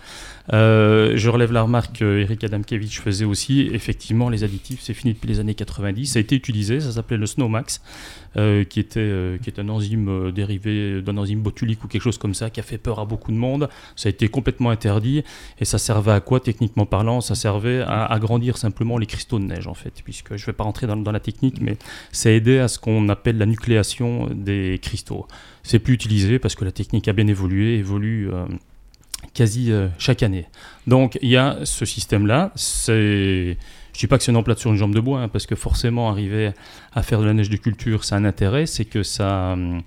Euh, 0.53 1.13
je 1.15 1.29
relève 1.29 1.51
la 1.51 1.63
remarque 1.63 1.99
que 1.99 2.19
Eric 2.19 2.43
Adamkiewicz 2.43 2.99
faisait 2.99 3.25
aussi. 3.25 3.69
Effectivement, 3.73 4.29
les 4.29 4.43
additifs, 4.43 4.79
c'est 4.81 4.93
fini 4.93 5.13
depuis 5.13 5.27
les 5.27 5.39
années 5.39 5.55
90. 5.55 6.05
Ça 6.05 6.19
a 6.19 6.21
été 6.21 6.36
utilisé, 6.36 6.79
ça 6.79 6.91
s'appelait 6.91 7.17
le 7.17 7.25
Snowmax, 7.25 7.81
euh, 8.38 8.63
qui, 8.63 8.79
était, 8.79 8.99
euh, 8.99 9.38
qui 9.38 9.49
est 9.49 9.60
un 9.60 9.69
enzyme 9.69 10.31
dérivé 10.31 11.01
d'un 11.01 11.17
enzyme 11.17 11.41
botulique 11.41 11.84
ou 11.84 11.88
quelque 11.88 12.01
chose 12.01 12.17
comme 12.17 12.34
ça, 12.34 12.49
qui 12.49 12.60
a 12.60 12.63
fait 12.63 12.77
peur 12.77 12.99
à 12.99 13.05
beaucoup 13.05 13.31
de 13.31 13.38
monde. 13.38 13.69
Ça 13.95 14.08
a 14.08 14.12
été 14.12 14.27
complètement 14.27 14.69
interdit. 14.69 15.23
Et 15.60 15.65
ça 15.65 15.77
servait 15.77 16.12
à 16.12 16.19
quoi, 16.19 16.39
techniquement 16.39 16.86
parlant? 16.86 17.21
Ça 17.21 17.36
servait 17.36 17.81
à 17.81 18.05
agrandir 18.05 18.58
simplement 18.58 18.97
les 18.97 19.08
cristaux 19.08 19.39
de 19.39 19.45
neige, 19.45 19.67
en 19.67 19.73
fait. 19.73 20.01
Puisque 20.03 20.36
je 20.36 20.43
ne 20.43 20.45
vais 20.47 20.53
pas 20.53 20.63
rentrer 20.63 20.88
dans, 20.88 21.12
la 21.12 21.19
technique, 21.19 21.62
mais 21.62 21.77
ça 22.12 22.31
aidait 22.31 22.60
à 22.60 22.67
ce 22.67 22.77
qu'on 22.77 23.10
appelle 23.10 23.38
la 23.38 23.45
nucléation 23.45 24.29
des 24.34 24.79
cristaux. 24.81 25.27
C'est 25.63 25.79
plus 25.79 25.93
utilisé 25.93 26.39
parce 26.39 26.55
que 26.55 26.65
la 26.65 26.71
technique 26.71 27.08
a 27.08 27.13
bien 27.13 27.27
évolué, 27.27 27.77
évolue. 27.77 28.29
Quasi 29.34 29.71
euh, 29.71 29.88
chaque 29.97 30.23
année. 30.23 30.45
Donc 30.88 31.17
il 31.21 31.30
y 31.30 31.38
a 31.38 31.60
ce 31.63 31.86
système-là. 31.86 32.51
C'est, 32.56 33.58
je 33.93 33.99
dis 33.99 34.08
pas 34.08 34.17
que 34.17 34.23
c'est 34.23 34.32
une 34.32 34.38
emplate 34.38 34.60
sur 34.60 34.71
une 34.71 34.78
jambe 34.78 34.93
de 34.93 34.99
bois, 34.99 35.21
hein, 35.21 35.28
parce 35.28 35.45
que 35.45 35.56
forcément 35.56 36.10
arriver 36.10 36.51
à 36.93 37.04
faire 37.04 37.19
de 37.19 37.25
la 37.25 37.34
neige 37.34 37.49
de 37.49 37.58
culture, 37.58 38.04
ça 38.04 38.15
a 38.15 38.19
un 38.19 38.25
intérêt, 38.25 38.65
c'est 38.65 38.86
que 38.86 39.04
ça, 39.04 39.54
hum, 39.54 39.82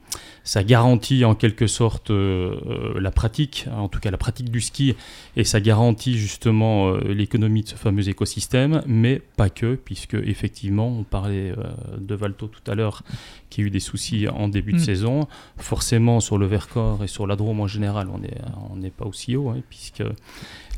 ça 0.48 0.64
garantit 0.64 1.26
en 1.26 1.34
quelque 1.34 1.66
sorte 1.66 2.10
euh, 2.10 2.56
euh, 2.66 3.00
la 3.00 3.10
pratique, 3.10 3.66
en 3.70 3.88
tout 3.88 4.00
cas 4.00 4.10
la 4.10 4.16
pratique 4.16 4.50
du 4.50 4.62
ski, 4.62 4.96
et 5.36 5.44
ça 5.44 5.60
garantit 5.60 6.16
justement 6.16 6.88
euh, 6.88 7.12
l'économie 7.12 7.64
de 7.64 7.68
ce 7.68 7.74
fameux 7.74 8.08
écosystème, 8.08 8.82
mais 8.86 9.20
pas 9.36 9.50
que, 9.50 9.74
puisque 9.74 10.14
effectivement, 10.14 10.88
on 10.88 11.04
parlait 11.04 11.52
de 11.98 12.14
Valto 12.14 12.46
tout 12.46 12.70
à 12.70 12.74
l'heure, 12.74 13.02
qui 13.50 13.60
a 13.60 13.64
eu 13.64 13.70
des 13.70 13.78
soucis 13.78 14.26
en 14.26 14.48
début 14.48 14.72
de 14.72 14.78
Mm. 14.78 14.84
saison. 14.84 15.28
Forcément, 15.58 16.20
sur 16.20 16.38
le 16.38 16.46
Vercors 16.46 17.04
et 17.04 17.08
sur 17.08 17.26
la 17.26 17.36
Drôme 17.36 17.60
en 17.60 17.66
général, 17.66 18.08
on 18.08 18.18
n'est 18.18 18.40
on 18.70 18.90
pas 18.90 19.04
aussi 19.04 19.36
haut, 19.36 19.50
hein, 19.50 19.60
puisque 19.68 20.02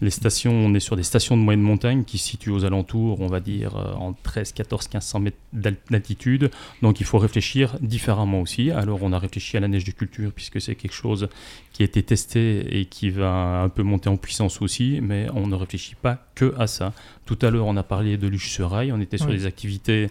les 0.03 0.11
stations, 0.11 0.53
on 0.53 0.75
est 0.75 0.81
sur 0.81 0.97
des 0.97 1.03
stations 1.03 1.37
de 1.37 1.43
moyenne 1.43 1.63
montagne 1.63 2.05
qui 2.05 2.19
se 2.19 2.29
situent 2.29 2.51
aux 2.51 2.65
alentours, 2.65 3.21
on 3.21 3.27
va 3.27 3.39
dire, 3.39 3.77
en 3.77 4.15
13, 4.15 4.53
14, 4.53 4.87
1500 4.87 5.21
mètres 5.21 5.37
d'altitude. 5.53 6.51
Donc 6.83 7.01
il 7.01 7.07
faut 7.07 7.19
réfléchir 7.19 7.77
différemment 7.81 8.41
aussi. 8.41 8.71
Alors 8.71 9.01
on 9.03 9.13
a 9.13 9.19
réfléchi 9.19 9.59
à 9.59 9.60
la 9.61 9.69
neige 9.69 9.85
de 9.85 9.93
culture, 9.93 10.33
puisque 10.33 10.61
c'est 10.61 10.75
quelque 10.75 10.95
chose 10.95 11.29
qui 11.73 11.83
a 11.83 11.85
été 11.85 12.03
testé 12.03 12.81
et 12.81 12.87
qui 12.87 13.11
va 13.11 13.63
un 13.63 13.69
peu 13.69 13.83
monter 13.83 14.09
en 14.09 14.17
puissance 14.17 14.61
aussi, 14.63 15.01
mais 15.03 15.27
on 15.35 15.47
ne 15.47 15.55
réfléchit 15.55 15.95
pas 15.95 16.27
que 16.35 16.55
à 16.59 16.67
ça. 16.67 16.93
Tout 17.27 17.39
à 17.43 17.51
l'heure, 17.51 17.67
on 17.67 17.77
a 17.77 17.83
parlé 17.83 18.17
de 18.17 18.27
luche 18.27 18.51
sur 18.51 18.71
rail, 18.71 18.93
on 18.93 19.01
était 19.01 19.19
sur 19.19 19.29
Oui. 19.29 19.37
des 19.37 19.47
activités 19.47 20.09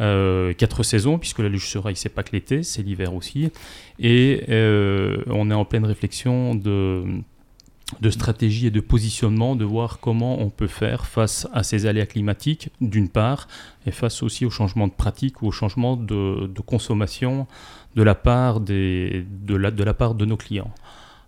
euh, 0.00 0.52
quatre 0.54 0.82
saisons, 0.82 1.18
puisque 1.18 1.38
la 1.38 1.48
luche 1.48 1.68
sur 1.68 1.84
rail, 1.84 1.96
c'est 1.96 2.08
pas 2.08 2.22
que 2.22 2.32
l'été, 2.32 2.62
c'est 2.62 2.82
l'hiver 2.82 3.14
aussi. 3.14 3.50
Et 3.98 4.42
euh, 4.48 5.22
on 5.28 5.50
est 5.50 5.54
en 5.54 5.64
pleine 5.64 5.84
réflexion 5.84 6.54
de, 6.56 7.04
de 8.00 8.10
stratégie 8.10 8.66
et 8.66 8.70
de 8.72 8.80
positionnement, 8.80 9.54
de 9.54 9.64
voir 9.64 10.00
comment 10.00 10.40
on 10.40 10.50
peut 10.50 10.66
faire 10.66 11.06
face 11.06 11.46
à 11.52 11.62
ces 11.62 11.86
aléas 11.86 12.06
climatiques, 12.06 12.70
d'une 12.80 13.08
part, 13.08 13.46
et 13.86 13.92
face 13.92 14.22
aussi 14.24 14.44
au 14.44 14.50
changement 14.50 14.88
de 14.88 14.92
pratique 14.92 15.42
ou 15.42 15.46
au 15.46 15.52
changement 15.52 15.96
de, 15.96 16.46
de 16.48 16.60
consommation 16.60 17.46
de 17.96 18.02
la 18.02 18.14
part, 18.14 18.60
des, 18.60 19.24
de, 19.28 19.56
la, 19.56 19.70
de 19.70 19.84
la 19.84 19.94
part 19.94 20.14
de 20.14 20.24
nos 20.24 20.36
clients. 20.36 20.70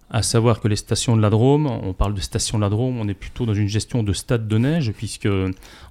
À 0.08 0.22
savoir 0.22 0.60
que 0.60 0.68
les 0.68 0.76
stations 0.76 1.16
de 1.16 1.20
la 1.20 1.30
Drôme, 1.30 1.66
on 1.66 1.92
parle 1.92 2.14
de 2.14 2.20
stations 2.20 2.58
de 2.58 2.62
la 2.62 2.68
Drôme, 2.68 2.96
on 3.00 3.08
est 3.08 3.14
plutôt 3.14 3.44
dans 3.44 3.54
une 3.54 3.66
gestion 3.66 4.04
de 4.04 4.12
stade 4.12 4.46
de 4.46 4.56
neige, 4.56 4.92
puisque 4.92 5.28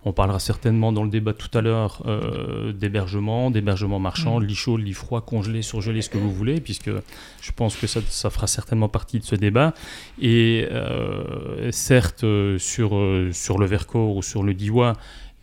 on 0.06 0.14
parlera 0.14 0.40
certainement 0.40 0.94
dans 0.94 1.04
le 1.04 1.10
débat 1.10 1.34
tout 1.34 1.50
à 1.54 1.60
l'heure 1.60 2.02
euh, 2.06 2.72
d'hébergement, 2.72 3.52
d'hébergement 3.52 4.00
marchand, 4.00 4.40
de 4.40 4.46
lit 4.46 4.56
chaud, 4.56 4.78
de 4.78 4.84
lit 4.84 4.94
froid, 4.94 5.20
congelé, 5.20 5.62
surgelé, 5.62 6.02
ce 6.02 6.10
que 6.10 6.18
vous 6.18 6.32
voulez, 6.32 6.62
puisque 6.62 6.90
je 7.42 7.52
pense 7.52 7.76
que 7.76 7.88
ça, 7.88 8.00
ça 8.08 8.30
fera 8.30 8.48
certainement 8.48 8.88
partie 8.88 9.20
de 9.20 9.26
ce 9.26 9.36
débat. 9.36 9.74
Et 10.22 10.66
euh, 10.72 11.70
certes, 11.72 12.24
euh, 12.24 12.58
sur, 12.58 12.98
sur 13.34 13.58
le 13.58 13.66
Vercors 13.66 14.16
ou 14.16 14.24
sur 14.24 14.44
le 14.44 14.54
Diois, 14.54 14.94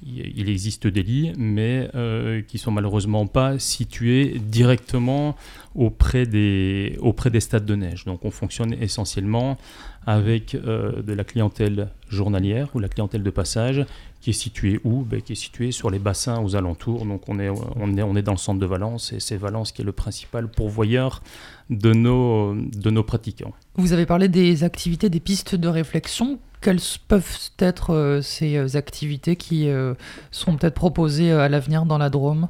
il 0.04 0.48
existe 0.48 0.86
des 0.86 1.02
lits, 1.02 1.32
mais 1.36 1.88
euh, 1.94 2.42
qui 2.42 2.58
sont 2.58 2.70
malheureusement 2.70 3.26
pas 3.26 3.58
situés 3.58 4.38
directement 4.38 5.36
auprès 5.74 6.26
des, 6.26 6.98
auprès 7.00 7.30
des 7.30 7.40
stades 7.40 7.64
de 7.64 7.74
neige. 7.74 8.04
Donc 8.04 8.24
on 8.24 8.30
fonctionne 8.30 8.74
essentiellement 8.80 9.58
avec 10.06 10.54
euh, 10.54 11.02
de 11.02 11.12
la 11.12 11.24
clientèle 11.24 11.88
journalière 12.08 12.68
ou 12.74 12.80
la 12.80 12.88
clientèle 12.88 13.22
de 13.22 13.30
passage 13.30 13.84
qui 14.20 14.30
est 14.30 14.34
située 14.34 14.80
où? 14.84 15.02
Ben, 15.02 15.20
Qui 15.20 15.32
est 15.32 15.36
située 15.36 15.72
sur 15.72 15.90
les 15.90 15.98
bassins 15.98 16.42
aux 16.42 16.56
alentours. 16.56 17.04
Donc 17.04 17.28
on 17.28 17.38
est, 17.38 17.48
on, 17.48 17.96
est, 17.96 18.02
on 18.02 18.16
est 18.16 18.22
dans 18.22 18.32
le 18.32 18.38
centre 18.38 18.60
de 18.60 18.66
Valence 18.66 19.12
et 19.12 19.20
c'est 19.20 19.36
Valence 19.36 19.72
qui 19.72 19.82
est 19.82 19.84
le 19.84 19.92
principal 19.92 20.48
pourvoyeur 20.48 21.22
de 21.70 21.92
nos, 21.92 22.54
de 22.54 22.90
nos 22.90 23.02
pratiquants. 23.02 23.52
Vous 23.76 23.92
avez 23.92 24.06
parlé 24.06 24.28
des 24.28 24.64
activités, 24.64 25.10
des 25.10 25.20
pistes 25.20 25.54
de 25.54 25.68
réflexion. 25.68 26.38
Quelles 26.62 26.80
peuvent 27.08 27.50
être 27.58 27.90
euh, 27.90 28.22
ces 28.22 28.56
euh, 28.56 28.68
activités 28.76 29.36
qui 29.36 29.68
euh, 29.68 29.94
sont 30.30 30.56
peut-être 30.56 30.74
proposées 30.74 31.32
à 31.32 31.48
l'avenir 31.48 31.84
dans 31.84 31.98
la 31.98 32.08
Drôme? 32.08 32.48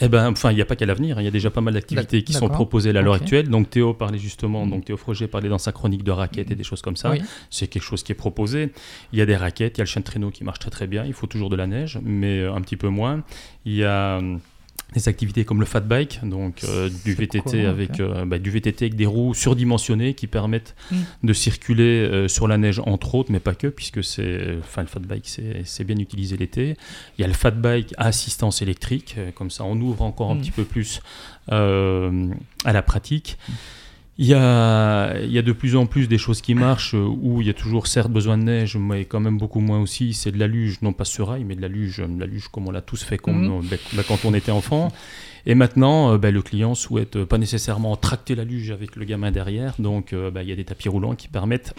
Eh 0.00 0.08
ben, 0.08 0.30
enfin, 0.30 0.50
il 0.50 0.54
n'y 0.54 0.62
a 0.62 0.64
pas 0.64 0.76
qu'à 0.76 0.86
l'avenir. 0.86 1.18
hein. 1.18 1.20
Il 1.20 1.24
y 1.24 1.28
a 1.28 1.30
déjà 1.30 1.50
pas 1.50 1.60
mal 1.60 1.74
d'activités 1.74 2.24
qui 2.24 2.32
sont 2.32 2.48
proposées 2.48 2.90
à 2.90 3.02
l'heure 3.02 3.14
actuelle. 3.14 3.48
Donc 3.48 3.68
Théo 3.68 3.92
parlait 3.92 4.18
justement, 4.18 4.66
donc 4.66 4.86
Théo 4.86 4.96
Froger 4.96 5.26
parlait 5.28 5.50
dans 5.50 5.58
sa 5.58 5.72
chronique 5.72 6.02
de 6.02 6.10
raquettes 6.10 6.50
et 6.50 6.54
des 6.54 6.64
choses 6.64 6.80
comme 6.80 6.96
ça. 6.96 7.10
Oui. 7.10 7.22
C'est 7.50 7.66
quelque 7.68 7.82
chose 7.82 8.02
qui 8.02 8.12
est 8.12 8.16
proposé. 8.16 8.72
Il 9.12 9.18
y 9.18 9.22
a 9.22 9.26
des 9.26 9.36
raquettes, 9.36 9.76
il 9.76 9.80
y 9.80 9.82
a 9.82 9.84
le 9.84 9.88
chien 9.88 10.00
de 10.00 10.06
traîneau 10.06 10.30
qui 10.30 10.42
marche 10.42 10.58
très 10.58 10.70
très 10.70 10.86
bien. 10.86 11.04
Il 11.04 11.12
faut 11.12 11.26
toujours 11.26 11.50
de 11.50 11.56
la 11.56 11.66
neige, 11.66 11.98
mais 12.02 12.44
un 12.44 12.60
petit 12.62 12.76
peu 12.76 12.88
moins. 12.88 13.22
Il 13.66 13.74
y 13.74 13.84
a 13.84 14.16
hum, 14.18 14.40
des 14.94 15.08
activités 15.08 15.44
comme 15.44 15.60
le 15.60 15.66
fat 15.66 15.80
bike, 15.80 16.20
donc 16.22 16.62
euh, 16.64 16.88
du 17.04 17.14
VTT 17.14 17.40
quoi, 17.40 17.52
avec 17.68 18.00
euh, 18.00 18.24
bah, 18.24 18.38
du 18.38 18.50
VTT 18.50 18.84
avec 18.86 18.94
des 18.94 19.06
roues 19.06 19.34
surdimensionnées 19.34 20.14
qui 20.14 20.26
permettent 20.26 20.74
Mm. 20.90 20.96
de 21.24 21.32
circuler 21.32 21.82
euh, 22.08 22.28
sur 22.28 22.46
la 22.48 22.56
neige 22.58 22.80
entre 22.86 23.14
autres, 23.16 23.30
mais 23.32 23.40
pas 23.40 23.54
que, 23.54 23.66
puisque 23.66 24.02
c'est, 24.04 24.56
enfin 24.60 24.82
le 24.82 24.88
fat 24.88 25.00
bike 25.00 25.28
c'est, 25.64 25.84
bien 25.84 25.96
utilisé 25.98 26.36
l'été. 26.36 26.76
Il 27.18 27.22
y 27.22 27.24
a 27.24 27.28
le 27.28 27.34
fat 27.34 27.50
bike 27.50 27.92
à 27.98 28.06
assistance 28.06 28.62
électrique, 28.62 29.16
comme 29.34 29.50
ça 29.50 29.64
on 29.64 29.78
ouvre 29.80 30.02
encore 30.02 30.30
un 30.30 30.36
Mm. 30.36 30.40
petit 30.40 30.50
peu 30.52 30.64
plus 30.64 31.00
euh, 31.52 32.28
à 32.64 32.72
la 32.72 32.82
pratique. 32.82 33.36
Il 34.16 34.26
y, 34.26 34.34
a, 34.34 35.18
il 35.22 35.32
y 35.32 35.38
a 35.38 35.42
de 35.42 35.50
plus 35.50 35.74
en 35.74 35.86
plus 35.86 36.06
des 36.06 36.18
choses 36.18 36.40
qui 36.40 36.54
marchent 36.54 36.94
euh, 36.94 37.04
où 37.04 37.40
il 37.40 37.48
y 37.48 37.50
a 37.50 37.54
toujours 37.54 37.88
certes 37.88 38.12
besoin 38.12 38.38
de 38.38 38.44
neige, 38.44 38.76
mais 38.76 39.04
quand 39.06 39.18
même 39.18 39.38
beaucoup 39.38 39.58
moins 39.58 39.80
aussi. 39.80 40.14
C'est 40.14 40.30
de 40.30 40.38
la 40.38 40.46
luge, 40.46 40.78
non 40.82 40.92
pas 40.92 41.04
sur 41.04 41.28
rail, 41.30 41.42
mais 41.42 41.56
de 41.56 41.60
la 41.62 41.66
luge, 41.66 41.98
de 41.98 42.20
la 42.20 42.26
luge 42.26 42.46
comme 42.46 42.68
on 42.68 42.70
l'a 42.70 42.80
tous 42.80 43.02
fait 43.02 43.18
Mhm. 43.26 43.50
euh, 43.50 43.60
ben, 43.68 43.78
ben, 43.92 44.04
quand 44.06 44.24
on 44.24 44.32
était 44.32 44.52
enfant. 44.52 44.92
Et 45.46 45.56
maintenant, 45.56 46.12
euh, 46.12 46.18
ben, 46.18 46.32
le 46.32 46.42
client 46.42 46.76
souhaite 46.76 47.24
pas 47.24 47.38
nécessairement 47.38 47.96
tracter 47.96 48.36
la 48.36 48.44
luge 48.44 48.70
avec 48.70 48.94
le 48.94 49.04
gamin 49.04 49.32
derrière, 49.32 49.74
donc 49.80 50.12
il 50.14 50.48
y 50.48 50.52
a 50.52 50.56
des 50.56 50.64
tapis 50.64 50.88
roulants 50.88 51.16
qui 51.16 51.26
permettent 51.28 51.74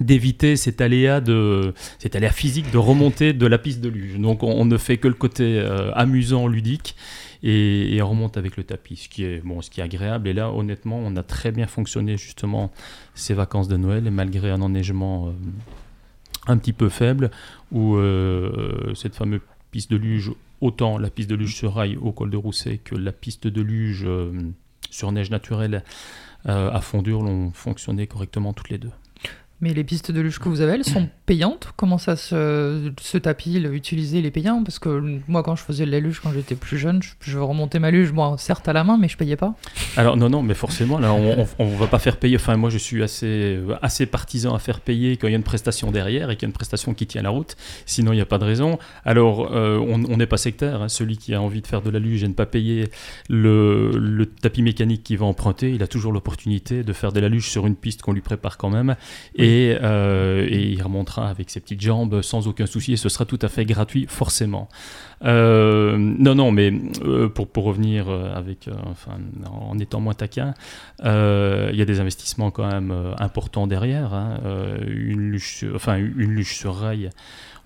d'éviter 0.00 0.56
cet 0.56 0.80
aléa 0.80 1.20
de 1.20 1.72
cet 1.98 2.16
aléa 2.16 2.30
physique 2.30 2.70
de 2.70 2.78
remonter 2.78 3.32
de 3.32 3.46
la 3.46 3.58
piste 3.58 3.80
de 3.80 3.88
luge. 3.88 4.18
Donc 4.18 4.42
on, 4.42 4.50
on 4.52 4.64
ne 4.66 4.76
fait 4.76 4.98
que 4.98 5.08
le 5.08 5.14
côté 5.14 5.58
euh, 5.58 5.90
amusant, 5.94 6.46
ludique 6.46 6.94
et, 7.48 8.02
on 8.02 8.10
remonte 8.10 8.36
avec 8.36 8.56
le 8.56 8.64
tapis, 8.64 8.96
ce 8.96 9.08
qui 9.08 9.24
est 9.24 9.38
bon, 9.38 9.62
ce 9.62 9.70
qui 9.70 9.80
est 9.80 9.84
agréable. 9.84 10.26
Et 10.26 10.32
là, 10.32 10.50
honnêtement, 10.50 10.98
on 10.98 11.14
a 11.14 11.22
très 11.22 11.52
bien 11.52 11.68
fonctionné 11.68 12.16
justement 12.16 12.72
ces 13.14 13.34
vacances 13.34 13.68
de 13.68 13.76
Noël 13.76 14.04
et 14.06 14.10
malgré 14.10 14.50
un 14.50 14.60
enneigement 14.60 15.28
euh, 15.28 15.30
un 16.48 16.58
petit 16.58 16.72
peu 16.72 16.88
faible, 16.88 17.30
où 17.70 17.96
euh, 17.96 18.92
cette 18.94 19.14
fameuse 19.14 19.42
piste 19.70 19.92
de 19.92 19.96
luge, 19.96 20.32
autant 20.60 20.98
la 20.98 21.08
piste 21.08 21.30
de 21.30 21.36
luge 21.36 21.54
sur 21.54 21.74
rail 21.74 21.96
au 21.96 22.10
col 22.10 22.30
de 22.30 22.36
Rousset 22.36 22.78
que 22.78 22.96
la 22.96 23.12
piste 23.12 23.46
de 23.46 23.60
luge 23.60 24.02
euh, 24.04 24.32
sur 24.90 25.12
neige 25.12 25.30
naturelle 25.30 25.84
à 26.48 26.80
Fondure 26.80 27.22
ont 27.22 27.50
fonctionné 27.50 28.06
correctement 28.06 28.52
toutes 28.52 28.68
les 28.68 28.78
deux. 28.78 28.92
Mais 29.62 29.72
les 29.72 29.84
pistes 29.84 30.10
de 30.12 30.20
luge 30.20 30.38
que 30.38 30.48
vous 30.50 30.60
avez, 30.60 30.72
elles 30.74 30.84
sont 30.84 31.08
payantes 31.26 31.68
Comment 31.76 31.96
ça 31.98 32.14
se, 32.16 32.92
ce 33.00 33.16
tapis, 33.18 33.58
le- 33.58 33.74
utiliser, 33.74 34.18
il 34.18 34.26
est 34.26 34.30
payant? 34.30 34.62
Parce 34.62 34.78
que 34.78 35.20
moi, 35.28 35.42
quand 35.42 35.56
je 35.56 35.62
faisais 35.62 35.86
de 35.86 35.90
la 35.90 35.98
luge, 36.00 36.20
quand 36.20 36.30
j'étais 36.32 36.54
plus 36.54 36.76
jeune, 36.78 37.02
je, 37.02 37.10
je 37.20 37.38
remontais 37.38 37.78
ma 37.78 37.90
luge, 37.90 38.12
bon, 38.12 38.36
certes 38.36 38.68
à 38.68 38.72
la 38.74 38.84
main, 38.84 38.98
mais 38.98 39.08
je 39.08 39.16
payais 39.16 39.36
pas. 39.36 39.54
Alors 39.96 40.16
non, 40.16 40.28
non, 40.28 40.42
mais 40.42 40.54
forcément, 40.54 40.98
là, 40.98 41.12
on, 41.14 41.46
on 41.58 41.66
va 41.76 41.86
pas 41.86 41.98
faire 41.98 42.16
payer. 42.18 42.36
Enfin, 42.36 42.56
moi, 42.56 42.68
je 42.70 42.78
suis 42.78 43.02
assez, 43.02 43.58
assez 43.82 44.04
partisan 44.06 44.54
à 44.54 44.58
faire 44.58 44.80
payer 44.80 45.16
quand 45.16 45.26
il 45.26 45.30
y 45.30 45.34
a 45.34 45.38
une 45.38 45.42
prestation 45.42 45.90
derrière 45.90 46.30
et 46.30 46.36
qu'il 46.36 46.42
y 46.42 46.46
a 46.46 46.48
une 46.50 46.52
prestation 46.54 46.92
qui 46.94 47.06
tient 47.06 47.22
la 47.22 47.30
route. 47.30 47.56
Sinon, 47.86 48.12
il 48.12 48.16
n'y 48.16 48.22
a 48.22 48.26
pas 48.26 48.38
de 48.38 48.44
raison. 48.44 48.78
Alors, 49.04 49.50
euh, 49.54 49.78
on 49.78 50.04
on 50.04 50.18
n'est 50.18 50.26
pas 50.26 50.36
sectaire. 50.36 50.82
hein. 50.82 50.88
Celui 50.88 51.16
qui 51.16 51.34
a 51.34 51.40
envie 51.40 51.62
de 51.62 51.66
faire 51.66 51.80
de 51.82 51.90
la 51.90 51.98
luge 51.98 52.22
et 52.22 52.28
ne 52.28 52.34
pas 52.34 52.46
payer 52.46 52.88
le, 53.28 53.90
le 53.98 54.26
tapis 54.26 54.62
mécanique 54.62 55.02
qu'il 55.02 55.18
va 55.18 55.26
emprunter, 55.26 55.70
il 55.72 55.82
a 55.82 55.86
toujours 55.86 56.12
l'opportunité 56.12 56.82
de 56.84 56.92
faire 56.92 57.12
de 57.12 57.20
la 57.20 57.28
luge 57.28 57.48
sur 57.48 57.66
une 57.66 57.74
piste 57.76 58.02
qu'on 58.02 58.12
lui 58.12 58.20
prépare 58.20 58.56
quand 58.58 58.70
même. 58.70 58.94
Et, 59.34 59.45
euh, 59.48 60.46
et 60.48 60.62
il 60.70 60.82
remontera 60.82 61.28
avec 61.28 61.50
ses 61.50 61.60
petites 61.60 61.80
jambes 61.80 62.22
sans 62.22 62.48
aucun 62.48 62.66
souci 62.66 62.92
et 62.92 62.96
ce 62.96 63.08
sera 63.08 63.24
tout 63.24 63.38
à 63.42 63.48
fait 63.48 63.64
gratuit, 63.64 64.06
forcément. 64.08 64.68
Euh, 65.24 65.96
non, 65.98 66.34
non, 66.34 66.52
mais 66.52 66.72
euh, 67.04 67.28
pour, 67.28 67.48
pour 67.48 67.64
revenir 67.64 68.08
avec, 68.10 68.68
enfin, 68.90 69.18
en 69.50 69.78
étant 69.78 70.00
moins 70.00 70.14
taquin, 70.14 70.54
il 71.02 71.74
y 71.76 71.82
a 71.82 71.84
des 71.84 72.00
investissements 72.00 72.50
quand 72.50 72.66
même 72.70 72.92
importants 73.18 73.66
derrière. 73.66 74.14
hein. 74.14 74.38
Une, 74.86 75.30
luge 75.30 75.56
sur, 75.58 75.74
enfin, 75.74 75.96
une 75.96 76.30
luge 76.34 76.54
sur 76.56 76.74
rail, 76.74 77.10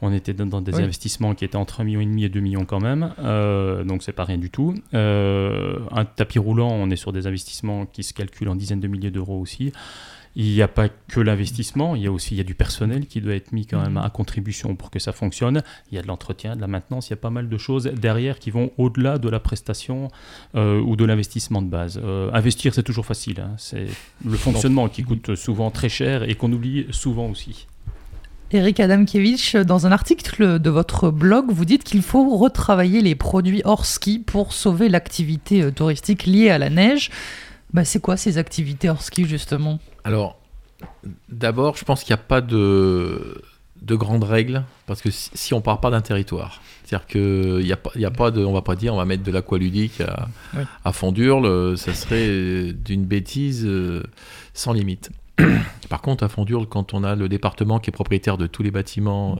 on 0.02 0.12
était 0.12 0.32
dans, 0.32 0.60
des 0.62 0.74
Oui. 0.74 0.82
investissements 0.82 1.34
qui 1.34 1.44
étaient 1.44 1.56
entre 1.56 1.82
1,5 1.82 1.84
million 1.84 2.26
et 2.26 2.28
2 2.28 2.40
millions 2.40 2.64
quand 2.64 2.80
même, 2.80 3.12
donc 3.86 4.02
c'est 4.02 4.12
pas 4.12 4.24
rien 4.24 4.38
du 4.38 4.50
tout. 4.50 4.74
Un 4.92 6.04
tapis 6.16 6.38
roulant, 6.38 6.70
on 6.72 6.90
est 6.90 6.96
sur 6.96 7.12
des 7.12 7.26
investissements 7.26 7.86
qui 7.86 8.02
se 8.02 8.14
calculent 8.14 8.48
en 8.48 8.56
dizaines 8.56 8.80
de 8.80 8.88
milliers 8.88 9.10
d'euros 9.10 9.38
aussi. 9.40 9.72
Il 10.36 10.44
n'y 10.54 10.62
a 10.62 10.68
pas 10.68 10.88
que 10.88 11.18
l'investissement, 11.20 11.96
il 11.96 12.02
y 12.02 12.06
a 12.06 12.12
aussi 12.12 12.34
il 12.34 12.38
y 12.38 12.40
a 12.40 12.44
du 12.44 12.54
personnel 12.54 13.06
qui 13.06 13.20
doit 13.20 13.34
être 13.34 13.50
mis 13.52 13.66
quand 13.66 13.80
même 13.82 13.94
Mhm. 13.94 14.04
à 14.04 14.10
contribution 14.10 14.76
pour 14.76 14.90
que 14.90 15.00
ça 15.00 15.10
fonctionne. 15.12 15.62
Il 15.90 15.96
y 15.96 15.98
a 15.98 16.02
de 16.02 16.06
l'entretien, 16.06 16.54
de 16.54 16.60
la 16.60 16.68
maintenance, 16.68 17.08
il 17.08 17.10
y 17.10 17.14
a 17.14 17.16
pas 17.16 17.30
mal 17.30 17.48
de 17.48 17.58
choses 17.58 17.84
derrière 17.86 18.38
qui 18.38 18.50
vont 18.52 18.70
au-delà 18.78 19.18
de 19.18 19.28
la 19.28 19.40
prestation 19.40 20.08
euh, 20.54 20.80
ou 20.80 20.94
de 20.94 21.04
l'investissement 21.04 21.62
de 21.62 21.66
base. 21.68 22.00
Euh, 22.04 22.30
investir, 22.32 22.74
c'est 22.74 22.84
toujours 22.84 23.06
facile. 23.06 23.40
hein. 23.40 23.54
C'est 23.58 23.86
le 24.24 24.36
fonctionnement 24.36 24.88
qui 24.88 25.02
coûte 25.02 25.34
souvent 25.34 25.70
très 25.72 25.88
cher 25.88 26.22
et 26.28 26.36
qu'on 26.36 26.52
oublie 26.52 26.86
souvent 26.92 27.28
aussi. 27.28 27.66
Eric 28.52 28.80
Adamkiewicz, 28.80 29.54
dans 29.56 29.86
un 29.86 29.92
article 29.92 30.58
de 30.58 30.70
votre 30.70 31.10
blog, 31.10 31.46
vous 31.50 31.64
dites 31.64 31.84
qu'il 31.84 32.02
faut 32.02 32.36
retravailler 32.36 33.00
les 33.00 33.14
produits 33.14 33.62
hors 33.64 33.86
ski 33.86 34.18
pour 34.18 34.52
sauver 34.52 34.88
l'activité 34.88 35.62
euh, 35.62 35.70
touristique 35.70 36.24
liée 36.26 36.50
à 36.50 36.58
la 36.58 36.68
neige. 36.70 37.10
Bah, 37.72 37.84
c'est 37.84 38.00
quoi 38.00 38.16
ces 38.16 38.38
activités 38.38 38.88
hors 38.90 39.02
ski 39.02 39.24
justement? 39.26 39.78
Alors, 40.04 40.38
d'abord, 41.28 41.76
je 41.76 41.84
pense 41.84 42.02
qu'il 42.04 42.14
n'y 42.14 42.20
a 42.20 42.24
pas 42.24 42.40
de, 42.40 43.42
de 43.82 43.94
grandes 43.94 44.24
règles, 44.24 44.64
parce 44.86 45.00
que 45.02 45.10
si, 45.10 45.30
si 45.34 45.54
on 45.54 45.60
part 45.60 45.80
pas 45.80 45.90
d'un 45.90 46.00
territoire, 46.00 46.60
c'est-à-dire 46.84 47.06
qu'il 47.06 47.64
n'y 47.64 47.72
a, 47.72 47.76
pas- 47.76 47.92
il 47.94 48.00
y 48.00 48.04
a 48.06 48.10
pas 48.10 48.30
de, 48.30 48.44
on 48.44 48.52
va 48.52 48.62
pas 48.62 48.76
dire, 48.76 48.94
on 48.94 48.96
va 48.96 49.04
mettre 49.04 49.22
de 49.22 49.30
l'aqualudique 49.30 50.00
à, 50.00 50.28
Oui. 50.56 50.62
à 50.84 50.92
Fondurle, 50.92 51.76
ça 51.78 51.94
serait 51.94 52.72
d'une 52.72 53.04
bêtise 53.04 53.64
euh, 53.66 54.02
sans 54.54 54.72
limite. 54.72 55.10
Par 55.88 56.00
contre, 56.02 56.24
à 56.24 56.28
Fondurle, 56.28 56.66
quand 56.66 56.92
on 56.94 57.04
a 57.04 57.14
le 57.14 57.28
département 57.28 57.78
qui 57.78 57.90
est 57.90 57.92
propriétaire 57.92 58.36
de 58.38 58.46
tous 58.46 58.62
les 58.62 58.70
bâtiments, 58.70 59.34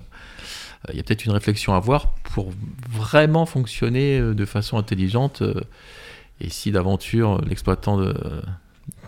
euh, 0.88 0.92
il 0.92 0.96
y 0.96 1.00
a 1.00 1.02
peut-être 1.02 1.24
une 1.24 1.32
réflexion 1.32 1.74
à 1.74 1.76
avoir 1.76 2.12
pour 2.34 2.50
vraiment 2.88 3.44
fonctionner 3.46 4.18
euh, 4.18 4.34
de 4.34 4.44
façon 4.44 4.78
intelligente. 4.78 5.42
Et 6.40 6.48
si 6.50 6.70
d'aventure 6.72 7.40
l'exploitant 7.44 7.96
de, 7.98 8.14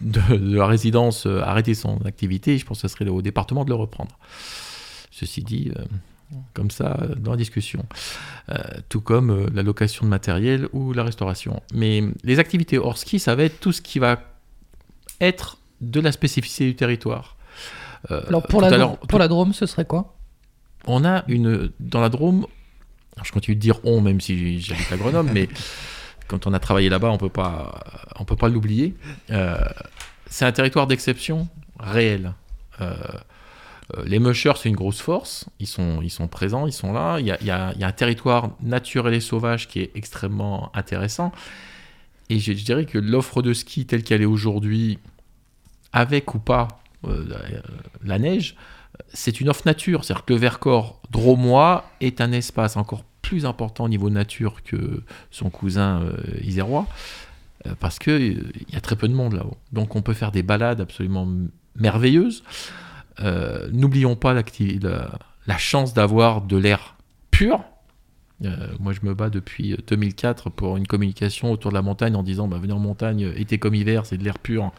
de, 0.00 0.20
de 0.36 0.56
la 0.56 0.66
résidence 0.66 1.26
euh, 1.26 1.40
arrêtait 1.42 1.74
son 1.74 1.98
activité, 2.04 2.58
je 2.58 2.64
pense 2.66 2.82
que 2.82 2.88
ce 2.88 2.94
serait 2.96 3.08
au 3.08 3.22
département 3.22 3.64
de 3.64 3.70
le 3.70 3.76
reprendre. 3.76 4.18
Ceci 5.10 5.42
dit, 5.42 5.70
euh, 5.76 5.84
comme 6.54 6.70
ça, 6.70 6.96
euh, 7.02 7.14
dans 7.14 7.32
la 7.32 7.36
discussion. 7.36 7.84
Euh, 8.48 8.56
tout 8.88 9.00
comme 9.00 9.30
euh, 9.30 9.46
la 9.54 9.62
location 9.62 10.04
de 10.04 10.10
matériel 10.10 10.68
ou 10.72 10.92
la 10.92 11.04
restauration. 11.04 11.62
Mais 11.74 12.02
les 12.24 12.38
activités 12.38 12.78
hors 12.78 12.98
ski, 12.98 13.18
ça 13.18 13.34
va 13.34 13.44
être 13.44 13.60
tout 13.60 13.72
ce 13.72 13.80
qui 13.82 13.98
va 13.98 14.20
être 15.20 15.58
de 15.80 16.00
la 16.00 16.12
spécificité 16.12 16.64
du 16.66 16.74
territoire. 16.76 17.36
Alors 18.08 18.42
pour 18.42 18.60
la, 18.60 18.70
l'heure- 18.76 18.98
pour 18.98 19.18
la 19.20 19.28
Drôme, 19.28 19.52
ce 19.52 19.64
serait 19.66 19.84
quoi? 19.84 20.16
On 20.86 21.04
a 21.04 21.22
une 21.28 21.70
dans 21.78 22.00
la 22.00 22.08
Drôme. 22.08 22.46
je 23.22 23.30
continue 23.30 23.54
de 23.54 23.60
dire 23.60 23.78
on, 23.84 24.00
même 24.00 24.20
si 24.20 24.58
j'habite 24.60 24.90
à 24.90 24.96
Grenoble, 24.96 25.30
mais 25.32 25.48
quand 26.28 26.46
on 26.46 26.52
a 26.52 26.58
travaillé 26.58 26.88
là-bas, 26.88 27.10
on 27.10 27.18
peut 27.18 27.28
pas, 27.28 27.82
on 28.18 28.24
peut 28.24 28.36
pas 28.36 28.48
l'oublier. 28.48 28.94
Euh, 29.30 29.56
c'est 30.26 30.44
un 30.44 30.52
territoire 30.52 30.86
d'exception 30.86 31.48
réel. 31.78 32.32
Euh, 32.80 32.94
euh, 33.96 34.02
les 34.06 34.18
mushers, 34.18 34.54
c'est 34.56 34.68
une 34.68 34.76
grosse 34.76 35.00
force. 35.00 35.46
Ils 35.58 35.66
sont, 35.66 36.00
ils 36.02 36.10
sont 36.10 36.28
présents, 36.28 36.66
ils 36.66 36.72
sont 36.72 36.92
là. 36.92 37.18
Il 37.20 37.26
y 37.26 37.30
a, 37.32 37.42
y 37.42 37.50
a- 37.50 37.72
y 37.76 37.84
a 37.84 37.86
un 37.86 37.92
territoire 37.92 38.50
naturel 38.62 39.14
et 39.14 39.20
sauvage 39.20 39.68
qui 39.68 39.80
est 39.80 39.90
extrêmement 39.94 40.70
intéressant. 40.74 41.32
Et 42.30 42.38
je, 42.38 42.52
dirais 42.52 42.86
que 42.86 42.98
l'offre 42.98 43.42
de 43.42 43.52
ski 43.52 43.84
telle 43.84 44.04
qu'elle 44.04 44.22
est 44.22 44.26
aujourd'hui, 44.26 44.98
avec 45.92 46.34
ou 46.34 46.38
pas 46.38 46.68
la, 47.04 47.36
la 48.04 48.18
neige, 48.18 48.56
c'est 49.12 49.40
une 49.40 49.48
offre 49.50 49.62
nature. 49.66 50.04
C'est-à-dire 50.04 50.24
que 50.24 50.32
le 50.32 50.38
Vercors 50.38 51.00
dromois 51.10 51.84
est 52.00 52.20
un 52.20 52.32
espace 52.32 52.76
encore 52.76 53.04
plus 53.32 53.46
important 53.46 53.84
au 53.84 53.88
niveau 53.88 54.10
nature 54.10 54.62
que 54.62 55.02
son 55.30 55.48
cousin 55.48 56.02
euh, 56.02 56.12
isérois, 56.42 56.86
euh, 57.66 57.72
parce 57.80 57.98
qu'il 57.98 58.52
y 58.70 58.76
a 58.76 58.80
très 58.82 58.94
peu 58.94 59.08
de 59.08 59.14
monde 59.14 59.32
là-haut. 59.32 59.56
Donc 59.72 59.96
on 59.96 60.02
peut 60.02 60.12
faire 60.12 60.32
des 60.32 60.42
balades 60.42 60.82
absolument 60.82 61.26
merveilleuses. 61.76 62.44
Euh, 63.20 63.70
N'oublions 63.72 64.16
pas 64.16 64.34
la, 64.34 65.58
chance 65.58 65.94
d'avoir 65.94 66.42
de 66.42 66.58
l'air 66.58 66.96
pur. 67.30 67.64
Euh, 68.44 68.50
moi, 68.78 68.92
je 68.92 69.00
me 69.02 69.14
bats 69.14 69.30
depuis 69.30 69.78
2004 69.86 70.50
pour 70.50 70.76
une 70.76 70.86
communication 70.86 71.50
autour 71.52 71.70
de 71.70 71.76
la 71.76 71.82
montagne 71.82 72.14
en 72.14 72.22
disant 72.22 72.48
bah, 72.48 72.58
venez 72.60 72.74
en 72.74 72.80
montagne, 72.80 73.24
euh, 73.24 73.40
été 73.40 73.56
comme 73.56 73.74
hiver, 73.74 74.04
c'est 74.04 74.18
de 74.18 74.24
l'air 74.24 74.38
pur 74.38 74.72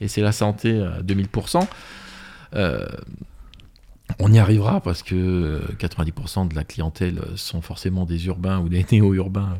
et 0.00 0.08
c'est 0.08 0.22
la 0.22 0.32
santé 0.32 0.82
à 0.82 1.02
2000%. 1.02 1.68
Euh, 2.56 2.84
on 4.18 4.32
y 4.32 4.38
arrivera 4.38 4.80
parce 4.80 5.02
que 5.02 5.14
euh, 5.14 5.60
90% 5.78 6.48
de 6.48 6.54
la 6.54 6.64
clientèle 6.64 7.18
euh, 7.18 7.36
sont 7.36 7.60
forcément 7.60 8.04
des 8.04 8.26
urbains 8.26 8.60
ou 8.60 8.68
des 8.68 8.84
néo-urbains 8.92 9.58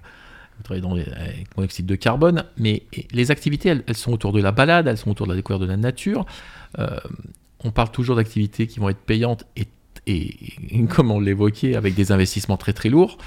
euh, 0.70 0.80
dans 0.80 0.94
les, 0.94 1.04
avec 1.04 1.56
monoxyde 1.56 1.86
de 1.86 1.94
carbone. 1.94 2.44
Mais 2.56 2.84
les 3.12 3.30
activités, 3.30 3.80
elles, 3.86 3.96
sont 3.96 4.12
autour 4.12 4.32
de 4.32 4.40
la 4.40 4.52
balade, 4.52 4.86
elles 4.86 4.98
sont 4.98 5.10
autour 5.10 5.26
de 5.26 5.32
la 5.32 5.36
découverte 5.36 5.62
de 5.62 5.66
la 5.66 5.76
nature. 5.76 6.26
Euh, 6.78 6.98
on 7.64 7.70
parle 7.70 7.90
toujours 7.90 8.16
d'activités 8.16 8.66
qui 8.66 8.80
vont 8.80 8.88
être 8.88 9.00
payantes 9.00 9.44
et, 10.06 10.36
comme 10.88 11.10
on 11.10 11.20
l'évoquait, 11.20 11.76
avec 11.76 11.94
des 11.94 12.12
investissements 12.12 12.56
très 12.56 12.72
très 12.72 12.88
lourds. 12.88 13.18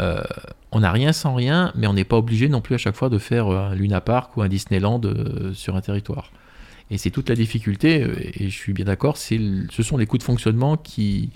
Euh, 0.00 0.22
on 0.70 0.80
n'a 0.80 0.92
rien 0.92 1.12
sans 1.12 1.34
rien, 1.34 1.72
mais 1.74 1.86
on 1.86 1.94
n'est 1.94 2.04
pas 2.04 2.16
obligé 2.16 2.48
non 2.48 2.60
plus 2.60 2.74
à 2.74 2.78
chaque 2.78 2.94
fois 2.94 3.08
de 3.08 3.18
faire 3.18 3.48
euh, 3.48 3.70
un 3.70 3.74
Luna 3.74 4.00
Park 4.00 4.36
ou 4.36 4.42
un 4.42 4.48
Disneyland 4.48 5.00
euh, 5.04 5.52
sur 5.54 5.76
un 5.76 5.80
territoire. 5.80 6.30
Et 6.90 6.98
c'est 6.98 7.10
toute 7.10 7.28
la 7.28 7.34
difficulté, 7.34 8.02
euh, 8.02 8.14
et 8.18 8.48
je 8.48 8.56
suis 8.56 8.72
bien 8.72 8.86
d'accord, 8.86 9.16
ce 9.16 9.82
sont 9.82 9.96
les 9.96 10.06
coûts 10.06 10.18
de 10.18 10.22
fonctionnement 10.22 10.76
qui, 10.78 11.30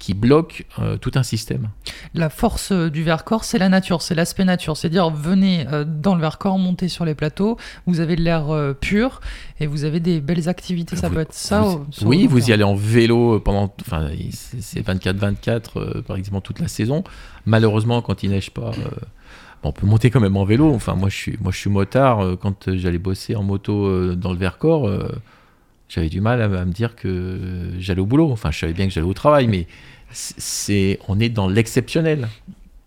qui 0.00 0.12
bloquent 0.14 0.62
euh, 0.80 0.96
tout 0.96 1.12
un 1.14 1.22
système. 1.22 1.68
La 2.14 2.30
force 2.30 2.72
euh, 2.72 2.88
du 2.90 3.02
Vercors, 3.04 3.44
c'est 3.44 3.58
la 3.58 3.68
nature, 3.68 4.02
c'est 4.02 4.14
l'aspect 4.16 4.44
nature. 4.44 4.76
C'est 4.76 4.88
dire, 4.90 5.10
venez 5.10 5.66
euh, 5.72 5.84
dans 5.84 6.14
le 6.16 6.20
Vercors, 6.20 6.58
montez 6.58 6.88
sur 6.88 7.04
les 7.04 7.14
plateaux, 7.14 7.56
vous 7.86 8.00
avez 8.00 8.16
de 8.16 8.22
l'air 8.22 8.50
euh, 8.50 8.72
pur 8.74 9.20
et 9.60 9.66
vous 9.66 9.84
avez 9.84 10.00
des 10.00 10.20
belles 10.20 10.48
activités. 10.48 10.96
Ça 10.96 11.10
peut 11.10 11.20
être 11.20 11.32
ça. 11.34 11.60
Vous- 11.60 11.86
oui, 12.04 12.26
vous 12.26 12.48
y 12.50 12.52
allez 12.52 12.64
en 12.64 12.74
vélo 12.74 13.38
pendant, 13.40 13.72
enfin, 13.80 14.08
c'est 14.32 14.60
c'est 14.62 14.80
24-24 14.86 15.60
euh, 15.76 16.02
par 16.02 16.16
exemple 16.16 16.44
toute 16.44 16.60
la 16.60 16.68
saison. 16.68 17.02
Malheureusement, 17.46 18.02
quand 18.02 18.22
il 18.22 18.30
neige 18.30 18.50
pas, 18.50 18.72
on 19.62 19.72
peut 19.72 19.86
monter 19.86 20.10
quand 20.10 20.20
même 20.20 20.36
en 20.36 20.44
vélo. 20.44 20.72
Enfin, 20.72 20.94
moi, 20.94 21.08
je 21.08 21.16
suis, 21.16 21.70
motard. 21.70 22.20
euh, 22.20 22.36
quand 22.36 22.68
euh, 22.68 22.76
j'allais 22.76 22.98
bosser 22.98 23.34
en 23.34 23.42
moto 23.42 23.86
euh, 23.86 24.14
dans 24.14 24.32
le 24.32 24.38
Vercors, 24.38 24.90
j'avais 25.88 26.08
du 26.08 26.20
mal 26.20 26.42
à, 26.42 26.48
me 26.48 26.72
dire 26.72 26.94
que 26.96 27.72
j'allais 27.78 28.00
au 28.00 28.06
boulot. 28.06 28.30
Enfin, 28.30 28.50
je 28.50 28.58
savais 28.58 28.72
bien 28.72 28.86
que 28.86 28.92
j'allais 28.92 29.06
au 29.06 29.14
travail, 29.14 29.48
mais 29.48 29.66
c'est- 30.10 30.98
on 31.08 31.18
est 31.18 31.28
dans 31.28 31.48
l'exceptionnel. 31.48 32.28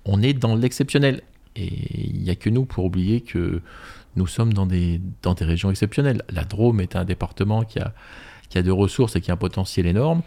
On 0.05 0.21
est 0.21 0.33
dans 0.33 0.55
l'exceptionnel. 0.55 1.21
Et 1.55 1.69
il 2.13 2.21
n'y 2.21 2.29
a 2.29 2.35
que 2.35 2.49
nous 2.49 2.63
pour 2.65 2.85
oublier 2.85 3.21
que 3.21 3.61
nous 4.15 4.27
sommes 4.27 4.53
dans 4.53 4.65
des, 4.65 5.01
régions 5.41 5.71
exceptionnelles. 5.71 6.23
La 6.31 6.43
Drôme 6.43 6.79
est 6.79 6.95
un 6.95 7.03
département 7.05 7.63
qui 7.63 7.79
a, 7.79 7.93
de 8.61 8.71
ressources 8.71 9.15
et 9.15 9.21
qui 9.21 9.31
a 9.31 9.33
un 9.33 9.37
potentiel 9.37 9.85
énorme. 9.87 10.21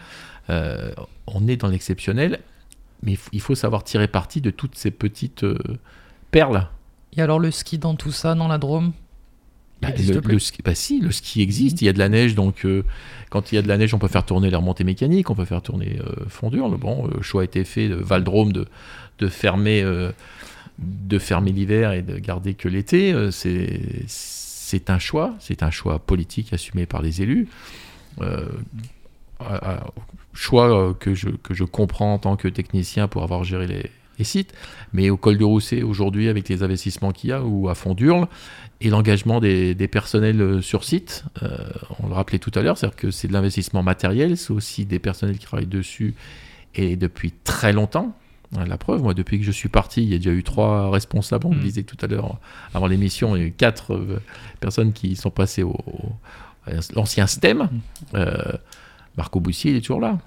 On 0.49 1.49
est 1.49 1.57
dans 1.57 1.69
l'exceptionnel, 1.69 2.41
mais 3.03 3.17
il 3.33 3.41
faut- 3.41 3.55
savoir 3.55 3.85
tirer 3.85 4.09
parti 4.09 4.41
de 4.41 4.51
toutes 4.51 4.77
ces 4.77 4.91
petites 4.91 5.45
perles. 6.35 6.69
Et 7.17 7.23
alors 7.23 7.39
le 7.39 7.51
ski 7.51 7.79
dans 7.79 7.95
tout 7.95 8.13
ça, 8.13 8.35
dans 8.35 8.49
la 8.49 8.59
Drôme? 8.59 8.93
Bah, 9.81 9.89
le, 10.25 10.39
ski, 10.39 10.63
bah 10.63 10.75
si, 10.75 11.01
le 11.01 11.13
ski 11.13 11.43
existe, 11.43 11.83
il 11.83 11.85
y 11.85 11.89
a 11.89 11.93
de 11.93 11.99
la 11.99 12.09
neige, 12.09 12.35
donc 12.35 12.65
euh, 12.65 12.85
quand 13.31 13.53
il 13.53 13.57
y 13.57 13.59
a 13.59 13.63
de 13.63 13.69
la 13.69 13.77
neige, 13.77 13.93
on 13.93 13.99
peut 13.99 14.09
faire 14.09 14.25
tourner 14.25 14.51
les 14.51 14.57
remontées 14.57 14.85
mécaniques, 14.85 15.31
on 15.31 15.35
peut 15.35 15.45
faire 15.45 15.63
tourner 15.63 15.99
euh, 16.01 16.25
fondure. 16.29 16.69
Le 16.69 16.77
bon, 16.77 17.07
le 17.07 17.23
choix 17.23 17.43
a 17.43 17.45
été 17.45 17.65
fait 17.65 17.89
de 17.89 17.95
Valdrome 17.95 18.53
de, 18.53 18.67
de 19.19 19.29
fermer, 19.29 19.83
euh, 19.83 20.11
de 20.79 21.19
fermer 21.19 21.53
l'hiver 21.53 21.93
et 21.93 22.03
de 22.03 22.19
garder 22.19 22.55
que 22.55 22.69
l'été. 22.69 23.13
Euh, 23.13 23.31
c'est, 23.31 23.81
c'est 24.07 24.91
un 24.91 24.99
choix, 24.99 25.35
c'est 25.39 25.63
un 25.63 25.71
choix 25.71 25.99
politique 25.99 26.53
assumé 26.53 26.87
par 26.87 27.03
les 27.03 27.23
élus. 27.23 27.49
Choix 30.33 30.95
que 30.99 31.15
je, 31.15 31.29
que 31.29 31.55
je 31.55 31.65
comprends 31.65 32.15
en 32.15 32.19
tant 32.19 32.37
que 32.37 32.49
technicien 32.49 33.07
pour 33.07 33.23
avoir 33.23 33.45
géré 33.45 33.67
les, 33.67 33.91
les 34.19 34.25
sites, 34.25 34.53
mais 34.93 35.11
au 35.11 35.17
col 35.17 35.39
de 35.39 35.45
Rousset 35.45 35.83
aujourd'hui 35.83 36.29
avec 36.29 36.49
les 36.49 36.63
investissements 36.63 37.13
qu'il 37.13 37.31
y 37.31 37.33
a 37.33 37.43
ou 37.43 37.69
à 37.69 37.75
Fondurle 37.75 38.27
et 38.81 38.91
l'engagement 38.91 39.41
des, 39.41 39.75
des 39.75 39.89
personnels 39.89 40.41
euh, 40.41 40.61
sur 40.61 40.85
site, 40.85 41.25
euh, 41.43 41.57
on 42.03 42.09
le 42.09 42.15
rappelait 42.15 42.39
tout 42.39 42.53
à 42.55 42.63
l'heure, 42.63 42.77
c'est-à-dire 42.77 42.97
que 42.97 43.11
c'est 43.11 43.29
de 43.29 43.33
l'investissement 43.33 43.83
matériel, 43.83 44.37
c'est 44.37 44.53
aussi 44.53 44.85
des 44.85 44.99
personnels 44.99 45.39
qui 45.39 45.47
travaillent 45.47 45.67
dessus 45.67 46.15
et 46.75 46.97
depuis 46.97 47.33
très 47.45 47.73
longtemps. 47.73 48.17
Hein, 48.57 48.67
La 48.67 48.77
preuve, 48.77 49.03
moi, 49.03 49.15
depuis 49.15 49.39
que 49.39 49.45
je 49.45 49.53
suis 49.53 49.69
parti, 49.69 50.03
il 50.03 50.09
y 50.11 50.15
a 50.15 50.19
déjà 50.19 50.33
eu 50.33 50.43
trois 50.43 50.91
responsables, 50.91 51.47
on 51.47 51.51
le 51.51 51.57
Mm. 51.57 51.63
disait 51.63 51.83
tout 51.85 51.97
à 52.03 52.07
l'heure 52.09 52.39
avant 52.75 52.87
l'émission, 52.87 53.37
il 53.37 53.41
y 53.41 53.45
a 53.45 53.47
eu 53.47 53.53
quatre 53.53 53.95
euh, 53.95 54.21
personnes 54.61 54.93
qui 54.93 55.17
sont 55.17 55.31
passées 55.31 55.63
au, 55.63 55.77
l'ancien 56.95 57.27
STEM. 57.27 57.69
Euh, 58.15 58.53
Marco 59.17 59.41
Boussier, 59.41 59.71
il 59.71 59.77
est 59.77 59.81
toujours 59.81 60.01
là. 60.01 60.19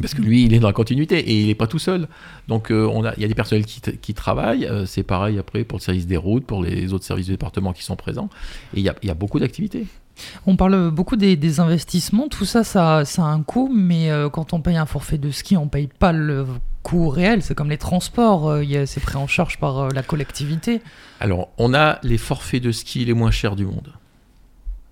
Parce 0.00 0.14
que 0.14 0.22
lui, 0.22 0.44
il 0.44 0.54
est 0.54 0.58
dans 0.58 0.66
la 0.66 0.72
continuité 0.72 1.18
et 1.18 1.40
il 1.42 1.46
n'est 1.46 1.54
pas 1.54 1.66
tout 1.66 1.78
seul. 1.78 2.08
Donc, 2.48 2.70
euh, 2.70 2.88
on 2.92 3.04
a, 3.04 3.14
il 3.16 3.22
y 3.22 3.24
a 3.24 3.28
des 3.28 3.34
personnels 3.34 3.64
qui, 3.66 4.14
travaillent. 4.14 4.66
euh, 4.66 4.86
c'est 4.86 5.02
pareil 5.02 5.38
après 5.38 5.64
pour 5.64 5.78
le 5.78 5.82
service 5.82 6.06
des 6.06 6.16
routes, 6.16 6.46
pour 6.46 6.62
les 6.62 6.92
autres 6.92 7.04
services 7.04 7.26
du 7.26 7.32
département 7.32 7.72
qui 7.72 7.82
sont 7.84 7.96
présents. 7.96 8.28
Et 8.74 8.80
il 8.80 8.82
y 8.82 8.88
a, 8.88 8.94
il 9.02 9.08
y 9.08 9.10
a 9.10 9.14
beaucoup 9.14 9.38
d'activités. 9.38 9.86
On 10.46 10.56
parle 10.56 10.90
beaucoup 10.90 11.16
des, 11.16 11.36
des 11.36 11.58
investissements, 11.60 12.28
tout 12.28 12.44
ça, 12.44 12.62
ça, 12.64 13.04
ça 13.04 13.22
a 13.22 13.26
un 13.26 13.42
coût, 13.42 13.68
mais 13.74 14.10
euh, 14.10 14.28
quand 14.28 14.52
on 14.52 14.60
paye 14.60 14.76
un 14.76 14.86
forfait 14.86 15.18
de 15.18 15.30
ski, 15.30 15.56
on 15.56 15.66
paye 15.68 15.88
pas 15.88 16.12
le 16.12 16.46
coût 16.84 17.08
réel. 17.08 17.42
C'est 17.42 17.54
comme 17.54 17.70
les 17.70 17.78
transports, 17.78 18.62
il 18.62 18.70
y 18.70 18.76
a- 18.76 18.86
c'est 18.86 19.00
pris 19.00 19.16
en 19.16 19.26
charge 19.26 19.58
par 19.58 19.88
la 19.88 20.02
collectivité. 20.02 20.82
Alors, 21.20 21.48
on 21.58 21.74
a 21.74 21.98
les 22.02 22.18
forfaits 22.18 22.62
de 22.62 22.70
ski 22.72 23.04
les 23.04 23.14
moins 23.14 23.30
chers 23.32 23.56
du 23.56 23.64
monde. 23.66 23.92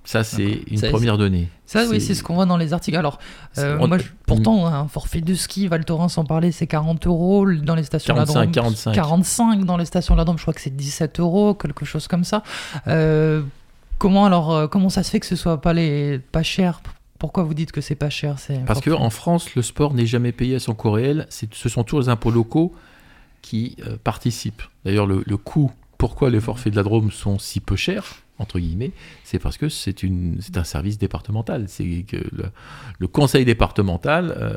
Ça, 0.05 0.25
c'est 0.25 0.62
une 0.69 0.79
Ça, 0.79 0.88
première 0.88 1.17
donnée. 1.17 1.49
Ça, 1.65 1.85
oui, 1.88 2.01
c'est 2.01 2.15
ce 2.15 2.23
qu'on 2.25 2.35
voit 2.35 2.45
dans 2.47 2.57
les 2.57 2.73
articles. 2.73 2.97
Alors, 2.97 3.19
euh, 3.59 3.79
moi, 3.87 3.99
je- 3.99 4.05
pourtant, 4.27 4.67
un 4.67 4.88
forfait 4.88 5.21
de 5.21 5.33
ski, 5.35 5.69
Val 5.69 5.85
Thorens 5.85 6.09
sans 6.12 6.25
parler, 6.25 6.51
c'est 6.51 6.67
40 6.67 7.07
euros 7.07 7.47
dans 7.53 7.77
les 7.77 7.85
stations 7.85 8.12
45, 8.15 8.35
Ladrome. 8.41 8.53
45. 8.53 8.93
45 8.95 9.65
dans 9.65 9.77
les 9.77 9.85
stations 9.85 10.17
Ladrome, 10.17 10.38
je 10.38 10.43
crois 10.43 10.55
que 10.55 10.61
c'est 10.61 10.75
17 10.75 11.21
euros, 11.21 11.55
quelque 11.55 11.85
chose 11.85 12.09
comme 12.09 12.25
ça. 12.25 12.43
Euh, 12.88 13.43
comment 13.99 14.27
alors, 14.27 14.53
euh, 14.53 14.67
comment 14.67 14.88
ça 14.88 15.03
se 15.05 15.11
fait 15.11 15.21
que 15.21 15.27
ce 15.27 15.37
soit 15.37 15.61
pas 15.61 15.73
les 15.73 16.19
pas 16.19 16.43
cher? 16.43 16.81
Pourquoi 17.21 17.45
vous 17.45 17.55
dites 17.55 17.71
que 17.71 17.81
c'est 17.81 17.95
pas 17.95 18.11
cher? 18.11 18.35
Parce 18.67 18.81
forfait 18.81 18.91
qu'en 18.91 19.09
France, 19.11 19.55
le 19.55 19.62
sport 19.62 19.95
n'est 19.95 20.07
jamais 20.07 20.33
payé 20.33 20.57
à 20.57 20.59
son 20.59 20.75
coût 20.75 20.91
réel. 20.91 21.27
C'est- 21.31 21.55
Ce 21.55 21.69
sont 21.69 21.85
toujours 21.85 22.01
les 22.01 22.09
impôts 22.09 22.33
locaux 22.33 22.75
qui 23.41 23.77
euh, 23.87 23.97
participent. 24.03 24.62
D'ailleurs, 24.85 25.07
le, 25.07 25.23
le 25.25 25.37
coût, 25.37 25.71
pourquoi 25.99 26.29
les 26.31 26.41
forfaits 26.41 26.73
de 26.73 26.77
la 26.77 26.83
Drôme 26.83 27.12
sont 27.12 27.38
si 27.38 27.61
peu 27.61 27.77
chers, 27.77 28.17
entre 28.43 28.59
guillemets, 28.59 28.91
c'est 29.25 29.39
parce 29.39 29.57
que 29.57 29.69
c'est 29.69 30.05
un 30.57 30.65
service 30.65 30.99
départemental. 30.99 31.67
C'est 31.69 32.05
que 32.07 32.17
le, 32.99 33.09
conseil 33.09 33.45
départemental 33.45 34.35
euh, 34.37 34.57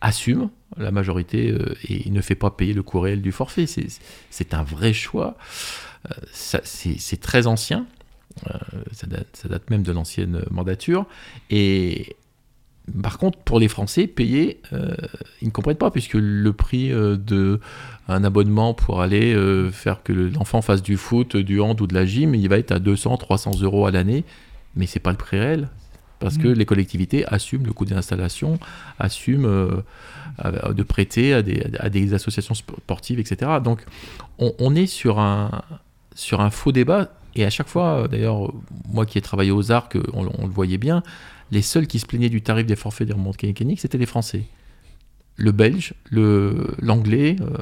assume 0.00 0.50
la 0.76 0.90
majorité 0.90 1.50
euh, 1.50 1.74
et 1.88 2.08
ne 2.10 2.20
fait 2.20 2.36
pas 2.36 2.50
payer 2.50 2.72
le 2.72 2.82
coût 2.82 3.00
réel 3.00 3.20
du 3.20 3.32
forfait. 3.32 3.66
C'est- 3.66 4.54
un 4.54 4.62
vrai 4.62 4.92
choix. 4.92 5.36
Euh, 6.10 6.14
C'est 6.32 7.20
très 7.20 7.46
ancien. 7.46 7.86
Ça, 8.92 9.08
date, 9.08 9.26
ça 9.32 9.48
date 9.48 9.68
même 9.68 9.82
de 9.82 9.90
l'ancienne 9.90 10.44
mandature. 10.50 11.06
Et 11.50 12.14
par 13.02 13.18
contre, 13.18 13.38
pour 13.40 13.58
les 13.58 13.66
Français, 13.66 14.06
payer, 14.06 14.60
ils 15.42 15.48
ne 15.48 15.50
comprennent 15.50 15.76
pas, 15.76 15.90
puisque 15.90 16.14
le 16.14 16.52
prix 16.52 16.90
de 16.90 17.60
un 18.08 18.24
abonnement 18.24 18.74
pour 18.74 19.00
aller 19.02 19.34
euh, 19.34 19.70
faire 19.70 20.02
que 20.02 20.12
l'enfant 20.12 20.62
fasse 20.62 20.82
du 20.82 20.96
foot, 20.96 21.36
du 21.36 21.60
hand 21.60 21.80
ou 21.80 21.86
de 21.86 21.94
la 21.94 22.06
gym, 22.06 22.34
il 22.34 22.48
va 22.48 22.58
être 22.58 22.72
à 22.72 22.78
200, 22.78 23.16
300 23.18 23.60
euros 23.62 23.86
à 23.86 23.90
l'année, 23.90 24.24
mais 24.76 24.86
c'est 24.86 25.00
pas 25.00 25.10
le 25.10 25.16
prix 25.16 25.38
réel. 25.38 25.68
Parce 26.20 26.36
que 26.36 26.48
les 26.48 26.64
collectivités 26.64 27.24
assument 27.26 27.64
le 27.64 27.72
coût 27.72 27.84
des 27.84 27.94
installations, 27.94 28.58
assument 28.98 29.44
euh, 29.46 30.72
de 30.72 30.82
prêter 30.82 31.32
à 31.32 31.42
des, 31.42 31.62
à 31.78 31.90
des 31.90 32.12
associations 32.12 32.54
sportives, 32.54 33.20
etc. 33.20 33.52
Donc 33.62 33.84
on, 34.40 34.52
on 34.58 34.74
est 34.74 34.86
sur 34.88 35.20
un, 35.20 35.62
sur 36.16 36.40
un 36.40 36.50
faux 36.50 36.72
débat. 36.72 37.12
Et 37.36 37.44
à 37.44 37.50
chaque 37.50 37.68
fois, 37.68 38.08
d'ailleurs, 38.10 38.52
moi 38.92 39.06
qui 39.06 39.18
ai 39.18 39.20
travaillé 39.20 39.52
aux 39.52 39.70
arcs, 39.70 39.96
on, 40.12 40.28
on 40.38 40.46
le 40.48 40.52
voyait 40.52 40.78
bien, 40.78 41.04
les 41.52 41.62
seuls 41.62 41.86
qui 41.86 42.00
se 42.00 42.06
plaignaient 42.06 42.30
du 42.30 42.42
tarif 42.42 42.66
des 42.66 42.74
forfaits 42.74 43.06
des 43.06 43.12
remontées 43.14 43.46
mécaniques, 43.46 43.78
c'était 43.78 43.98
les 43.98 44.06
Français. 44.06 44.42
Le 45.36 45.52
Belge, 45.52 45.94
le- 46.10 46.74
l'Anglais, 46.82 47.36
euh, 47.40 47.58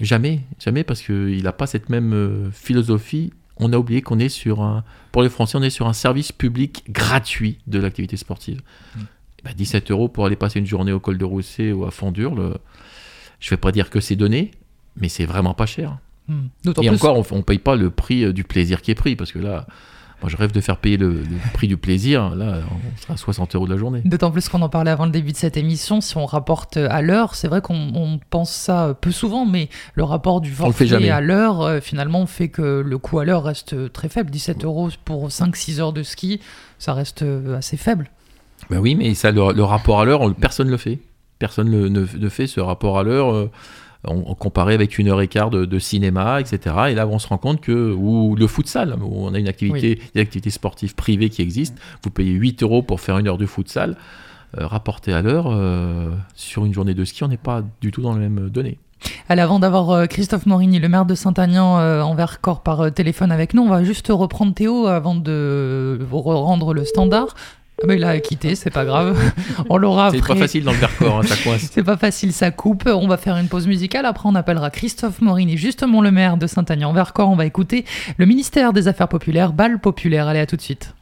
jamais, 0.00 0.40
jamais, 0.58 0.84
parce 0.84 1.02
qu'il 1.02 1.42
n'a 1.42 1.52
pas 1.52 1.66
cette 1.66 1.88
même 1.88 2.12
euh, 2.12 2.50
philosophie. 2.50 3.32
On 3.56 3.72
a 3.72 3.76
oublié 3.78 4.00
qu'on 4.02 4.18
est 4.18 4.28
sur 4.30 4.62
un, 4.62 4.84
pour 5.12 5.22
les 5.22 5.28
Français, 5.28 5.58
on 5.58 5.62
est 5.62 5.70
sur 5.70 5.86
un 5.86 5.92
service 5.92 6.32
public 6.32 6.84
gratuit 6.88 7.58
de 7.66 7.78
l'activité 7.78 8.16
sportive. 8.16 8.62
Eh 8.96 9.42
ben, 9.44 9.52
17 9.54 9.90
euros 9.90 10.08
pour 10.08 10.24
aller 10.26 10.36
passer 10.36 10.58
une 10.58 10.66
journée 10.66 10.92
au 10.92 11.00
col 11.00 11.18
de 11.18 11.24
Rousset 11.24 11.72
ou 11.72 11.84
à 11.84 11.90
Fondurle, 11.90 12.58
je 13.38 13.46
ne 13.46 13.50
vais 13.50 13.56
pas 13.56 13.72
dire 13.72 13.90
que 13.90 14.00
c'est 14.00 14.16
donné, 14.16 14.50
mais 14.96 15.08
c'est 15.08 15.26
vraiment 15.26 15.54
pas 15.54 15.66
cher. 15.66 15.98
D'autant 16.64 16.82
Et 16.82 16.86
plus- 16.88 16.94
encore, 16.96 17.24
on 17.32 17.36
ne 17.38 17.42
paye 17.42 17.58
pas 17.58 17.74
le 17.76 17.90
prix 17.90 18.24
euh, 18.24 18.32
du 18.32 18.44
plaisir 18.44 18.82
qui 18.82 18.90
est 18.92 18.94
pris, 18.94 19.16
parce 19.16 19.32
que 19.32 19.38
là, 19.40 19.66
moi 20.22 20.28
je 20.30 20.36
rêve 20.36 20.52
de 20.52 20.60
faire 20.60 20.76
payer 20.76 20.96
le, 20.96 21.08
le 21.14 21.52
prix 21.54 21.66
du 21.68 21.76
plaisir, 21.76 22.34
là 22.34 22.58
on 22.90 22.96
sera 23.00 23.14
à 23.14 23.16
60 23.16 23.54
euros 23.54 23.66
de 23.66 23.72
la 23.72 23.78
journée. 23.78 24.02
D'autant 24.04 24.30
plus 24.30 24.48
qu'on 24.48 24.60
en 24.62 24.68
parlait 24.68 24.90
avant 24.90 25.06
le 25.06 25.10
début 25.12 25.32
de 25.32 25.36
cette 25.36 25.56
émission, 25.56 26.00
si 26.00 26.16
on 26.16 26.26
rapporte 26.26 26.76
à 26.76 27.00
l'heure, 27.02 27.34
c'est 27.34 27.48
vrai 27.48 27.60
qu'on 27.60 27.92
on 27.94 28.18
pense 28.30 28.50
ça 28.52 28.94
peu 29.00 29.10
souvent, 29.12 29.46
mais 29.46 29.68
le 29.94 30.04
rapport 30.04 30.40
du 30.40 30.48
On 30.60 30.66
le 30.66 30.72
fait 30.72 30.84
forfait 30.84 30.86
jamais. 30.86 31.10
à 31.10 31.20
l'heure, 31.20 31.62
euh, 31.62 31.80
finalement, 31.80 32.26
fait 32.26 32.48
que 32.48 32.82
le 32.86 32.98
coût 32.98 33.18
à 33.18 33.24
l'heure 33.24 33.44
reste 33.44 33.92
très 33.92 34.08
faible. 34.08 34.30
17 34.30 34.64
euros 34.64 34.90
pour 35.04 35.28
5-6 35.28 35.80
heures 35.80 35.92
de 35.92 36.02
ski, 36.02 36.40
ça 36.78 36.92
reste 36.94 37.22
euh, 37.22 37.56
assez 37.56 37.76
faible. 37.76 38.10
Ben 38.68 38.78
oui, 38.78 38.94
mais 38.94 39.14
ça, 39.14 39.30
le, 39.30 39.52
le 39.54 39.64
rapport 39.64 40.00
à 40.00 40.04
l'heure, 40.04 40.20
on- 40.20 40.32
personne 40.34 40.66
ne 40.66 40.72
le 40.72 40.76
fait. 40.76 40.98
Personne 41.38 41.70
ne, 41.70 41.88
ne 41.88 42.28
fait 42.28 42.46
ce 42.46 42.60
rapport 42.60 42.98
à 42.98 43.02
l'heure. 43.02 43.48
On, 44.04 44.24
on 44.26 44.34
comparé 44.34 44.74
avec 44.74 44.98
une 44.98 45.08
heure 45.08 45.20
et 45.20 45.28
quart 45.28 45.50
de, 45.50 45.64
de 45.64 45.78
cinéma, 45.78 46.40
etc. 46.40 46.76
Et 46.90 46.94
là, 46.94 47.06
on 47.06 47.18
se 47.18 47.28
rend 47.28 47.38
compte 47.38 47.60
que, 47.60 47.92
ou 47.92 48.34
le 48.36 48.46
futsal, 48.46 48.96
où 49.02 49.26
on 49.26 49.34
a 49.34 49.38
une 49.38 49.48
activité, 49.48 50.00
une 50.14 50.20
activité 50.20 50.50
sportive 50.50 50.94
privée 50.94 51.28
qui 51.28 51.42
existe, 51.42 51.76
vous 52.02 52.10
payez 52.10 52.32
8 52.32 52.62
euros 52.62 52.82
pour 52.82 53.00
faire 53.00 53.18
une 53.18 53.28
heure 53.28 53.38
de 53.38 53.46
futsal, 53.46 53.96
euh, 54.58 54.66
rapporté 54.66 55.12
à 55.12 55.22
l'heure, 55.22 55.46
euh, 55.48 56.10
sur 56.34 56.64
une 56.64 56.74
journée 56.74 56.94
de 56.94 57.04
ski, 57.04 57.24
on 57.24 57.28
n'est 57.28 57.36
pas 57.36 57.62
du 57.80 57.90
tout 57.90 58.02
dans 58.02 58.14
les 58.14 58.28
mêmes 58.28 58.48
données. 58.48 58.78
Allez, 59.28 59.40
avant 59.42 59.58
d'avoir 59.58 59.90
euh, 59.90 60.06
Christophe 60.06 60.46
Morini, 60.46 60.78
le 60.78 60.88
maire 60.88 61.06
de 61.06 61.14
Saint-Agnan, 61.14 61.78
euh, 61.78 62.02
en 62.02 62.14
Vercors 62.14 62.62
par 62.62 62.92
téléphone 62.92 63.32
avec 63.32 63.54
nous, 63.54 63.62
on 63.62 63.68
va 63.68 63.84
juste 63.84 64.08
reprendre 64.10 64.52
Théo 64.54 64.86
avant 64.86 65.14
de 65.14 65.98
vous 66.08 66.20
rendre 66.20 66.74
le 66.74 66.84
standard. 66.84 67.34
Ah 67.82 67.86
bah, 67.86 67.94
il 67.94 68.04
a 68.04 68.18
quitté, 68.20 68.54
c'est 68.54 68.70
pas 68.70 68.84
grave. 68.84 69.18
on 69.70 69.78
l'aura 69.78 70.10
C'est 70.10 70.18
après. 70.18 70.34
pas 70.34 70.40
facile 70.40 70.64
dans 70.64 70.72
le 70.72 70.78
Vercors, 70.78 71.20
hein, 71.20 71.22
ça 71.22 71.36
coince. 71.36 71.68
C'est 71.72 71.82
pas 71.82 71.96
facile, 71.96 72.32
ça 72.32 72.50
coupe. 72.50 72.86
On 72.86 73.08
va 73.08 73.16
faire 73.16 73.36
une 73.38 73.48
pause 73.48 73.66
musicale. 73.66 74.04
Après, 74.04 74.28
on 74.28 74.34
appellera 74.34 74.70
Christophe 74.70 75.20
Morini, 75.22 75.56
justement 75.56 76.02
le 76.02 76.10
maire 76.10 76.36
de 76.36 76.46
Saint-Agnan-Vercors. 76.46 77.30
On 77.30 77.36
va 77.36 77.46
écouter 77.46 77.86
le 78.18 78.26
ministère 78.26 78.72
des 78.74 78.86
Affaires 78.86 79.08
populaires, 79.08 79.52
Bal 79.54 79.78
populaire. 79.78 80.28
Allez, 80.28 80.40
à 80.40 80.46
tout 80.46 80.56
de 80.56 80.60
suite. 80.60 80.94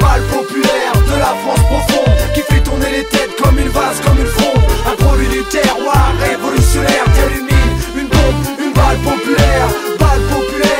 Balle 0.00 0.22
populaire 0.32 0.92
de 0.94 1.18
la 1.18 1.34
France 1.42 1.60
profonde 1.66 2.16
Qui 2.34 2.40
fait 2.40 2.62
tourner 2.62 2.90
les 2.90 3.04
têtes 3.04 3.36
comme 3.42 3.58
une 3.58 3.68
vase, 3.68 4.00
comme 4.00 4.18
une 4.18 4.26
fronde 4.26 4.62
Un 4.86 4.96
produit 5.04 5.28
du 5.28 5.42
terroir 5.50 6.12
révolutionnaire 6.18 7.04
Tel 7.14 7.38
une 7.38 7.44
mine, 7.44 8.02
une 8.02 8.08
bombe, 8.08 8.58
une 8.58 8.72
balle 8.72 8.96
populaire 9.04 9.68
Balle 10.00 10.22
populaire 10.30 10.71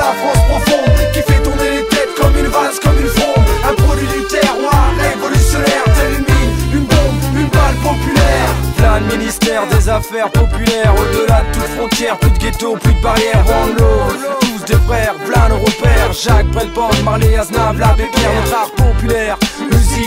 la 0.00 0.12
France 0.16 0.42
profonde 0.48 0.94
Qui 1.12 1.20
fait 1.20 1.42
tourner 1.42 1.70
les 1.76 1.84
têtes 1.92 2.14
comme 2.18 2.36
une 2.36 2.48
vase, 2.48 2.80
comme 2.80 2.98
une 2.98 3.08
fronde 3.08 3.44
Un 3.68 3.74
produit 3.82 4.08
du 4.08 4.24
terroir 4.24 4.90
révolutionnaire 4.98 5.84
Tel 5.96 6.12
une 6.18 6.30
une 6.72 6.84
bombe, 6.84 7.18
une 7.36 7.48
balle 7.48 7.74
populaire. 7.82 8.50
V'là 8.78 9.00
le 9.00 9.16
ministère 9.16 9.66
des 9.66 9.88
affaires 9.88 10.30
populaires 10.30 10.94
Au-delà 10.94 11.42
de 11.42 11.52
toute 11.52 11.70
frontière, 11.76 12.16
plus 12.18 12.30
de 12.30 12.38
ghetto, 12.38 12.76
plus 12.76 12.94
de 12.94 13.02
barrières. 13.02 13.44
One 13.62 13.76
love, 13.76 14.16
tous 14.40 14.64
des 14.72 14.80
frères, 14.86 15.14
v'là 15.26 15.48
nos 15.48 15.58
repères 15.58 16.12
Jacques 16.12 16.50
Brelport, 16.52 16.94
Marley 17.04 17.36
Aznavour, 17.36 17.80
l'abbé 17.80 18.04
Pierre 18.12 18.34
Notre 18.34 18.54
art 18.54 18.70
populaire, 18.70 19.36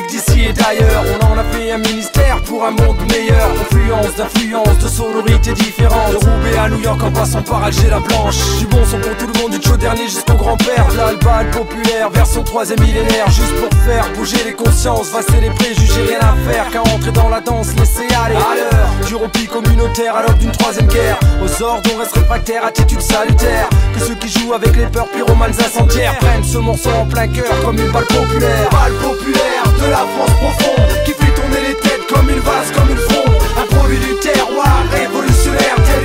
d'ici 0.09 0.45
et 0.45 0.53
d'ailleurs. 0.53 1.03
On 1.21 1.33
en 1.33 1.37
a 1.37 1.43
fait 1.43 1.71
un 1.71 1.77
ministère 1.77 2.41
pour 2.41 2.65
un 2.65 2.71
monde 2.71 2.97
meilleur. 3.11 3.49
Confluence 3.59 4.15
d'influence, 4.15 4.77
de 4.79 4.87
sonorités 4.87 5.53
différentes. 5.53 6.11
De 6.11 6.17
Roubaix 6.17 6.57
à 6.57 6.69
New 6.69 6.79
York 6.79 7.01
en 7.03 7.11
passant 7.11 7.41
par 7.41 7.63
Alger 7.63 7.89
la 7.89 7.99
Blanche. 7.99 8.35
Du 8.59 8.67
bon 8.67 8.83
son 8.85 8.99
pour 8.99 9.15
tout 9.17 9.27
le 9.33 9.39
monde, 9.39 9.51
du 9.59 9.67
chaud 9.67 9.77
dernier 9.77 10.03
jusqu'au 10.07 10.33
grand-père. 10.33 10.85
V'là 10.89 11.11
le 11.11 11.17
bal 11.17 11.49
populaire, 11.51 12.09
vers 12.09 12.27
son 12.27 12.43
troisième 12.43 12.79
millénaire. 12.81 13.29
Juste 13.29 13.55
pour 13.59 13.69
faire 13.81 14.05
bouger 14.15 14.43
les 14.45 14.53
consciences, 14.53 15.09
vasser 15.11 15.41
les 15.41 15.49
préjugés, 15.49 16.03
rien 16.07 16.19
à 16.19 16.51
faire 16.51 16.69
Qu'à 16.71 16.81
entrer 16.81 17.11
dans 17.11 17.29
la 17.29 17.41
danse, 17.41 17.67
laisser 17.77 18.07
aller. 18.23 18.35
À 18.35 18.55
l'heure. 18.55 19.07
Du 19.07 19.15
repli 19.15 19.45
communautaire 19.45 20.15
à 20.15 20.23
l'aube 20.23 20.37
d'une 20.37 20.51
troisième 20.51 20.87
guerre. 20.87 21.19
Aux 21.43 21.63
ordres 21.63 21.89
on 21.93 21.99
reste 21.99 22.13
réfractaire, 22.13 22.65
attitude 22.65 23.01
salutaire 23.01 23.69
Que 23.93 23.99
ceux 23.99 24.15
qui 24.15 24.29
jouent 24.29 24.53
avec 24.53 24.75
les 24.75 24.85
peurs 24.85 25.07
pyromanes 25.09 25.53
incendiaires 25.59 26.17
Prennent 26.19 26.43
ce 26.43 26.57
morceau 26.57 26.89
en 26.89 27.05
plein 27.05 27.27
cœur 27.27 27.53
comme 27.63 27.77
une 27.77 27.91
balle 27.91 28.05
populaire. 28.05 28.69
Balle 28.71 28.93
populaire 28.93 29.63
de 29.83 29.89
la 29.89 30.05
France 30.13 30.35
profonde 30.39 30.87
Qui 31.05 31.11
fait 31.11 31.33
tourner 31.33 31.61
les 31.67 31.75
têtes 31.75 32.05
comme 32.07 32.29
une 32.29 32.39
vase, 32.39 32.71
comme 32.75 32.89
une 32.89 32.97
fronde. 32.97 33.35
Un 33.57 33.67
produit 33.75 33.99
du 33.99 34.15
terroir 34.15 34.83
révolutionnaire 34.91 35.77
Tel 35.87 36.03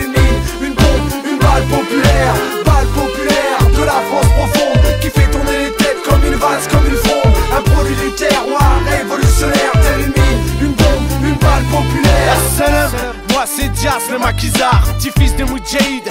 une 0.66 0.74
bombe, 0.74 1.09
une 1.31 1.39
balle 1.39 1.64
populaire 1.70 2.35
Balle 2.66 2.89
populaire 2.95 3.61
de 3.79 3.85
la 3.85 4.01
France 4.09 4.31
profonde 4.37 4.83
Qui 5.01 5.11
fait 5.11 5.31
tourner 5.31 5.59
les 5.64 5.72
têtes 5.72 6.03
comme 6.09 6.24
une 6.24 6.39
vase, 6.39 6.66
comme 6.68 6.87
une 6.87 6.97
fronde. 6.97 7.35
Un 7.57 7.62
produit 7.70 7.97
du 7.97 8.11
terroir 8.12 8.81
révolutionnaire 8.87 9.72
Tel 9.83 10.12
une 10.61 10.74
bombe, 10.74 11.09
une 11.24 11.39
balle 11.39 11.64
populaire 11.70 13.18
c'est 13.59 13.69
Dias 13.73 14.09
le 14.11 14.19
maquisard, 14.19 14.83
petit 14.99 15.11
fils 15.19 15.35
de 15.35 15.45
Moudjahid, 15.45 16.05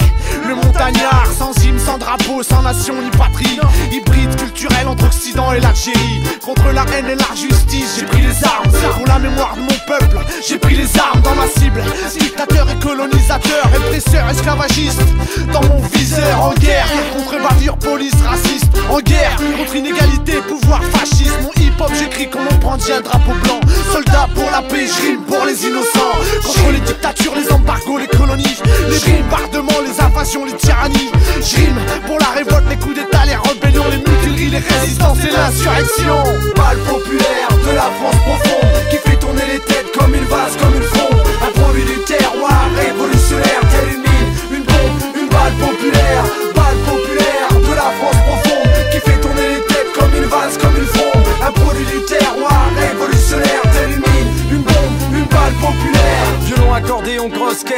le 0.46 0.54
montagnard, 0.54 1.26
sans 1.36 1.52
hymne, 1.64 1.78
sans 1.78 1.96
drapeau, 1.96 2.42
sans 2.42 2.62
nation 2.62 2.94
ni 3.00 3.10
patrie, 3.10 3.58
hybride 3.90 4.36
culturel 4.36 4.86
entre 4.86 5.06
Occident 5.06 5.52
et 5.52 5.60
l'Algérie, 5.60 6.22
contre 6.44 6.70
la 6.72 6.84
haine 6.92 7.06
et 7.06 7.14
l'injustice, 7.14 7.96
j'ai 7.98 8.04
pris 8.04 8.20
les 8.20 8.44
armes, 8.44 8.70
pour 8.96 9.06
la 9.06 9.18
mémoire 9.18 9.54
de 9.56 9.60
mon 9.60 9.78
peuple, 9.86 10.18
j'ai 10.46 10.58
pris 10.58 10.76
les 10.76 10.98
armes 10.98 11.22
dans 11.22 11.34
ma 11.34 11.46
cible, 11.46 11.82
dictateur 12.18 12.68
et 12.70 12.84
colonisateur, 12.84 13.70
répresseur, 13.72 14.28
esclavagiste, 14.28 15.00
dans 15.52 15.62
mon 15.62 15.80
viseur, 15.88 16.42
en 16.42 16.54
guerre, 16.54 16.88
contre 17.16 17.42
bavure, 17.42 17.78
police, 17.78 18.16
raciste, 18.26 18.68
en 18.90 19.00
guerre, 19.00 19.36
contre 19.58 19.76
inégalité, 19.76 20.42
pouvoir 20.48 20.82
fasciste, 20.84 21.38
mon 21.42 21.62
hip-hop 21.62 21.92
j'écris 21.98 22.28
comme 22.28 22.46
on 22.50 22.54
brandit 22.56 22.92
un 22.92 23.00
drapeau 23.00 23.32
blanc, 23.42 23.60
soldat 23.92 24.28
pour 24.34 24.50
la 24.50 24.62
paix, 24.62 24.86
je 24.86 25.16
pour 25.30 25.44
les 25.46 25.66
innocents, 25.66 26.18
contre 26.44 26.72
les 26.72 26.80
dictatures, 26.80 27.37
les 27.38 27.52
embargos, 27.52 27.98
les 27.98 28.06
colonies, 28.06 28.56
les 28.90 29.22
bombardements, 29.22 29.80
les 29.84 30.00
invasions, 30.00 30.44
les 30.44 30.54
tyrannies, 30.54 31.10
je 31.40 31.56
rime 31.56 31.80
pour 32.06 32.18
la 32.18 32.30
révolte, 32.36 32.68
les 32.68 32.76
coups 32.76 32.94
d'état, 32.96 33.24
les 33.26 33.36
rébellions, 33.36 33.84
les 33.90 33.98
mutineries, 33.98 34.50
les 34.50 34.58
résistances 34.58 35.18
et 35.24 35.30
l'insurrection. 35.30 36.22
Balle 36.56 36.78
populaire 36.88 37.48
de 37.66 37.74
la 37.74 37.90
France 37.98 38.16
profonde 38.26 38.88
Qui 38.90 38.96
fait 38.96 39.16
tourner 39.16 39.42
les 39.52 39.60
têtes 39.60 39.92
comme 39.96 40.14
une 40.14 40.24
vase, 40.24 40.56
comme 40.60 40.74
une 40.74 40.82
fronde. 40.82 41.20
Un 41.46 41.60
produit 41.60 41.84
du 41.84 41.98
terroir 42.04 42.68
révolutionnaire 42.76 43.60
Tel 43.70 43.94
une 43.94 44.56
une 44.56 44.64
bombe, 44.64 45.16
une 45.16 45.28
Balle 45.28 45.52
populaire 45.60 46.47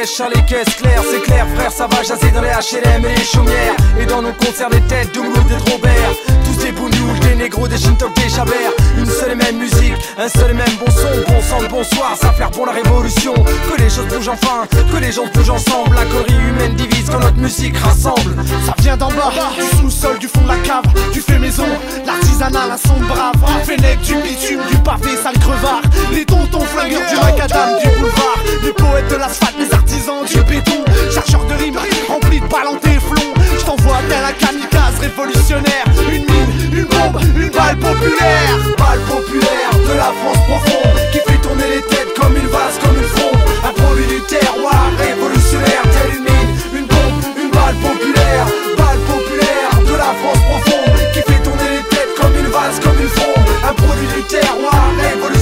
les 0.00 0.42
caisses 0.46 0.74
claires, 0.76 1.02
c'est 1.10 1.20
clair, 1.20 1.46
frère, 1.54 1.70
ça 1.70 1.86
va 1.86 2.02
jaser 2.02 2.30
dans 2.30 2.40
les 2.40 2.48
HLM 2.48 3.04
et 3.04 3.14
les 3.16 3.24
chaumières. 3.24 3.76
Et 4.00 4.06
dans 4.06 4.22
nos 4.22 4.32
concerts, 4.32 4.70
des 4.70 4.80
têtes 4.82 5.14
de 5.14 5.20
Mouloud 5.20 5.44
et 5.50 5.62
de 5.62 5.70
Robert. 5.70 6.12
Tous 6.44 6.64
des 6.64 6.72
bounoules, 6.72 7.18
des 7.20 7.34
négros, 7.34 7.68
des 7.68 7.76
shintok, 7.76 8.14
des 8.16 8.30
chabert. 8.30 8.72
Une 8.96 9.06
seule 9.06 9.32
et 9.32 9.34
même 9.34 9.58
musique, 9.58 9.94
un 10.16 10.28
seul 10.28 10.52
et 10.52 10.54
même 10.54 10.72
bon 10.78 10.90
son, 10.90 11.32
bon 11.32 11.40
sang, 11.42 11.68
bonsoir, 11.68 12.16
ça 12.18 12.32
faire 12.32 12.50
pour 12.50 12.64
la 12.64 12.72
révolution. 12.72 13.34
Que 13.34 13.82
les 13.82 13.90
choses 13.90 14.06
bougent 14.06 14.28
enfin, 14.28 14.66
que 14.90 14.96
les 14.96 15.12
gens 15.12 15.26
bougent 15.34 15.50
ensemble. 15.50 15.94
La 15.94 16.04
connerie 16.06 16.48
humaine 16.48 16.74
divise 16.76 17.10
quand 17.10 17.20
notre 17.20 17.38
musique 17.38 17.76
rassemble. 17.76 18.36
Ça 18.66 18.74
vient 18.78 18.96
d'en 18.96 19.08
bas, 19.08 19.30
du 19.54 19.76
sous-sol, 19.78 20.18
du 20.18 20.28
fond 20.28 20.40
de 20.40 20.48
la 20.48 20.56
cave, 20.58 20.84
du 21.12 21.20
fait 21.20 21.38
maison, 21.38 21.66
l'artisanat, 22.06 22.68
la 22.68 22.78
sonde 22.78 23.06
brave, 23.06 23.34
Fennec, 23.64 24.00
du 24.00 24.14
bitume, 24.14 24.60
du 24.70 24.76
pavé, 24.78 25.16
sale 25.22 25.38
crevard, 25.38 25.82
les 26.12 26.24
tontons 26.24 26.60
flingueurs 26.60 27.08
du 27.10 27.16
macadam, 27.16 27.78
du 27.82 27.88
boulevard, 27.98 28.38
les 28.62 28.72
poètes 28.72 29.08
de 29.10 29.16
l'asphalte, 29.16 29.56
les 29.58 29.76
artisan 29.90 30.22
du 30.24 30.40
béton, 30.44 30.84
chercheur 31.12 31.44
de 31.46 31.54
rimes, 31.54 31.78
rempli 32.08 32.40
de 32.40 32.46
balles 32.46 32.68
en 32.68 32.76
téflon. 32.76 33.34
Je 33.58 33.64
t'envoie 33.64 33.98
tel 34.08 34.22
un 34.22 34.32
kamikaze 34.32 34.98
révolutionnaire, 35.00 35.84
une 36.12 36.24
mine, 36.30 36.52
une 36.72 36.84
bombe, 36.84 37.20
une 37.36 37.50
balle 37.50 37.76
populaire. 37.76 38.54
Balle 38.78 39.00
populaire 39.08 39.72
de 39.74 39.94
la 39.96 40.12
France 40.20 40.42
profonde, 40.46 40.94
qui 41.12 41.18
fait 41.18 41.40
tourner 41.42 41.66
les 41.74 41.82
têtes 41.82 42.14
comme 42.14 42.36
une 42.36 42.46
vase, 42.46 42.78
comme 42.80 42.96
une 42.96 43.10
fronde. 43.18 43.40
Un 43.64 43.72
produit 43.72 44.06
du 44.06 44.20
terroir 44.28 44.90
révolutionnaire, 44.96 45.82
telle 45.82 46.16
une 46.16 46.24
mine, 46.24 46.50
une 46.72 46.86
bombe, 46.86 47.22
une 47.42 47.50
balle 47.50 47.74
populaire. 47.82 48.46
Balle 48.78 49.00
populaire 49.10 49.74
de 49.90 49.94
la 49.96 50.14
France 50.22 50.42
profonde, 50.50 50.98
qui 51.12 51.20
fait 51.20 51.42
tourner 51.42 51.68
les 51.76 51.84
têtes 51.90 52.14
comme 52.16 52.34
une 52.38 52.50
vase, 52.50 52.78
comme 52.78 53.00
une 53.00 53.08
fronde. 53.08 53.46
Un 53.68 53.74
produit 53.74 54.06
du 54.14 54.22
terroir 54.22 54.86
révolutionnaire. 55.02 55.39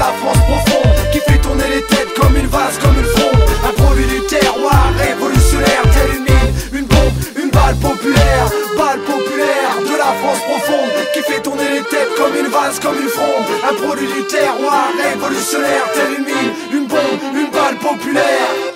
la 0.00 0.12
France 0.20 0.40
profonde 0.48 0.92
Qui 1.12 1.20
fait 1.20 1.38
tourner 1.38 1.68
les 1.68 1.82
têtes 1.82 2.12
comme 2.18 2.34
une 2.36 2.46
vase, 2.46 2.78
comme 2.78 2.96
une 2.98 3.10
fronde. 3.16 3.40
Un 3.68 3.72
produit 3.80 4.06
du 4.06 4.20
terroir 4.26 4.86
révolutionnaire 4.96 5.84
Telle 5.94 6.16
une 6.16 6.24
mine, 6.24 6.52
une 6.80 6.86
bombe, 6.86 7.16
une 7.36 7.50
balle 7.50 7.76
populaire. 7.76 8.46
Balle 8.78 9.00
populaire 9.04 9.72
de 9.90 9.96
la 10.04 10.12
France 10.20 10.40
profonde 10.48 10.90
Qui 11.12 11.20
fait 11.28 11.42
tourner 11.42 11.68
les 11.76 11.84
têtes 11.92 12.14
comme 12.16 12.34
une 12.34 12.50
vase, 12.50 12.80
comme 12.80 12.96
une 12.96 13.12
fronde. 13.18 13.46
Un 13.68 13.74
produit 13.74 14.08
du 14.08 14.22
terroir 14.26 14.88
révolutionnaire 14.96 15.86
Telle 15.94 16.14
une 16.18 16.24
mine, 16.24 16.52
une 16.72 16.86
bombe, 16.86 17.20
une 17.34 17.50
balle 17.50 17.76
populaire. 17.76 18.69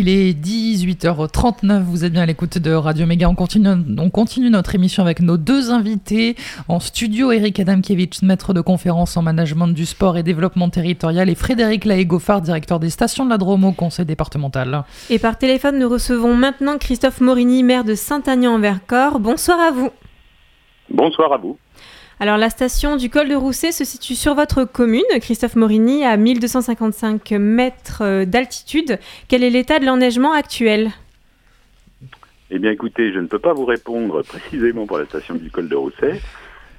Il 0.00 0.08
est 0.08 0.32
18h39, 0.32 1.82
vous 1.82 2.04
êtes 2.04 2.12
bien 2.12 2.22
à 2.22 2.26
l'écoute 2.26 2.56
de 2.56 2.70
Radio 2.70 3.04
Méga. 3.04 3.28
On 3.28 3.34
continue, 3.34 3.68
on 3.98 4.10
continue 4.10 4.48
notre 4.48 4.76
émission 4.76 5.02
avec 5.02 5.18
nos 5.18 5.36
deux 5.36 5.72
invités 5.72 6.36
en 6.68 6.78
studio, 6.78 7.32
Eric 7.32 7.58
Adamkiewicz, 7.58 8.22
maître 8.22 8.54
de 8.54 8.60
conférence 8.60 9.16
en 9.16 9.22
management 9.22 9.66
du 9.66 9.84
sport 9.84 10.16
et 10.16 10.22
développement 10.22 10.70
territorial, 10.70 11.28
et 11.28 11.34
Frédéric 11.34 11.84
Laégofard, 11.84 12.42
directeur 12.42 12.78
des 12.78 12.90
stations 12.90 13.24
de 13.24 13.30
la 13.30 13.38
Drôme 13.38 13.64
au 13.64 13.72
conseil 13.72 14.04
départemental. 14.06 14.84
Et 15.10 15.18
par 15.18 15.36
téléphone, 15.36 15.80
nous 15.80 15.88
recevons 15.88 16.36
maintenant 16.36 16.78
Christophe 16.78 17.20
Morini, 17.20 17.64
maire 17.64 17.82
de 17.82 17.96
Saint-Agnan-en-Vercors. 17.96 19.18
Bonsoir 19.18 19.58
à 19.58 19.72
vous. 19.72 19.90
Bonsoir 20.90 21.32
à 21.32 21.38
vous. 21.38 21.58
Alors 22.20 22.36
la 22.36 22.50
station 22.50 22.96
du 22.96 23.10
col 23.10 23.28
de 23.28 23.36
Rousset 23.36 23.70
se 23.70 23.84
situe 23.84 24.16
sur 24.16 24.34
votre 24.34 24.64
commune, 24.64 25.04
Christophe 25.20 25.54
Morini, 25.54 26.04
à 26.04 26.16
1255 26.16 27.30
mètres 27.32 28.02
euh, 28.02 28.24
d'altitude. 28.24 28.98
Quel 29.28 29.44
est 29.44 29.50
l'état 29.50 29.78
de 29.78 29.86
l'enneigement 29.86 30.32
actuel? 30.32 30.90
Eh 32.50 32.58
bien 32.58 32.72
écoutez, 32.72 33.12
je 33.12 33.20
ne 33.20 33.28
peux 33.28 33.38
pas 33.38 33.52
vous 33.52 33.66
répondre 33.66 34.22
précisément 34.28 34.84
pour 34.84 34.98
la 34.98 35.04
station 35.04 35.36
du 35.36 35.48
col 35.48 35.68
de 35.68 35.76
Rousset. 35.76 36.20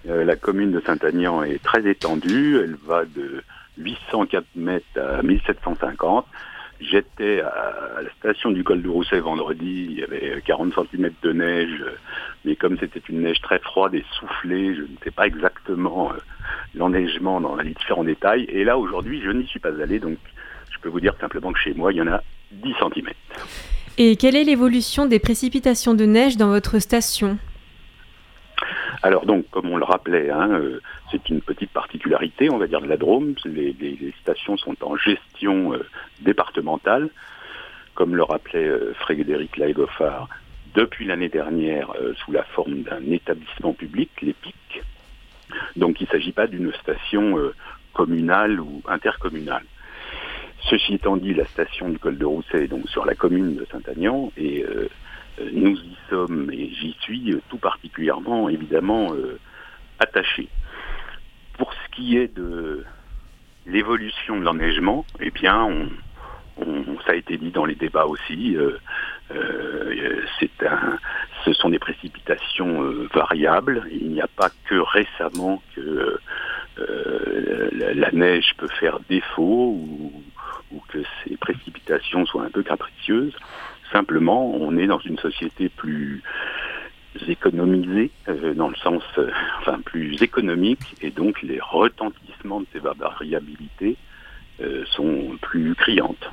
Euh, 0.09 0.25
la 0.25 0.35
commune 0.35 0.71
de 0.71 0.81
Saint-Agnan 0.81 1.43
est 1.43 1.63
très 1.63 1.89
étendue, 1.89 2.59
elle 2.61 2.75
va 2.85 3.05
de 3.05 3.41
804 3.77 4.45
mètres 4.57 4.85
à 4.97 5.23
1750. 5.23 6.25
J'étais 6.79 7.41
à 7.41 8.01
la 8.01 8.09
station 8.19 8.51
du 8.51 8.63
col 8.63 8.81
de 8.81 8.87
Rousset 8.87 9.19
vendredi, 9.19 9.87
il 9.89 9.99
y 9.99 10.03
avait 10.03 10.41
40 10.45 10.73
cm 10.73 11.11
de 11.21 11.31
neige, 11.33 11.83
mais 12.45 12.55
comme 12.55 12.77
c'était 12.79 13.01
une 13.09 13.21
neige 13.21 13.41
très 13.41 13.59
froide 13.59 13.95
et 13.95 14.05
soufflée, 14.17 14.75
je 14.75 14.81
ne 14.81 14.97
sais 15.03 15.11
pas 15.11 15.27
exactement 15.27 16.11
euh, 16.11 16.17
l'enneigement 16.75 17.41
dans 17.41 17.57
les 17.57 17.73
différents 17.73 18.05
détails. 18.05 18.45
Et 18.49 18.63
là, 18.63 18.77
aujourd'hui, 18.77 19.21
je 19.21 19.29
n'y 19.29 19.45
suis 19.45 19.59
pas 19.59 19.77
allé, 19.81 19.99
donc 19.99 20.17
je 20.71 20.79
peux 20.79 20.89
vous 20.89 21.01
dire 21.01 21.15
simplement 21.19 21.51
que 21.51 21.59
chez 21.59 21.73
moi, 21.73 21.91
il 21.91 21.97
y 21.97 22.01
en 22.01 22.07
a 22.07 22.21
10 22.51 22.73
cm. 22.79 23.09
Et 23.97 24.15
quelle 24.15 24.37
est 24.37 24.45
l'évolution 24.45 25.05
des 25.05 25.19
précipitations 25.19 25.93
de 25.93 26.05
neige 26.05 26.37
dans 26.37 26.47
votre 26.47 26.79
station? 26.79 27.37
Alors 29.01 29.25
donc, 29.25 29.49
comme 29.49 29.69
on 29.69 29.77
le 29.77 29.85
rappelait, 29.85 30.29
hein, 30.29 30.49
euh, 30.51 30.81
c'est 31.11 31.29
une 31.29 31.41
petite 31.41 31.71
particularité, 31.71 32.49
on 32.49 32.57
va 32.57 32.67
dire, 32.67 32.81
de 32.81 32.87
la 32.87 32.97
Drôme. 32.97 33.35
Les, 33.45 33.73
les, 33.79 34.13
stations 34.21 34.57
sont 34.57 34.75
en 34.83 34.95
gestion 34.97 35.73
euh, 35.73 35.85
départementale, 36.21 37.09
comme 37.95 38.15
le 38.15 38.23
rappelait 38.23 38.67
euh, 38.67 38.93
Frédéric 38.95 39.57
Laegoffard, 39.57 40.27
depuis 40.75 41.05
l'année 41.05 41.29
dernière 41.29 41.91
sous 42.23 42.31
la 42.31 42.43
forme 42.43 42.83
d'un 42.83 43.01
établissement 43.09 43.73
public, 43.73 44.11
l'EPIC. 44.21 44.83
Donc 45.75 45.99
il 45.99 46.03
ne 46.03 46.09
s'agit 46.09 46.31
pas 46.31 46.45
d'une 46.45 46.71
station 46.73 47.39
communale 47.93 48.59
ou 48.59 48.83
intercommunale. 48.87 49.63
Ceci 50.69 50.93
étant 50.93 51.17
dit, 51.17 51.33
la 51.33 51.45
station 51.45 51.89
du 51.89 51.97
col 51.97 52.19
de 52.19 52.25
Rousset 52.25 52.65
est 52.65 52.67
donc 52.67 52.87
sur 52.87 53.03
la 53.03 53.15
commune 53.15 53.55
de 53.55 53.65
Saint-Agnan 53.71 54.31
et 54.37 54.63
nous 55.53 55.75
y 55.75 55.97
sommes, 56.09 56.49
et 56.51 56.69
j'y 56.69 56.95
suis 57.01 57.35
tout 57.49 57.57
particulièrement 57.57 58.49
évidemment 58.49 59.13
euh, 59.13 59.39
attaché. 59.99 60.47
Pour 61.57 61.73
ce 61.73 61.95
qui 61.95 62.17
est 62.17 62.33
de 62.33 62.85
l'évolution 63.65 64.39
de 64.39 64.43
l'enneigement, 64.45 65.05
eh 65.19 65.31
bien, 65.31 65.69
ça 67.05 67.11
a 67.11 67.15
été 67.15 67.37
dit 67.37 67.51
dans 67.51 67.65
les 67.65 67.75
débats 67.75 68.05
aussi, 68.05 68.55
euh, 68.55 68.77
euh, 69.31 70.25
ce 71.45 71.53
sont 71.53 71.69
des 71.69 71.79
précipitations 71.79 72.81
variables. 73.13 73.83
Il 73.91 74.09
n'y 74.11 74.21
a 74.21 74.27
pas 74.27 74.49
que 74.65 74.75
récemment 74.75 75.61
que 75.75 76.19
la, 76.77 78.11
neige 78.11 78.53
peut 78.57 78.69
faire 78.79 78.99
défaut 79.09 79.77
ou, 80.71 80.81
que 80.89 81.03
ces 81.23 81.37
précipitations 81.37 82.25
soient 82.25 82.43
un 82.43 82.49
peu 82.49 82.63
capricieuses. 82.63 83.35
Simplement, 83.91 84.53
on 84.53 84.77
est 84.77 84.87
dans 84.87 84.99
une 84.99 85.17
société 85.17 85.69
plus 85.69 86.21
économisée, 87.27 88.11
euh, 88.27 88.53
dans 88.53 88.69
le 88.69 88.75
sens, 88.75 89.01
euh, 89.17 89.29
enfin 89.59 89.79
plus 89.83 90.21
économique, 90.21 90.95
et 91.01 91.11
donc 91.11 91.41
les 91.41 91.59
retentissements 91.59 92.61
de 92.61 92.67
ces 92.73 92.79
variabilités 92.79 93.97
euh, 94.61 94.83
sont 94.91 95.37
plus 95.41 95.75
criantes. 95.75 96.31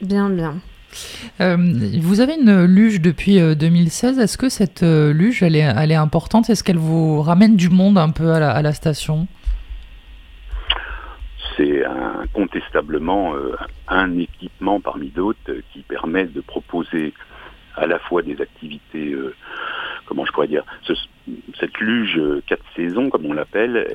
Bien, 0.00 0.30
bien. 0.30 0.56
vous 1.40 2.20
avez 2.20 2.34
une 2.34 2.64
luge 2.64 3.00
depuis 3.00 3.38
2016. 3.38 4.18
Est-ce 4.18 4.38
que 4.38 4.48
cette 4.48 4.82
luge, 4.82 5.42
elle 5.42 5.56
est, 5.56 5.72
elle 5.76 5.90
est 5.90 5.96
importante? 5.96 6.48
Est-ce 6.48 6.62
qu'elle 6.62 6.78
vous 6.78 7.22
ramène 7.22 7.56
du 7.56 7.70
monde 7.70 7.98
un 7.98 8.10
peu 8.10 8.32
à 8.32 8.40
la, 8.40 8.50
à 8.50 8.62
la 8.62 8.72
station? 8.72 9.26
C'est 11.56 11.84
incontestablement 11.84 13.34
euh, 13.34 13.56
un 13.88 14.18
équipement 14.18 14.80
parmi 14.80 15.08
d'autres 15.08 15.38
euh, 15.48 15.62
qui 15.72 15.80
permet 15.80 16.24
de 16.24 16.40
proposer 16.40 17.14
à 17.76 17.86
la 17.86 17.98
fois 17.98 18.22
des 18.22 18.40
activités, 18.40 19.12
euh, 19.12 19.34
comment 20.06 20.24
je 20.24 20.32
pourrais 20.32 20.48
dire, 20.48 20.64
cette 21.60 21.78
luge 21.78 22.18
quatre 22.46 22.64
saisons, 22.74 23.10
comme 23.10 23.26
on 23.26 23.34
l'appelle, 23.34 23.86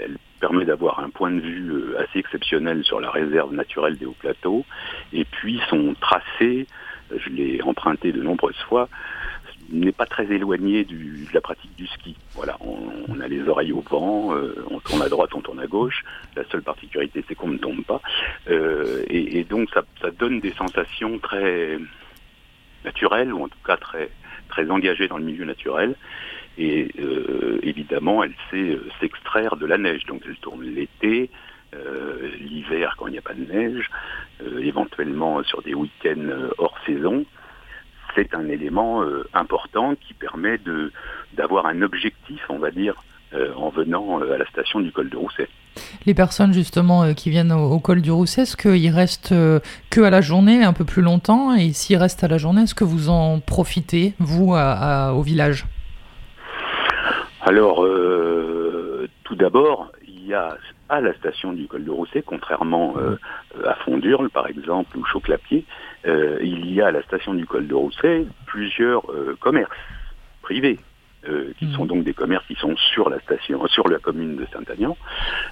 elle 0.00 0.16
permet 0.40 0.64
d'avoir 0.64 1.00
un 1.00 1.10
point 1.10 1.30
de 1.30 1.40
vue 1.40 1.94
assez 1.96 2.18
exceptionnel 2.18 2.82
sur 2.84 2.98
la 2.98 3.10
réserve 3.10 3.52
naturelle 3.52 3.98
des 3.98 4.06
hauts 4.06 4.16
plateaux, 4.18 4.64
et 5.12 5.26
puis 5.26 5.60
son 5.68 5.94
tracé, 6.00 6.66
je 7.14 7.28
l'ai 7.28 7.60
emprunté 7.60 8.10
de 8.10 8.22
nombreuses 8.22 8.62
fois, 8.68 8.88
n'est 9.70 9.92
pas 9.92 10.06
très 10.06 10.24
éloigné 10.32 10.84
du, 10.84 11.26
de 11.28 11.34
la 11.34 11.40
pratique 11.40 11.74
du 11.76 11.86
ski. 11.86 12.16
Voilà, 12.34 12.56
on, 12.60 13.20
a 13.20 13.28
les 13.28 13.48
oreilles 13.48 13.72
au 13.72 13.80
vent, 13.80 14.34
euh, 14.34 14.54
on 14.70 14.80
tourne 14.80 15.02
à 15.02 15.08
droite, 15.08 15.30
on 15.34 15.40
tourne 15.40 15.60
à 15.60 15.66
gauche. 15.66 16.04
La 16.36 16.44
seule 16.44 16.62
particularité, 16.62 17.24
c'est 17.28 17.34
qu'on 17.34 17.48
ne 17.48 17.58
tombe 17.58 17.84
pas. 17.84 18.00
Euh, 18.48 19.04
et, 19.08 19.38
et, 19.38 19.44
donc, 19.44 19.68
ça, 19.70 19.82
ça, 20.00 20.10
donne 20.10 20.40
des 20.40 20.52
sensations 20.52 21.18
très 21.18 21.78
naturelles, 22.84 23.32
ou 23.32 23.44
en 23.44 23.48
tout 23.48 23.58
cas 23.66 23.76
très, 23.76 24.10
très 24.48 24.70
engagées 24.70 25.08
dans 25.08 25.18
le 25.18 25.24
milieu 25.24 25.44
naturel. 25.44 25.94
Et 26.58 26.90
euh, 26.98 27.60
évidemment, 27.62 28.24
elle 28.24 28.34
sait 28.50 28.74
euh, 28.74 28.88
s'extraire 29.00 29.56
de 29.56 29.64
la 29.64 29.78
neige. 29.78 30.04
Donc, 30.06 30.22
elle 30.26 30.36
tourne 30.36 30.62
l'été, 30.62 31.30
euh, 31.74 32.30
l'hiver 32.40 32.96
quand 32.98 33.06
il 33.06 33.12
n'y 33.12 33.18
a 33.18 33.22
pas 33.22 33.34
de 33.34 33.44
neige, 33.44 33.88
éventuellement 34.60 35.42
sur 35.44 35.62
des 35.62 35.74
week-ends 35.74 36.48
hors 36.58 36.76
saison 36.86 37.24
c'est 38.18 38.34
un 38.34 38.48
élément 38.48 39.02
euh, 39.02 39.24
important 39.32 39.94
qui 39.94 40.14
permet 40.14 40.58
de 40.58 40.92
d'avoir 41.34 41.66
un 41.66 41.82
objectif, 41.82 42.40
on 42.48 42.58
va 42.58 42.70
dire, 42.70 42.94
euh, 43.32 43.52
en 43.54 43.68
venant 43.68 44.20
euh, 44.20 44.34
à 44.34 44.38
la 44.38 44.46
station 44.46 44.80
du 44.80 44.90
col 44.90 45.08
de 45.08 45.16
Rousset. 45.16 45.48
Les 46.06 46.14
personnes 46.14 46.52
justement 46.52 47.14
qui 47.14 47.30
viennent 47.30 47.52
au, 47.52 47.78
col 47.78 48.02
du 48.02 48.10
Rousset, 48.10 48.42
est-ce 48.42 48.56
qu'ils 48.56 48.90
restent 48.90 49.34
que 49.90 50.00
à 50.00 50.10
la 50.10 50.20
journée, 50.20 50.64
un 50.64 50.72
peu 50.72 50.84
plus 50.84 51.02
longtemps? 51.02 51.54
Et 51.54 51.72
s'ils 51.72 51.98
restent 51.98 52.24
à 52.24 52.28
la 52.28 52.38
journée, 52.38 52.62
est-ce 52.62 52.74
que 52.74 52.84
vous 52.84 53.08
en 53.08 53.38
profitez, 53.38 54.14
vous, 54.18 54.54
au 54.56 55.22
village? 55.22 55.66
Alors, 57.42 57.86
tout 59.22 59.36
d'abord, 59.36 59.92
il 60.08 60.26
y 60.26 60.34
a 60.34 60.56
à 60.88 61.00
la 61.00 61.14
station 61.14 61.52
du 61.52 61.68
col 61.68 61.84
de 61.84 61.90
Rousset, 61.92 62.24
contrairement 62.26 62.96
à 63.64 63.74
Fondurle 63.84 64.30
par 64.30 64.48
exemple 64.48 64.98
ou 64.98 65.04
Chauclapier, 65.04 65.64
euh, 66.08 66.38
il 66.42 66.72
y 66.72 66.80
a 66.80 66.86
à 66.86 66.90
la 66.90 67.02
station 67.02 67.34
du 67.34 67.46
col 67.46 67.66
de 67.66 67.74
Rousset 67.74 68.26
plusieurs 68.46 69.10
euh, 69.12 69.36
commerces 69.40 69.70
privés. 70.42 70.78
Euh, 71.28 71.52
qui 71.58 71.66
sont 71.72 71.82
mhm. 71.82 71.88
donc 71.88 72.04
des 72.04 72.14
commerces 72.14 72.46
qui 72.46 72.54
sont 72.54 72.76
sur 72.76 73.10
la 73.10 73.18
station, 73.18 73.66
sur 73.66 73.88
la 73.88 73.98
commune 73.98 74.36
de 74.36 74.46
Saint-Agnan. 74.52 74.96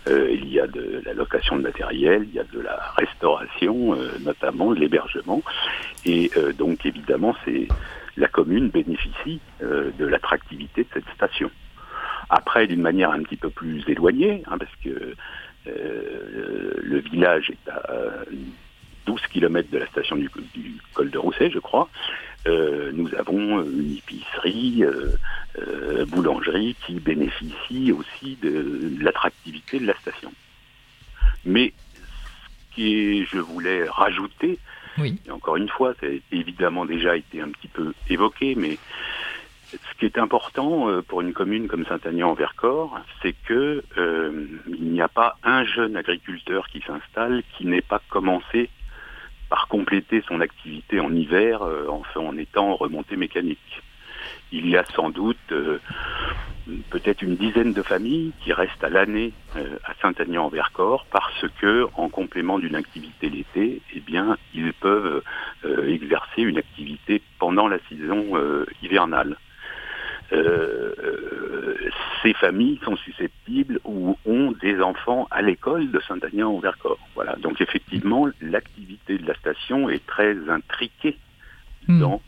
il 0.07 0.49
y 0.49 0.61
a 0.61 0.69
de 0.69 1.03
la 1.05 1.13
location 1.13 1.57
de 1.57 1.63
matériel, 1.63 2.23
il 2.23 2.35
y 2.35 2.39
a 2.39 2.45
de 2.45 2.61
la 2.61 2.79
restauration, 2.97 3.97
notamment 4.25 4.71
de 4.71 4.79
l'hébergement, 4.79 5.43
et 6.05 6.31
donc 6.57 6.87
évidemment, 6.87 7.35
c'est 7.45 7.67
la 8.17 8.29
commune 8.29 8.69
bénéficie 8.69 9.41
de 9.61 10.07
l'attractivité 10.07 10.85
de 10.85 10.89
cette 10.95 11.09
station. 11.17 11.51
Après, 12.31 12.69
d'une 12.69 12.81
manière 12.81 13.11
un 13.11 13.25
petit 13.25 13.37
peu 13.37 13.51
plus 13.51 13.83
éloignée, 13.89 14.45
hein, 14.47 14.59
parce 14.59 14.75
que 14.85 15.15
le 15.67 16.99
village 17.01 17.51
est 17.51 17.69
à 17.69 17.83
12 19.07 19.21
km 19.29 19.71
de 19.71 19.79
la 19.79 19.87
station 19.87 20.17
du, 20.17 20.29
col 20.93 21.11
de 21.11 21.19
Rousset, 21.19 21.51
je 21.51 21.59
crois, 21.59 21.89
euh, 22.47 22.93
nous 22.93 23.13
avons 23.17 23.63
une 23.63 23.97
épicerie, 23.97 24.85
euh, 24.85 25.11
euh, 25.59 26.05
boulangerie 26.07 26.77
qui 26.87 26.95
bénéficie 26.95 27.93
aussi 27.93 28.37
de, 28.43 28.93
l'attractivité 29.01 29.81
de 29.81 29.87
la 29.87 29.97
station. 29.97 30.33
Mais 31.45 31.73
ce 32.71 32.75
qui 32.75 33.25
je 33.25 33.39
voulais 33.39 33.89
rajouter, 33.89 34.59
et 34.99 35.31
encore 35.31 35.57
une 35.57 35.69
fois, 35.69 35.95
ça 36.01 36.07
a 36.07 36.11
évidemment 36.33 36.87
déjà 36.87 37.17
été 37.17 37.41
un 37.43 37.51
petit 37.51 37.69
peu 37.69 37.93
évoqué, 38.09 38.55
mais 38.55 38.79
ce 39.71 39.99
qui 39.99 40.07
est 40.07 40.17
important 40.17 41.03
pour 41.07 41.21
une 41.21 41.35
commune 41.35 41.69
comme 41.69 41.85
Saint-Agnan-en-Vercors, 41.85 42.99
c'est 43.21 43.35
que 43.45 43.85
il 43.99 44.93
n'y 44.93 45.03
a 45.03 45.09
pas 45.09 45.37
un 45.43 45.65
jeune 45.65 45.97
agriculteur 45.97 46.69
qui 46.69 46.81
s'installe 46.81 47.43
qui 47.59 47.67
n'ait 47.67 47.83
pas 47.83 48.01
commencé 48.09 48.71
par 49.49 49.69
compléter 49.69 50.23
son 50.29 50.41
activité 50.41 51.01
en 51.01 51.15
hiver 51.15 51.63
euh, 51.63 51.87
en, 51.89 52.03
en 52.21 52.37
étant 52.37 52.75
remontée 52.77 53.17
mécanique. 53.17 53.83
il 54.53 54.69
y 54.69 54.77
a 54.77 54.85
sans 54.95 55.11
doute 55.11 55.53
peut-être 56.91 57.23
une 57.23 57.37
dizaine 57.37 57.73
de 57.73 57.83
familles 57.83 58.33
qui 58.43 58.53
restent 58.53 58.83
à 58.83 58.89
l'année 58.89 59.33
à 59.55 59.95
Saint-Agnan-en-Vercors 60.03 61.07
parce 61.13 61.45
que, 61.61 61.87
en 61.95 62.09
complément 62.09 62.59
d'une 62.59 62.75
activité 62.75 63.29
l'été, 63.29 63.81
eh 63.95 64.01
bien, 64.01 64.37
ils 64.53 64.73
peuvent 64.73 65.23
exercer 65.87 66.43
une 66.43 66.59
activité 66.59 67.23
pendant 67.39 67.69
la 67.69 67.79
saison 67.89 68.37
hivernale. 68.83 69.37
Euh, 70.33 70.95
ces 72.23 72.35
familles 72.35 72.81
sont 72.85 72.97
susceptibles 72.97 73.79
ou 73.85 74.17
ont 74.27 74.53
des 74.61 74.81
enfants 74.81 75.29
à 75.31 75.43
l'école 75.43 75.91
de 75.91 76.01
Saint-Agnan 76.09 76.51
au 76.51 76.61
Vercors. 76.61 76.99
Voilà. 77.15 77.37
Donc 77.37 77.61
effectivement, 77.61 78.29
l'activité 78.41 79.19
de 79.19 79.27
la 79.27 79.35
station 79.35 79.89
est 79.89 80.05
très 80.07 80.35
intriquée 80.49 81.17
hmm. 81.87 82.01
dans 82.01 82.23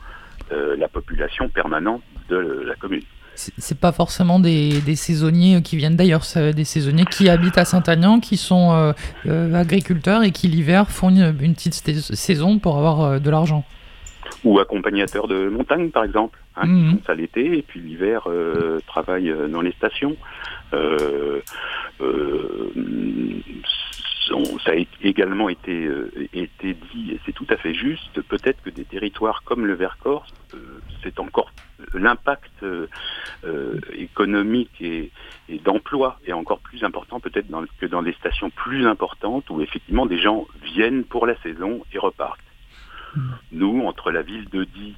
euh, 0.52 0.76
la 0.76 0.88
population 0.88 1.48
permanente 1.48 2.02
de 2.28 2.36
la 2.36 2.74
commune. 2.76 3.02
C'est 3.34 3.78
pas 3.78 3.92
forcément 3.92 4.40
des, 4.40 4.80
saisonniers 4.96 5.62
qui 5.62 5.76
viennent 5.76 5.94
d'ailleurs, 5.94 6.24
c'est 6.24 6.52
des 6.52 6.64
saisonniers 6.64 7.04
qui 7.04 7.28
habitent 7.28 7.58
à 7.58 7.64
Saint-Agnan, 7.64 8.18
qui 8.18 8.36
sont 8.36 8.92
euh, 9.26 9.54
agriculteurs 9.54 10.24
et 10.24 10.32
qui 10.32 10.48
l'hiver 10.48 10.90
font 10.90 11.10
une, 11.10 11.32
petite 11.54 11.74
saison 11.74 12.58
pour 12.58 12.78
avoir 12.78 13.20
de 13.20 13.30
l'argent. 13.30 13.64
Ou 14.42 14.58
accompagnateurs 14.58 15.28
de 15.28 15.48
montagne 15.48 15.90
par 15.90 16.02
exemple 16.02 16.36
hein, 16.58 16.66
qui 16.66 16.72
mhm. 16.72 16.90
font 16.92 17.02
ça 17.06 17.14
l'été 17.14 17.58
et 17.58 17.62
puis 17.62 17.80
l'hiver 17.80 18.22
euh, 18.26 18.80
travaillent 18.86 19.30
euh, 19.30 19.48
dans 19.48 19.60
les 19.60 19.72
stations. 19.72 20.16
Euh, 20.72 21.40
ça 24.64 24.72
a 24.72 24.84
également 25.02 25.48
été, 25.48 25.86
euh, 25.86 26.10
été 26.34 26.74
dit, 26.74 27.12
et 27.12 27.20
c'est 27.24 27.32
tout 27.32 27.46
à 27.48 27.56
fait 27.56 27.72
juste, 27.72 28.20
peut-être 28.22 28.62
que 28.62 28.70
des 28.70 28.84
territoires 28.84 29.42
comme 29.44 29.64
le 29.64 29.74
Vercors, 29.74 30.26
c'est 31.02 31.18
encore 31.18 31.50
l'impact 31.94 32.64
économique 33.92 34.70
et, 34.80 35.10
et 35.48 35.58
d'emploi 35.58 36.18
est 36.26 36.32
encore 36.32 36.58
plus 36.58 36.84
important 36.84 37.20
peut-être 37.20 37.46
que 37.80 37.86
dans 37.86 38.02
des 38.02 38.12
stations 38.14 38.50
plus 38.50 38.86
importantes 38.86 39.48
où 39.50 39.62
effectivement 39.62 40.06
des 40.06 40.18
gens 40.18 40.46
viennent 40.62 41.04
pour 41.04 41.26
la 41.26 41.40
saison 41.42 41.82
et 41.92 41.98
repartent. 41.98 42.40
Mhm. 43.16 43.38
Nous, 43.52 43.82
entre 43.86 44.10
la 44.10 44.22
ville 44.22 44.48
de 44.50 44.64
Die 44.64 44.94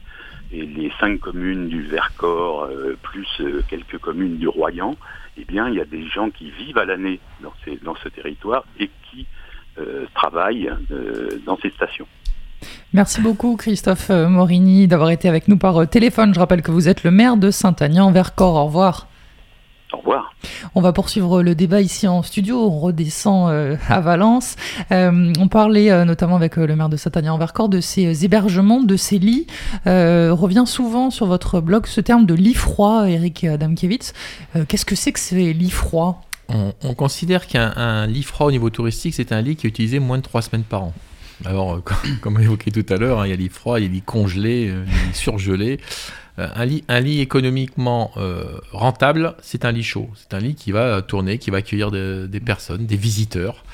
et 0.52 0.66
les 0.66 0.90
cinq 1.00 1.20
communes 1.20 1.68
du 1.68 1.82
Vercors, 1.82 2.64
euh, 2.64 2.96
plus 3.02 3.28
euh, 3.40 3.62
quelques 3.68 3.98
communes 3.98 4.36
du 4.38 4.48
Royan, 4.48 4.96
eh 5.36 5.44
bien, 5.44 5.68
il 5.68 5.76
y 5.76 5.80
a 5.80 5.84
des 5.84 6.06
gens 6.08 6.30
qui 6.30 6.50
vivent 6.50 6.78
à 6.78 6.84
l'année 6.84 7.20
dans, 7.40 7.94
ce 8.02 8.08
territoire 8.08 8.64
et 8.78 8.90
qui 9.10 9.26
euh, 9.78 10.06
travaillent 10.14 10.70
dans 11.46 11.56
ces 11.58 11.70
stations. 11.70 12.06
Merci 12.92 13.22
beaucoup 13.22 13.56
Christophe 13.56 14.10
Morini 14.10 14.86
d'avoir 14.86 15.10
été 15.10 15.28
avec 15.28 15.48
nous 15.48 15.56
par 15.56 15.88
téléphone. 15.88 16.34
Je 16.34 16.40
rappelle 16.40 16.60
que 16.60 16.70
vous 16.70 16.88
êtes 16.88 17.04
le 17.04 17.10
maire 17.10 17.36
de 17.36 17.50
Saint-Agnan-Vercors. 17.50 18.56
Au 18.56 18.64
revoir. 18.66 19.08
Au 19.92 19.98
revoir. 19.98 20.34
On 20.74 20.80
va 20.80 20.92
poursuivre 20.92 21.42
le 21.42 21.54
débat 21.54 21.80
ici 21.80 22.06
en 22.06 22.22
studio. 22.22 22.64
On 22.64 22.78
redescend 22.78 23.50
euh, 23.50 23.76
à 23.88 24.00
Valence. 24.00 24.56
Euh, 24.92 25.32
on 25.38 25.48
parlait 25.48 25.90
euh, 25.90 26.04
notamment 26.04 26.36
avec 26.36 26.56
le 26.56 26.76
maire 26.76 26.88
de 26.88 26.96
Satania 26.96 27.34
en 27.34 27.38
Vercors 27.38 27.68
de 27.68 27.80
ces 27.80 28.24
hébergements, 28.24 28.82
de 28.82 28.96
ces 28.96 29.18
lits. 29.18 29.46
revient 29.86 30.64
souvent 30.66 31.10
sur 31.10 31.26
votre 31.26 31.60
blog 31.60 31.86
ce 31.86 32.00
terme 32.00 32.26
de 32.26 32.34
lit 32.34 32.54
froid, 32.54 33.08
Eric 33.08 33.44
Adamkiewicz. 33.44 34.12
Qu'est-ce 34.68 34.84
que 34.84 34.94
c'est 34.94 35.12
que 35.12 35.20
ces 35.20 35.52
lits 35.52 35.70
froids? 35.70 36.20
On, 36.48 36.94
considère 36.94 37.46
qu'un 37.46 38.06
lit 38.06 38.24
froid 38.24 38.48
au 38.48 38.50
niveau 38.50 38.70
touristique, 38.70 39.14
c'est 39.14 39.32
un 39.32 39.40
lit 39.40 39.56
qui 39.56 39.66
est 39.66 39.70
utilisé 39.70 39.98
moins 39.98 40.18
de 40.18 40.22
trois 40.22 40.42
semaines 40.42 40.64
par 40.64 40.84
an. 40.84 40.92
Alors, 41.44 41.80
comme, 42.20 42.40
évoqué 42.40 42.70
tout 42.70 42.86
à 42.92 42.96
l'heure, 42.96 43.20
hein, 43.20 43.26
il 43.26 43.30
y 43.30 43.32
a 43.32 43.36
lit 43.36 43.48
froid, 43.48 43.80
il 43.80 43.84
y 43.84 43.86
a 43.86 43.90
lit 43.90 44.02
congelé, 44.02 44.62
il 44.62 44.68
y 44.68 44.72
a 44.72 45.06
lit 45.06 45.14
surgelé. 45.14 45.80
Euh, 46.40 46.48
un 46.54 46.64
lit, 46.64 46.84
un 46.88 47.00
lit 47.00 47.20
économiquement 47.20 48.10
euh, 48.16 48.44
rentable, 48.72 49.34
c'est 49.42 49.64
un 49.64 49.72
lit 49.72 49.82
chaud. 49.82 50.08
C'est 50.14 50.34
un 50.34 50.40
lit 50.40 50.54
qui 50.54 50.72
va 50.72 51.02
tourner, 51.02 51.38
qui 51.38 51.50
va 51.50 51.58
accueillir 51.58 51.90
des 51.90 52.40
personnes, 52.40 52.86
des 52.86 52.96
visiteurs. 52.96 53.64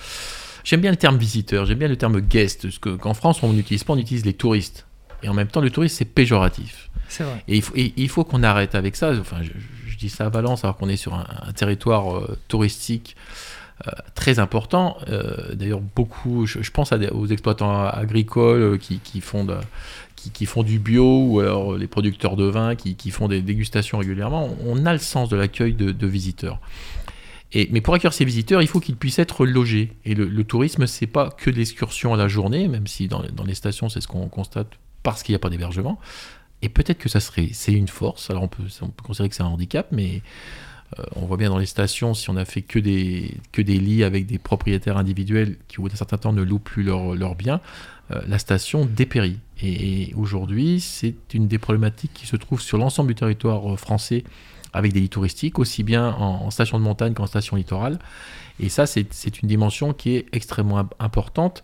J'aime 0.64 0.80
bien 0.80 0.90
le 0.90 0.96
terme 0.96 1.16
visiteur, 1.16 1.64
j'aime 1.64 1.78
bien 1.78 1.88
le 1.88 1.96
terme 1.96 2.20
guest, 2.20 2.62
parce 2.62 2.78
qu'en 2.78 3.14
France, 3.14 3.42
on 3.42 3.52
n'utilise 3.52 3.84
pas, 3.84 3.92
on 3.92 3.98
utilise 3.98 4.24
les 4.24 4.32
touristes. 4.32 4.86
Et 5.22 5.28
en 5.28 5.34
même 5.34 5.46
temps, 5.46 5.60
le 5.60 5.70
touriste, 5.70 5.96
c'est 5.96 6.04
péjoratif. 6.04 6.90
C'est 7.08 7.22
vrai. 7.22 7.42
Et 7.46 7.62
il 7.96 8.08
faut, 8.08 8.24
qu'on 8.24 8.42
arrête 8.42 8.74
avec 8.74 8.96
ça. 8.96 9.12
Enfin, 9.12 9.36
je, 9.42 9.96
dis 9.96 10.10
ça 10.10 10.26
à 10.26 10.28
Valence, 10.28 10.64
alors 10.64 10.76
qu'on 10.76 10.88
est 10.88 10.96
sur 10.96 11.14
un, 11.14 11.52
territoire 11.54 12.18
euh, 12.18 12.38
touristique 12.48 13.16
très 14.14 14.38
important. 14.38 14.96
D'ailleurs, 15.52 15.82
beaucoup, 15.94 16.46
je, 16.46 16.70
pense 16.70 16.92
aux 16.92 17.26
exploitants 17.26 17.84
agricoles 17.84 18.78
qui, 18.78 18.98
qui 18.98 19.20
font 19.20 19.44
de, 19.44 19.54
qui, 20.32 20.46
font 20.46 20.62
du 20.62 20.78
bio 20.78 21.24
ou 21.24 21.40
alors 21.40 21.76
les 21.76 21.86
producteurs 21.86 22.36
de 22.36 22.44
vin 22.44 22.74
qui, 22.74 23.10
font 23.10 23.28
des 23.28 23.42
dégustations 23.42 23.98
régulièrement, 23.98 24.56
on 24.64 24.86
a 24.86 24.92
le 24.92 24.98
sens 24.98 25.28
de 25.28 25.36
l'accueil 25.36 25.74
de, 25.74 26.06
visiteurs. 26.06 26.60
Et, 27.52 27.68
mais 27.70 27.80
pour 27.80 27.94
accueillir 27.94 28.12
ces 28.12 28.24
visiteurs, 28.24 28.62
il 28.62 28.68
faut 28.68 28.80
qu'ils 28.80 28.96
puissent 28.96 29.18
être 29.18 29.46
logés. 29.46 29.92
Et 30.04 30.14
le, 30.14 30.26
le 30.26 30.44
tourisme, 30.44 30.86
c'est 30.86 31.06
pas 31.06 31.30
que 31.30 31.50
l'excursion 31.50 32.12
à 32.12 32.16
la 32.16 32.28
journée, 32.28 32.68
même 32.68 32.86
si 32.86 33.08
dans, 33.08 33.22
les 33.46 33.54
stations, 33.54 33.88
c'est 33.88 34.00
ce 34.00 34.08
qu'on 34.08 34.28
constate 34.28 34.68
parce 35.02 35.22
qu'il 35.22 35.32
n'y 35.32 35.36
a 35.36 35.40
pas 35.40 35.50
d'hébergement. 35.50 35.98
Et 36.62 36.68
peut-être 36.68 36.98
que 36.98 37.08
ça 37.08 37.20
serait, 37.20 37.50
c'est 37.52 37.72
une 37.72 37.88
force. 37.88 38.30
Alors 38.30 38.42
on 38.42 38.48
peut, 38.48 38.64
on 38.82 38.88
peut 38.88 39.04
considérer 39.04 39.28
que 39.28 39.34
c'est 39.34 39.42
un 39.42 39.46
handicap, 39.46 39.88
mais 39.92 40.22
euh, 40.98 41.02
on 41.16 41.26
voit 41.26 41.36
bien 41.36 41.50
dans 41.50 41.58
les 41.58 41.66
stations, 41.66 42.14
si 42.14 42.30
on 42.30 42.36
a 42.36 42.44
fait 42.44 42.62
que 42.62 42.78
des, 42.78 43.34
que 43.52 43.62
des 43.62 43.78
lits 43.78 44.04
avec 44.04 44.26
des 44.26 44.38
propriétaires 44.38 44.96
individuels 44.96 45.56
qui 45.68 45.78
au 45.78 45.82
bout 45.82 45.88
d'un 45.88 45.96
certain 45.96 46.18
temps 46.18 46.32
ne 46.32 46.42
louent 46.42 46.58
plus 46.58 46.82
leurs 46.82 47.14
leur 47.14 47.34
biens, 47.34 47.60
euh, 48.12 48.20
la 48.26 48.38
station 48.38 48.86
dépérit. 48.86 49.38
Et, 49.62 50.12
aujourd'hui, 50.16 50.80
c'est 50.80 51.14
une 51.34 51.48
des 51.48 51.58
problématiques 51.58 52.12
qui 52.14 52.26
se 52.26 52.36
trouve 52.36 52.60
sur 52.60 52.78
l'ensemble 52.78 53.08
du 53.08 53.14
territoire 53.14 53.72
euh, 53.72 53.76
français 53.76 54.24
avec 54.72 54.92
des 54.92 55.00
lits 55.00 55.08
touristiques, 55.08 55.58
aussi 55.58 55.82
bien 55.82 56.10
en, 56.10 56.50
station 56.50 56.78
de 56.78 56.84
montagne 56.84 57.14
qu'en 57.14 57.26
station 57.26 57.56
littorale. 57.56 57.98
Et 58.60 58.68
ça, 58.68 58.84
c'est 58.86 59.42
une 59.42 59.48
dimension 59.48 59.94
qui 59.94 60.16
est 60.16 60.26
extrêmement 60.32 60.86
importante. 60.98 61.62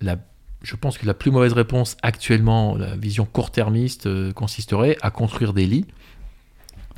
je 0.00 0.76
pense 0.76 0.96
que 0.96 1.06
la 1.06 1.12
plus 1.12 1.30
mauvaise 1.30 1.52
réponse 1.52 1.98
actuellement, 2.02 2.74
la 2.74 2.96
vision 2.96 3.26
court-termiste, 3.26 4.32
consisterait 4.32 4.96
à 5.02 5.10
construire 5.10 5.52
des 5.52 5.66
lits. 5.66 5.84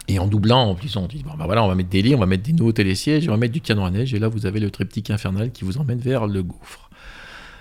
Et 0.09 0.19
en 0.19 0.27
doublant, 0.27 0.71
en 0.71 0.75
disant, 0.75 1.05
on 1.05 1.07
dit, 1.07 1.23
bon, 1.23 1.33
ben 1.39 1.45
voilà, 1.45 1.63
on 1.63 1.69
va 1.69 1.75
mettre 1.75 1.91
des 1.91 2.03
lits, 2.03 2.15
on 2.15 2.19
va 2.19 2.27
mettre 2.27 2.43
des 2.43 2.53
nouveaux 2.53 2.73
télésièges, 2.73 3.29
on 3.29 3.33
va 3.33 3.37
mettre 3.37 3.53
du 3.53 3.61
canon 3.61 3.85
à 3.85 3.91
neige, 3.91 4.13
et 4.13 4.19
là, 4.19 4.29
vous 4.29 4.47
avez 4.47 4.59
le 4.59 4.71
triptyque 4.71 5.11
infernal 5.11 5.53
qui 5.53 5.65
vous 5.65 5.79
emmène 5.79 5.99
vers 5.99 6.27
le 6.27 6.43
gouffre. 6.43 6.91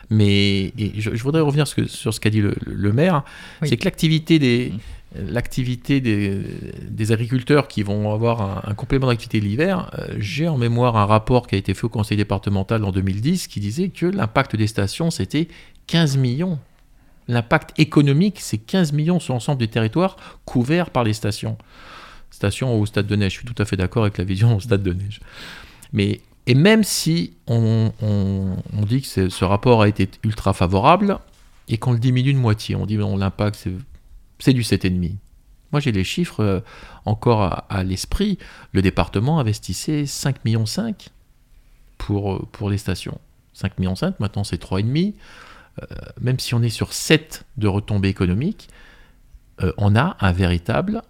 Mais 0.09 0.73
je, 0.97 1.11
voudrais 1.21 1.41
revenir 1.41 1.67
sur 1.67 2.13
ce 2.13 2.19
qu'a 2.19 2.31
dit 2.31 2.41
le, 2.41 2.93
maire, 2.93 3.23
c'est 3.61 3.77
que 3.77 3.85
l'activité 3.85 4.39
des, 4.39 4.73
l'activité 5.15 6.01
des, 6.01 6.41
des, 6.89 7.11
agriculteurs 7.11 7.67
qui 7.67 7.83
vont 7.83 8.11
avoir 8.11 8.67
un, 8.67 8.73
complément 8.73 9.07
d'activité 9.07 9.39
l'hiver, 9.39 9.91
euh, 9.99 10.15
j'ai 10.17 10.47
en 10.47 10.57
mémoire 10.57 10.97
un 10.97 11.05
rapport 11.05 11.45
qui 11.45 11.55
a 11.55 11.57
été 11.59 11.75
fait 11.75 11.85
au 11.85 11.89
conseil 11.89 12.17
départemental 12.17 12.83
en 12.83 12.91
2010 12.91 13.47
qui 13.47 13.59
disait 13.59 13.89
que 13.89 14.07
l'impact 14.07 14.55
des 14.55 14.67
stations, 14.67 15.11
c'était 15.11 15.47
15 15.87 16.17
millions. 16.17 16.59
L'impact 17.27 17.79
économique, 17.79 18.39
c'est 18.39 18.57
15 18.57 18.93
millions 18.93 19.19
sur 19.19 19.35
l'ensemble 19.35 19.59
des 19.59 19.67
territoires 19.67 20.17
couverts 20.45 20.89
par 20.89 21.03
les 21.03 21.13
stations. 21.13 21.57
Stations 22.32 22.80
au 22.80 22.86
stade 22.86 23.07
de 23.07 23.15
neige, 23.15 23.34
je 23.34 23.38
suis 23.39 23.47
tout 23.47 23.61
à 23.61 23.65
fait 23.65 23.75
d'accord 23.75 24.03
avec 24.03 24.17
la 24.17 24.23
vision 24.23 24.55
au 24.55 24.59
stade 24.59 24.84
de 24.84 24.93
neige. 24.93 25.19
Mais 25.93 26.21
et 26.49 26.55
même 26.55 26.84
si 26.84 27.34
on, 27.45 27.91
dit 28.88 29.03
que 29.03 29.30
ce 29.30 29.45
rapport 29.45 29.84
a 29.84 29.88
été 29.88 30.09
ultra 30.23 30.53
favorable 30.53 31.19
et 31.67 31.77
qu'on 31.77 31.91
le 31.91 31.99
diminue 31.99 32.34
de 32.34 32.39
moitié, 32.39 32.75
on 32.75 32.88
dit 32.88 32.97
que 32.97 33.19
l'impact 33.19 33.67
c'est 34.39 34.53
du 34.53 34.63
7,5. 34.63 35.11
Moi 35.71 35.80
j'ai 35.80 35.91
les 35.91 36.03
chiffres 36.03 36.43
euh, 36.43 36.59
encore 37.05 37.65
à, 37.69 37.84
l'esprit. 37.84 38.39
Le 38.71 38.82
département 38.82 39.39
investissait 39.39 40.05
5,5 40.05 40.36
millions 40.45 40.65
pour, 41.99 42.34
euh, 42.34 42.47
pour 42.51 42.71
les 42.71 42.80
stations. 42.80 43.19
5,5 43.55 43.71
millions, 43.77 43.93
maintenant 44.19 44.43
c'est 44.43 44.59
3,5. 44.59 45.13
Euh, 45.82 45.86
même 46.19 46.39
si 46.39 46.55
on 46.55 46.63
est 46.63 46.69
sur 46.69 46.93
7 46.93 47.45
de 47.57 47.67
retombées 47.67 48.09
économiques, 48.09 48.69
on 49.77 49.95
a 49.95 50.15
un 50.21 50.32
véritable 50.32 51.03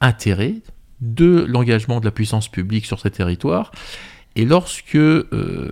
intérêt 0.00 0.56
de 1.00 1.44
l'engagement 1.48 2.00
de 2.00 2.04
la 2.04 2.10
puissance 2.10 2.48
publique 2.48 2.86
sur 2.86 3.00
ces 3.00 3.10
territoires 3.10 3.72
et 4.34 4.44
lorsque 4.44 4.96
euh, 4.96 5.70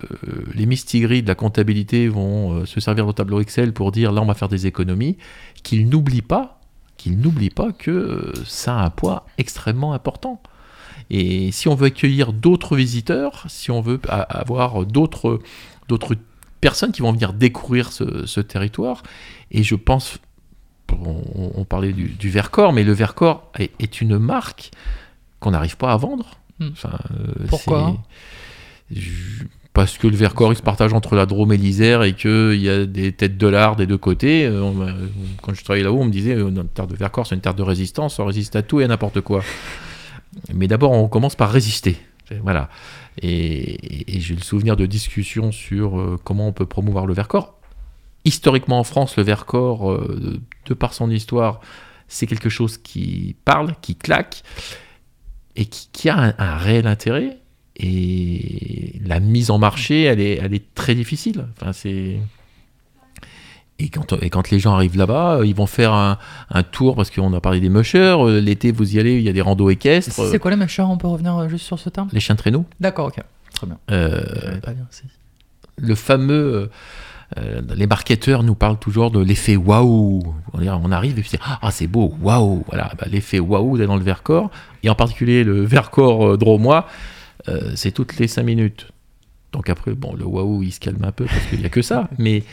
les 0.53 0.65
mistigris 0.65 1.23
de 1.23 1.27
la 1.27 1.35
comptabilité 1.35 2.07
vont 2.07 2.53
euh, 2.53 2.65
se 2.65 2.79
servir 2.79 3.07
de 3.07 3.11
tableau 3.11 3.41
Excel 3.41 3.73
pour 3.73 3.91
dire 3.91 4.11
là 4.11 4.21
on 4.21 4.25
va 4.25 4.35
faire 4.35 4.49
des 4.49 4.67
économies, 4.67 5.17
qu'ils 5.63 5.89
n'oublient 5.89 6.21
pas, 6.21 6.59
qu'ils 6.97 7.19
n'oublient 7.19 7.49
pas 7.49 7.71
que 7.71 7.89
euh, 7.89 8.33
ça 8.45 8.77
a 8.77 8.85
un 8.85 8.89
poids 8.91 9.25
extrêmement 9.39 9.93
important. 9.93 10.41
Et 11.09 11.51
si 11.51 11.67
on 11.67 11.75
veut 11.75 11.87
accueillir 11.87 12.33
d'autres 12.33 12.77
visiteurs, 12.77 13.45
si 13.49 13.71
on 13.71 13.81
veut 13.81 13.99
avoir 14.07 14.85
d'autres 14.85 15.39
d'autres 15.89 16.15
personnes 16.61 16.91
qui 16.91 17.01
vont 17.01 17.11
venir 17.11 17.33
découvrir 17.33 17.91
ce, 17.91 18.39
territoire, 18.39 19.01
et 19.49 19.63
je 19.63 19.75
pense, 19.75 20.19
on, 21.05 21.63
parlait 21.65 21.93
du, 21.93 22.29
Vercors, 22.29 22.73
mais 22.73 22.83
le 22.83 22.93
Vercors 22.93 23.51
est, 23.57 24.01
une 24.01 24.17
marque 24.17 24.71
qu'on 25.39 25.51
n'arrive 25.51 25.77
pas 25.77 25.91
à 25.93 25.97
vendre. 25.97 26.37
Hmm. 26.59 26.69
Pourquoi 27.49 27.97
parce 29.73 29.97
que 29.97 30.07
le 30.07 30.15
Vercors 30.15 30.51
il 30.51 30.57
se 30.57 30.61
partage 30.61 30.93
entre 30.93 31.15
la 31.15 31.25
Drôme 31.25 31.53
et 31.53 31.57
l'Isère 31.57 32.03
et 32.03 32.13
qu'il 32.13 32.55
y 32.55 32.69
a 32.69 32.85
des 32.85 33.13
têtes 33.13 33.37
de 33.37 33.47
l'art 33.47 33.75
des 33.75 33.85
deux 33.85 33.97
côtés. 33.97 34.45
Euh, 34.45 34.61
on 34.61 34.75
quand 35.41 35.53
je 35.53 35.63
travaillais 35.63 35.85
là-haut, 35.85 35.99
on 36.01 36.05
me 36.05 36.11
disait 36.11 36.35
euh, 36.35 36.49
notre 36.49 36.69
terre 36.69 36.87
de 36.87 36.95
Vercors, 36.95 37.25
c'est 37.27 37.35
une 37.35 37.41
terre 37.41 37.53
de 37.53 37.63
résistance, 37.63 38.19
on 38.19 38.25
résiste 38.25 38.55
à 38.55 38.63
tout 38.63 38.81
et 38.81 38.83
à 38.83 38.87
n'importe 38.87 39.21
quoi. 39.21 39.43
Mais 40.53 40.67
d'abord, 40.67 40.91
on 40.91 41.07
commence 41.07 41.35
par 41.35 41.51
résister. 41.51 41.97
Voilà. 42.43 42.69
Et, 43.21 43.27
et- 43.29 44.17
et 44.17 44.19
j'ai 44.21 44.35
le 44.35 44.41
souvenir 44.41 44.75
de 44.77 44.85
discussions 44.85 45.51
sur 45.51 45.99
euh, 45.99 46.17
comment 46.23 46.47
on 46.47 46.53
peut 46.53 46.65
promouvoir 46.65 47.05
le 47.05 47.13
Vercors. 47.13 47.55
Historiquement 48.23 48.79
en 48.79 48.83
France, 48.83 49.17
le 49.17 49.23
Vercors, 49.23 49.91
euh, 49.91 50.39
de, 50.65 50.73
par 50.73 50.93
son 50.93 51.09
histoire, 51.09 51.61
c'est 52.07 52.27
quelque 52.27 52.49
chose 52.49 52.77
qui 52.77 53.35
parle, 53.45 53.73
qui 53.81 53.95
claque 53.95 54.43
et 55.55 55.65
qui, 55.65 55.89
qui 55.91 56.09
a 56.09 56.17
un, 56.17 56.33
un 56.37 56.57
réel 56.57 56.87
intérêt. 56.87 57.37
Et 57.77 58.99
la 59.03 59.19
mise 59.19 59.49
en 59.49 59.57
marché, 59.57 60.03
elle 60.03 60.19
est, 60.19 60.35
elle 60.35 60.53
est 60.53 60.75
très 60.75 60.93
difficile. 60.93 61.47
Enfin, 61.59 61.73
c'est... 61.73 62.19
Et 63.79 63.89
quand, 63.89 64.13
et 64.21 64.29
quand 64.29 64.51
les 64.51 64.59
gens 64.59 64.75
arrivent 64.75 64.97
là-bas, 64.97 65.37
euh, 65.37 65.45
ils 65.45 65.55
vont 65.55 65.65
faire 65.65 65.91
un, 65.93 66.19
un 66.51 66.61
tour, 66.61 66.95
parce 66.95 67.09
qu'on 67.09 67.33
a 67.33 67.41
parlé 67.41 67.59
des 67.59 67.69
mushers, 67.69 68.17
euh, 68.19 68.39
l'été 68.39 68.71
vous 68.71 68.95
y 68.95 68.99
allez, 68.99 69.15
il 69.15 69.23
y 69.23 69.29
a 69.29 69.33
des 69.33 69.41
randos 69.41 69.71
équestres. 69.71 70.27
C'est 70.29 70.37
quoi 70.37 70.51
les 70.51 70.57
mâcheurs 70.57 70.91
On 70.91 70.97
peut 70.97 71.07
revenir 71.07 71.35
euh, 71.35 71.47
juste 71.47 71.65
sur 71.65 71.79
ce 71.79 71.89
terme? 71.89 72.07
Les 72.11 72.19
chiens 72.19 72.35
de 72.35 72.39
traîneau. 72.39 72.65
D'accord, 72.79 73.07
ok. 73.07 73.23
Très 73.55 73.65
bien. 73.65 73.79
Euh, 73.89 74.21
le 75.77 75.95
fameux. 75.95 76.69
Euh, 77.37 77.61
les 77.75 77.87
marketeurs 77.87 78.43
nous 78.43 78.55
parlent 78.55 78.79
toujours 78.79 79.09
de 79.09 79.21
l'effet 79.21 79.55
waouh. 79.55 80.21
On 80.53 80.91
arrive 80.91 81.17
et 81.17 81.21
puis 81.21 81.31
ah 81.41 81.71
c'est 81.71 81.87
beau, 81.87 82.13
waouh. 82.21 82.63
Voilà, 82.67 82.91
bah, 82.99 83.07
l'effet 83.09 83.39
waouh 83.39 83.77
dans 83.77 83.95
le 83.95 84.03
Vercors 84.03 84.51
et 84.83 84.89
en 84.89 84.95
particulier 84.95 85.43
le 85.43 85.63
Vercors 85.63 86.31
euh, 86.31 86.37
dromois, 86.37 86.87
euh, 87.47 87.71
c'est 87.75 87.91
toutes 87.91 88.17
les 88.17 88.27
5 88.27 88.43
minutes. 88.43 88.87
Donc 89.53 89.69
après, 89.69 89.93
bon, 89.93 90.13
le 90.13 90.25
waouh 90.25 90.63
il 90.63 90.71
se 90.71 90.79
calme 90.79 91.03
un 91.03 91.11
peu 91.11 91.25
parce 91.25 91.45
qu'il 91.45 91.59
n'y 91.59 91.65
a 91.65 91.69
que 91.69 91.81
ça, 91.81 92.09
mais 92.17 92.43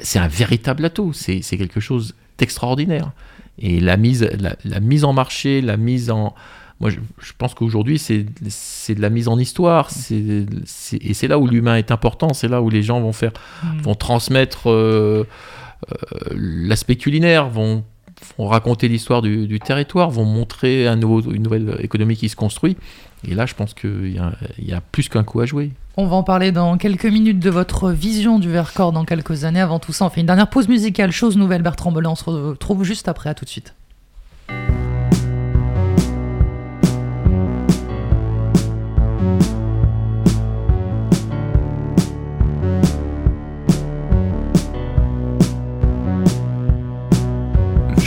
c'est 0.00 0.18
un 0.18 0.28
véritable 0.28 0.84
atout. 0.84 1.12
C'est 1.12 1.40
quelque 1.42 1.80
chose 1.80 2.14
d'extraordinaire. 2.38 3.12
Et 3.58 3.78
la 3.78 3.96
mise, 3.96 4.28
la 4.64 4.80
mise 4.80 5.04
en 5.04 5.12
marché, 5.12 5.60
la 5.60 5.76
mise 5.76 6.10
en, 6.10 6.34
moi, 6.80 6.90
je, 6.90 6.98
je 7.20 7.32
pense 7.38 7.54
qu'aujourd'hui, 7.54 7.98
c'est 7.98 8.24
de 8.24 9.00
la 9.00 9.10
mise 9.10 9.28
en 9.28 9.38
histoire. 9.38 9.90
c'est- 9.90 10.46
et 11.00 11.14
c'est 11.14 11.28
là 11.28 11.38
où 11.38 11.46
l'humain 11.46 11.76
est 11.76 11.90
important. 11.90 12.32
C'est 12.34 12.48
là 12.48 12.60
où 12.62 12.68
les 12.70 12.82
gens 12.82 13.00
vont 13.00 13.12
faire, 13.12 13.32
Mm. 13.62 13.80
vont 13.82 13.94
transmettre 13.94 14.68
euh, 14.70 15.24
euh, 15.92 15.96
l'aspect 16.34 16.96
culinaire, 16.96 17.48
vont, 17.48 17.84
vont 18.38 18.48
raconter 18.48 18.88
l'histoire 18.88 19.22
du, 19.22 19.46
du 19.46 19.60
territoire, 19.60 20.10
vont 20.10 20.24
montrer 20.24 20.86
un 20.88 20.96
nouveau, 20.96 21.20
une 21.32 21.42
nouvelle 21.42 21.76
économie 21.80 22.16
qui 22.16 22.28
se 22.28 22.36
construit. 22.36 22.76
Et 23.26 23.34
là, 23.34 23.46
je 23.46 23.54
pense 23.54 23.72
qu'il 23.74 24.12
y, 24.14 24.18
a- 24.18 24.34
il 24.58 24.68
y 24.68 24.72
a 24.72 24.80
plus 24.80 25.08
qu'un 25.08 25.24
coup 25.24 25.40
à 25.40 25.46
jouer. 25.46 25.70
On 25.96 26.06
va 26.06 26.16
en 26.16 26.22
parler 26.24 26.50
dans 26.52 26.76
quelques 26.76 27.06
minutes 27.06 27.38
de 27.38 27.50
votre 27.50 27.90
vision 27.90 28.38
du 28.38 28.50
Vercors 28.50 28.92
dans 28.92 29.04
quelques 29.04 29.44
années. 29.44 29.60
Avant 29.60 29.78
tout 29.78 29.92
ça, 29.92 30.04
on 30.06 30.10
fait 30.10 30.20
une 30.20 30.26
dernière 30.26 30.50
pause 30.50 30.68
musicale, 30.68 31.12
chose 31.12 31.36
nouvelle. 31.36 31.62
Bertrand 31.62 31.92
Belin, 31.92 32.10
on 32.10 32.14
se 32.16 32.24
retrouve 32.24 32.82
juste 32.84 33.06
après. 33.08 33.30
À 33.30 33.34
tout 33.34 33.44
de 33.44 33.50
suite. 33.50 33.74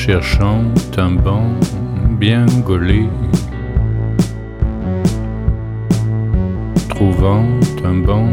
Cherchant 0.08 0.64
un 0.98 1.12
banc 1.12 1.48
bien 2.18 2.46
gaulé, 2.66 3.10
trouvant 6.88 7.44
un 7.84 7.96
banc 8.08 8.30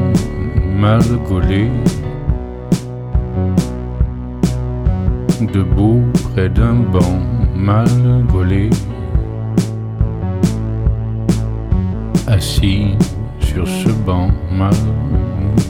mal 0.79 1.03
gaulé, 1.29 1.69
debout 5.53 6.05
près 6.31 6.49
d'un 6.49 6.75
banc 6.75 7.19
mal 7.57 7.89
gaulé, 8.33 8.71
assis 12.29 12.95
sur 13.41 13.67
ce 13.67 13.89
banc 14.07 14.29
mal 14.53 14.81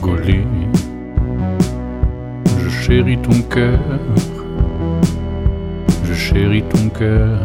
gaulé, 0.03 0.45
je 2.59 2.69
chéris 2.69 3.17
ton 3.17 3.41
cœur 3.49 3.79
chéris 6.25 6.63
ton 6.63 6.89
cœur 6.89 7.37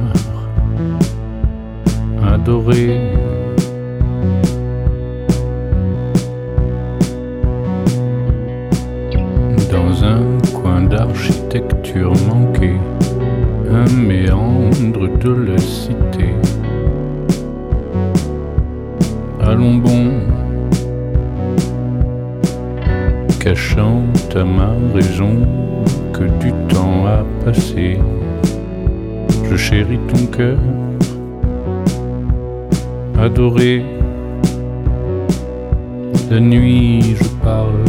adoré. 2.32 2.98
Dans 9.70 9.92
un 10.02 10.22
coin 10.54 10.80
d'architecture 10.84 12.14
manquée, 12.26 12.80
un 13.70 13.90
méandre 13.92 15.08
de 15.18 15.32
la 15.48 15.58
cité. 15.58 16.30
Allons 19.42 19.76
bon, 19.76 20.04
cachant 23.40 24.04
à 24.34 24.44
ma 24.44 24.72
raison 24.94 25.36
adoré. 33.20 33.84
La 36.30 36.40
nuit, 36.40 37.16
je 37.16 37.28
parle, 37.42 37.84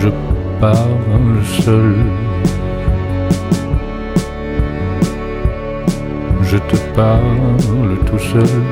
je 0.00 0.08
parle 0.60 1.44
seul. 1.62 1.94
Je 6.42 6.56
te 6.56 6.76
parle 6.94 7.98
tout 8.06 8.18
seul 8.18 8.62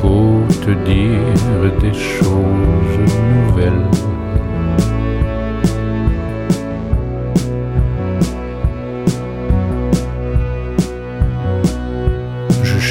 pour 0.00 0.46
te 0.64 0.72
dire 0.84 1.72
des 1.80 1.94
choses 1.94 2.98
nouvelles. 3.32 4.11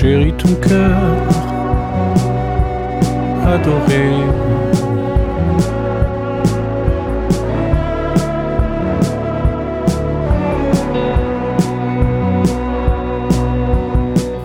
Chéris 0.02 0.34
ton 0.34 0.56
cœur, 0.56 0.98
adoré. 3.46 4.10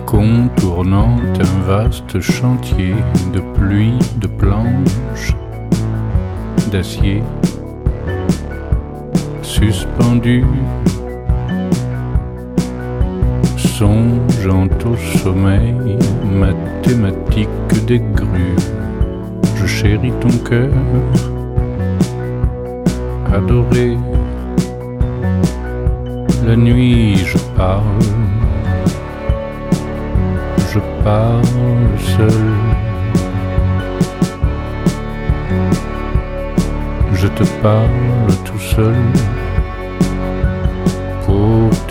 Contournant 0.05 1.17
un 1.39 1.61
vaste 1.65 2.19
chantier 2.19 2.93
de 3.33 3.39
pluie, 3.55 3.97
de 4.17 4.27
planches, 4.27 5.33
d'acier, 6.71 7.23
suspendu 9.41 10.45
songeant 13.77 14.67
au 14.85 14.95
sommeil 15.19 15.99
mathématique 16.25 17.85
des 17.85 17.99
grues. 17.99 18.55
Je 19.55 19.65
chéris 19.67 20.13
ton 20.19 20.35
cœur, 20.49 20.73
adoré. 23.31 23.95
La 26.47 26.55
nuit, 26.55 27.17
je 27.17 27.37
parle, 27.55 28.01
je 30.73 30.79
parle 31.03 31.43
seul. 32.15 32.47
Je 37.13 37.27
te 37.27 37.43
parle 37.61 38.33
tout 38.43 38.59
seul 38.59 38.95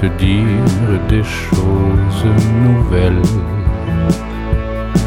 te 0.08 0.24
dire 0.24 1.00
des 1.08 1.22
choses 1.24 2.24
nouvelles. 2.62 3.22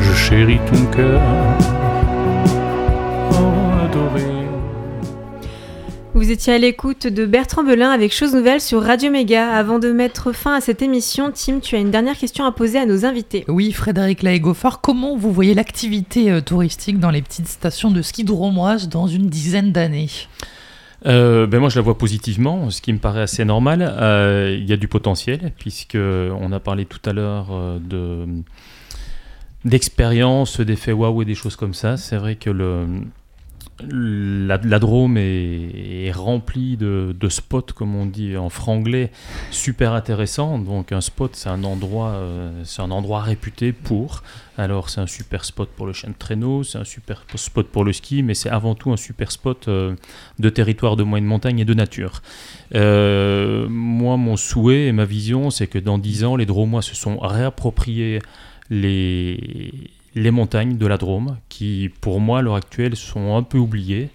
Je 0.01 0.13
chéris 0.13 0.59
ton 0.71 0.85
cœur, 0.95 1.21
oh 3.31 3.85
adoré. 3.85 4.23
Vous 6.13 6.31
étiez 6.31 6.53
à 6.53 6.57
l'écoute 6.57 7.07
de 7.07 7.25
Bertrand 7.25 7.63
Belin 7.63 7.91
avec 7.91 8.13
Chose 8.13 8.33
Nouvelle 8.33 8.59
sur 8.59 8.81
Radio 8.81 9.11
Méga. 9.11 9.53
Avant 9.53 9.79
de 9.79 9.91
mettre 9.91 10.33
fin 10.33 10.55
à 10.55 10.61
cette 10.61 10.81
émission, 10.81 11.31
Tim, 11.33 11.59
tu 11.59 11.75
as 11.75 11.79
une 11.79 11.91
dernière 11.91 12.17
question 12.17 12.45
à 12.45 12.51
poser 12.51 12.79
à 12.79 12.85
nos 12.85 13.05
invités. 13.05 13.45
Oui, 13.47 13.71
Frédéric 13.71 14.23
Laégofard, 14.23 14.81
comment 14.81 15.15
vous 15.15 15.31
voyez 15.31 15.53
l'activité 15.53 16.31
euh, 16.31 16.41
touristique 16.41 16.99
dans 16.99 17.11
les 17.11 17.21
petites 17.21 17.47
stations 17.47 17.91
de 17.91 18.01
ski 18.01 18.23
dromoises 18.23 18.89
dans 18.89 19.07
une 19.07 19.27
dizaine 19.27 19.71
d'années? 19.71 20.09
Euh, 21.05 21.47
ben 21.47 21.59
moi, 21.59 21.69
je 21.69 21.77
la 21.77 21.81
vois 21.81 21.97
positivement, 21.97 22.69
ce 22.69 22.81
qui 22.81 22.91
me 22.93 22.99
paraît 22.99 23.21
assez 23.21 23.45
normal. 23.45 23.81
Euh, 23.81 24.55
Il 24.59 24.67
y 24.67 24.73
a 24.73 24.77
du 24.77 24.87
potentiel, 24.87 25.51
puisque 25.57 25.95
on 25.95 26.51
a 26.51 26.59
parlé 26.59 26.85
tout 26.85 27.01
à 27.09 27.13
l'heure 27.13 27.47
euh, 27.51 27.79
de 27.79 28.25
d'expérience, 29.65 30.61
d'effets 30.61 30.93
waouh 30.93 31.21
et 31.21 31.25
des 31.25 31.35
choses 31.35 31.57
comme 31.57 31.73
ça. 31.73 31.97
C'est 31.97 32.15
vrai 32.15 32.35
que 32.35 32.49
le, 32.49 32.87
la, 33.87 34.57
la 34.57 34.79
Drôme 34.79 35.17
est, 35.17 36.11
remplie 36.13 36.75
de, 36.77 37.15
de 37.17 37.29
spots, 37.29 37.73
comme 37.75 37.95
on 37.95 38.05
dit 38.05 38.35
en 38.35 38.49
franglais, 38.49 39.11
super 39.51 39.93
intéressants. 39.93 40.59
Donc 40.59 40.91
un 40.91 41.01
spot, 41.01 41.35
c'est 41.35 41.49
un 41.49 41.63
endroit, 41.63 42.09
euh, 42.09 42.51
c'est 42.63 42.81
un 42.81 42.91
endroit 42.91 43.21
réputé 43.21 43.71
pour. 43.71 44.23
Alors 44.57 44.89
c'est 44.89 44.99
un 44.99 45.07
super 45.07 45.45
spot 45.45 45.69
pour 45.69 45.85
le 45.85 45.93
chien 45.93 46.09
de 46.09 46.15
traîneau, 46.17 46.63
c'est 46.63 46.77
un 46.77 46.83
super 46.83 47.23
spot 47.35 47.67
pour 47.67 47.85
le 47.85 47.93
ski, 47.93 48.23
mais 48.23 48.33
c'est 48.33 48.49
avant 48.49 48.75
tout 48.75 48.91
un 48.91 48.97
super 48.97 49.31
spot 49.31 49.67
euh, 49.67 49.95
de 50.39 50.49
territoire 50.49 50.95
de 50.95 51.03
moyenne 51.03 51.27
montagne 51.27 51.59
et 51.59 51.65
de 51.65 51.73
nature. 51.73 52.21
Euh, 52.75 53.67
moi, 53.69 54.17
mon 54.17 54.35
souhait 54.35 54.87
et 54.87 54.91
ma 54.91 55.05
vision, 55.05 55.49
c'est 55.49 55.67
que 55.67 55.79
dans 55.79 55.97
10 55.97 56.25
ans, 56.25 56.35
les 56.35 56.45
Dromois 56.45 56.81
se 56.81 56.95
sont 56.95 57.17
réappropriés 57.19 58.19
les, 58.69 59.89
les 60.15 60.31
montagnes 60.31 60.77
de 60.77 60.87
la 60.87 60.97
Drôme, 60.97 61.37
qui 61.49 61.91
pour 62.01 62.19
moi 62.19 62.39
à 62.39 62.41
l'heure 62.41 62.55
actuelle 62.55 62.95
sont 62.95 63.35
un 63.35 63.43
peu 63.43 63.57
oubliées. 63.57 64.09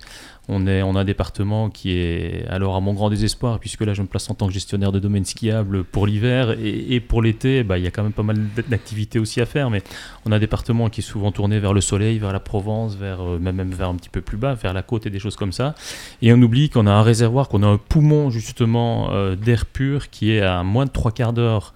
On, 0.46 0.66
est, 0.66 0.82
on 0.82 0.94
a 0.94 1.00
un 1.00 1.04
département 1.04 1.70
qui 1.70 1.92
est, 1.92 2.46
alors 2.50 2.76
à 2.76 2.80
mon 2.80 2.92
grand 2.92 3.08
désespoir, 3.08 3.58
puisque 3.58 3.80
là 3.80 3.94
je 3.94 4.02
me 4.02 4.06
place 4.06 4.28
en 4.28 4.34
tant 4.34 4.46
que 4.46 4.52
gestionnaire 4.52 4.92
de 4.92 4.98
domaine 4.98 5.24
skiable 5.24 5.84
pour 5.84 6.06
l'hiver 6.06 6.54
et, 6.62 7.00
pour 7.00 7.22
l'été, 7.22 7.62
bah, 7.62 7.78
il 7.78 7.84
y 7.84 7.86
a 7.86 7.90
quand 7.90 8.02
même 8.02 8.12
pas 8.12 8.22
mal 8.22 8.38
d'activités 8.68 9.18
aussi 9.18 9.40
à 9.40 9.46
faire, 9.46 9.70
mais 9.70 9.82
on 10.26 10.32
a 10.32 10.36
un 10.36 10.38
département 10.38 10.90
qui 10.90 11.00
est 11.00 11.04
souvent 11.04 11.32
tourné 11.32 11.60
vers 11.60 11.72
le 11.72 11.80
soleil, 11.80 12.18
vers 12.18 12.32
la 12.32 12.40
Provence, 12.40 12.94
vers, 12.94 13.22
euh, 13.22 13.38
même, 13.38 13.56
même 13.56 13.72
vers 13.72 13.88
un 13.88 13.94
petit 13.94 14.10
peu 14.10 14.20
plus 14.20 14.36
bas, 14.36 14.52
vers 14.52 14.74
la 14.74 14.82
côte 14.82 15.06
et 15.06 15.10
des 15.10 15.18
choses 15.18 15.36
comme 15.36 15.52
ça. 15.52 15.74
Et 16.20 16.30
on 16.34 16.42
oublie 16.42 16.68
qu'on 16.68 16.86
a 16.86 16.92
un 16.92 17.02
réservoir, 17.02 17.48
qu'on 17.48 17.62
a 17.62 17.66
un 17.66 17.78
poumon 17.78 18.28
justement 18.28 19.12
euh, 19.12 19.36
d'air 19.36 19.64
pur 19.64 20.10
qui 20.10 20.32
est 20.32 20.42
à 20.42 20.62
moins 20.62 20.84
de 20.84 20.90
trois 20.90 21.12
quarts 21.12 21.32
d'heure 21.32 21.72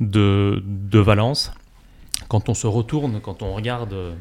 de, 0.00 0.62
de 0.64 0.98
Valence 0.98 1.52
quand 2.28 2.48
on 2.48 2.54
se 2.54 2.66
retourne, 2.66 3.20
quand 3.20 3.42
on 3.42 3.54
regarde, 3.54 3.92
euh, 3.92 4.12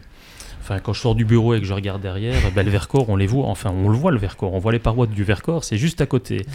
enfin 0.61 0.79
quand 0.79 0.93
je 0.93 1.01
sors 1.01 1.15
du 1.15 1.25
bureau 1.25 1.53
et 1.53 1.59
que 1.59 1.65
je 1.65 1.73
regarde 1.73 2.01
derrière, 2.01 2.39
ben, 2.53 2.63
le 2.63 2.71
Vercors, 2.71 3.09
on 3.09 3.15
les 3.15 3.27
voit, 3.27 3.45
enfin 3.45 3.71
on 3.71 3.89
le 3.89 3.97
voit 3.97 4.11
le 4.11 4.17
Vercors, 4.17 4.53
on 4.53 4.59
voit 4.59 4.71
les 4.71 4.79
parois 4.79 5.07
du 5.07 5.23
Vercors, 5.23 5.63
c'est 5.63 5.77
juste 5.77 6.01
à 6.01 6.05
côté. 6.05 6.45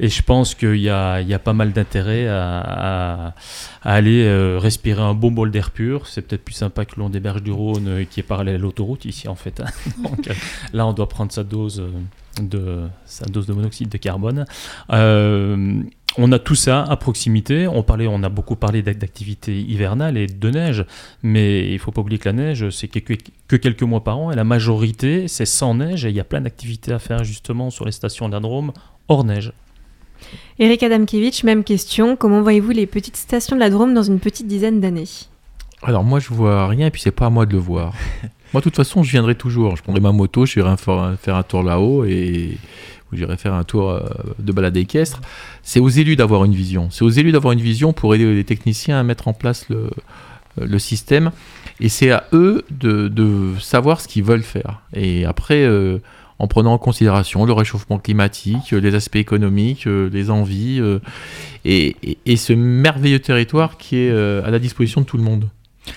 Et 0.00 0.08
je 0.08 0.22
pense 0.22 0.54
qu'il 0.54 0.76
y 0.76 0.90
a, 0.90 1.38
pas 1.42 1.52
mal 1.52 1.72
d'intérêt 1.72 2.26
à, 2.28 3.34
aller 3.82 4.24
euh, 4.24 4.58
respirer 4.58 5.02
un 5.02 5.14
bon 5.14 5.30
bol 5.30 5.50
d'air 5.50 5.70
pur. 5.70 6.06
C'est 6.06 6.22
peut-être 6.22 6.44
plus 6.44 6.54
sympa 6.54 6.84
que 6.84 6.98
l'on 6.98 7.10
des 7.10 7.20
berges 7.20 7.42
du 7.42 7.52
Rhône 7.52 7.88
euh, 7.88 8.04
qui 8.04 8.20
est 8.20 8.24
parallèle 8.24 8.56
à 8.56 8.58
l'autoroute 8.58 9.04
ici 9.04 9.28
en 9.28 9.34
fait. 9.34 9.60
hein. 9.60 9.66
Donc, 10.02 10.30
là 10.72 10.86
on 10.86 10.92
doit 10.92 11.08
prendre 11.08 11.32
sa 11.32 11.44
dose. 11.44 11.82
de 12.40 12.88
sa 13.04 13.26
dose 13.26 13.46
de 13.46 13.52
monoxyde 13.52 13.88
de 13.88 13.98
carbone. 13.98 14.46
On 16.16 16.30
a 16.30 16.38
tout 16.38 16.54
ça 16.54 16.82
à 16.84 16.96
proximité. 16.96 17.66
On 17.66 17.82
parlait, 17.82 18.06
on 18.06 18.22
a 18.22 18.28
beaucoup 18.28 18.54
parlé 18.54 18.82
d'ac- 18.82 18.98
d'activités 18.98 19.58
hivernales 19.60 20.16
et 20.16 20.26
de 20.28 20.50
neige, 20.50 20.84
mais 21.24 21.72
il 21.72 21.78
faut 21.80 21.90
pas 21.90 22.02
oublier 22.02 22.18
que 22.18 22.28
la 22.28 22.32
neige, 22.34 22.70
c'est 22.70 22.86
que, 22.86 23.00
que- 23.00 23.14
que 23.48 23.56
quelques 23.56 23.82
mois 23.82 24.04
par 24.04 24.18
an, 24.18 24.30
et 24.30 24.36
la 24.36 24.44
majorité, 24.44 25.26
c'est 25.26 25.44
sans 25.46 25.74
neige, 25.74 26.04
et 26.04 26.10
il 26.10 26.14
y 26.14 26.20
a 26.20 26.24
plein 26.24 26.40
d'activités 26.40 26.92
à 26.92 27.00
faire 27.00 27.24
justement 27.24 27.70
sur 27.70 27.84
les 27.84 27.90
stations 27.92 28.28
de 28.28 28.34
la 28.34 28.40
Drôme 28.40 28.72
hors 29.08 29.24
neige. 29.24 29.52
Eric 30.60 30.82
Adamkiewicz, 30.84 31.42
même 31.42 31.64
question. 31.64 32.14
Comment 32.16 32.42
voyez-vous 32.42 32.70
les 32.70 32.86
petites 32.86 33.16
stations 33.16 33.56
de 33.56 33.60
la 33.60 33.68
Drôme 33.70 33.92
dans 33.92 34.04
une 34.04 34.20
petite 34.20 34.46
dizaine 34.46 34.80
d'années? 34.80 35.08
Alors 35.82 36.02
moi 36.04 36.18
je 36.20 36.28
vois 36.32 36.66
rien 36.68 36.86
et 36.86 36.90
puis 36.90 37.02
c'est 37.02 37.10
pas 37.10 37.26
à 37.26 37.30
moi 37.30 37.44
de 37.44 37.52
le 37.52 37.58
voir. 37.58 37.92
moi 38.54 38.60
de 38.60 38.64
toute 38.64 38.76
façon 38.76 39.02
je 39.02 39.10
viendrai 39.10 39.34
toujours. 39.34 39.76
Je 39.76 39.82
prendrai 39.82 40.00
ma 40.00 40.12
moto, 40.12 40.46
je 40.46 40.60
irai 40.60 40.76
faire 40.78 41.34
un 41.36 41.42
tour 41.42 41.62
là-haut 41.62 42.04
et 42.06 42.56
j'irai 43.16 43.36
faire 43.36 43.54
un 43.54 43.64
tour 43.64 43.90
euh, 43.90 44.00
de 44.38 44.52
balade 44.52 44.76
équestre. 44.76 45.20
C'est 45.62 45.80
aux 45.80 45.88
élus 45.88 46.16
d'avoir 46.16 46.44
une 46.44 46.54
vision. 46.54 46.88
C'est 46.90 47.04
aux 47.04 47.10
élus 47.10 47.32
d'avoir 47.32 47.52
une 47.52 47.60
vision 47.60 47.92
pour 47.92 48.14
aider 48.14 48.34
les 48.34 48.44
techniciens 48.44 48.98
à 48.98 49.02
mettre 49.02 49.28
en 49.28 49.32
place 49.32 49.68
le, 49.68 49.90
le 50.60 50.78
système. 50.78 51.30
Et 51.80 51.88
c'est 51.88 52.10
à 52.10 52.24
eux 52.32 52.64
de, 52.70 53.52
savoir 53.60 54.00
ce 54.00 54.08
qu'ils 54.08 54.24
veulent 54.24 54.42
faire. 54.42 54.80
Et 54.94 55.24
après, 55.24 55.64
euh, 55.64 55.98
en 56.38 56.46
prenant 56.46 56.72
en 56.72 56.78
considération 56.78 57.44
le 57.44 57.52
réchauffement 57.52 57.98
climatique, 57.98 58.72
euh, 58.72 58.80
les 58.80 58.94
aspects 58.94 59.16
économiques, 59.16 59.86
euh, 59.86 60.10
les 60.12 60.30
envies, 60.30 60.80
euh, 60.80 60.98
et, 61.64 62.36
ce 62.36 62.52
merveilleux 62.52 63.20
territoire 63.20 63.78
qui 63.78 63.96
est 63.96 64.10
euh, 64.10 64.44
à 64.44 64.50
la 64.50 64.58
disposition 64.58 65.00
de 65.00 65.06
tout 65.06 65.16
le 65.16 65.22
monde. 65.22 65.48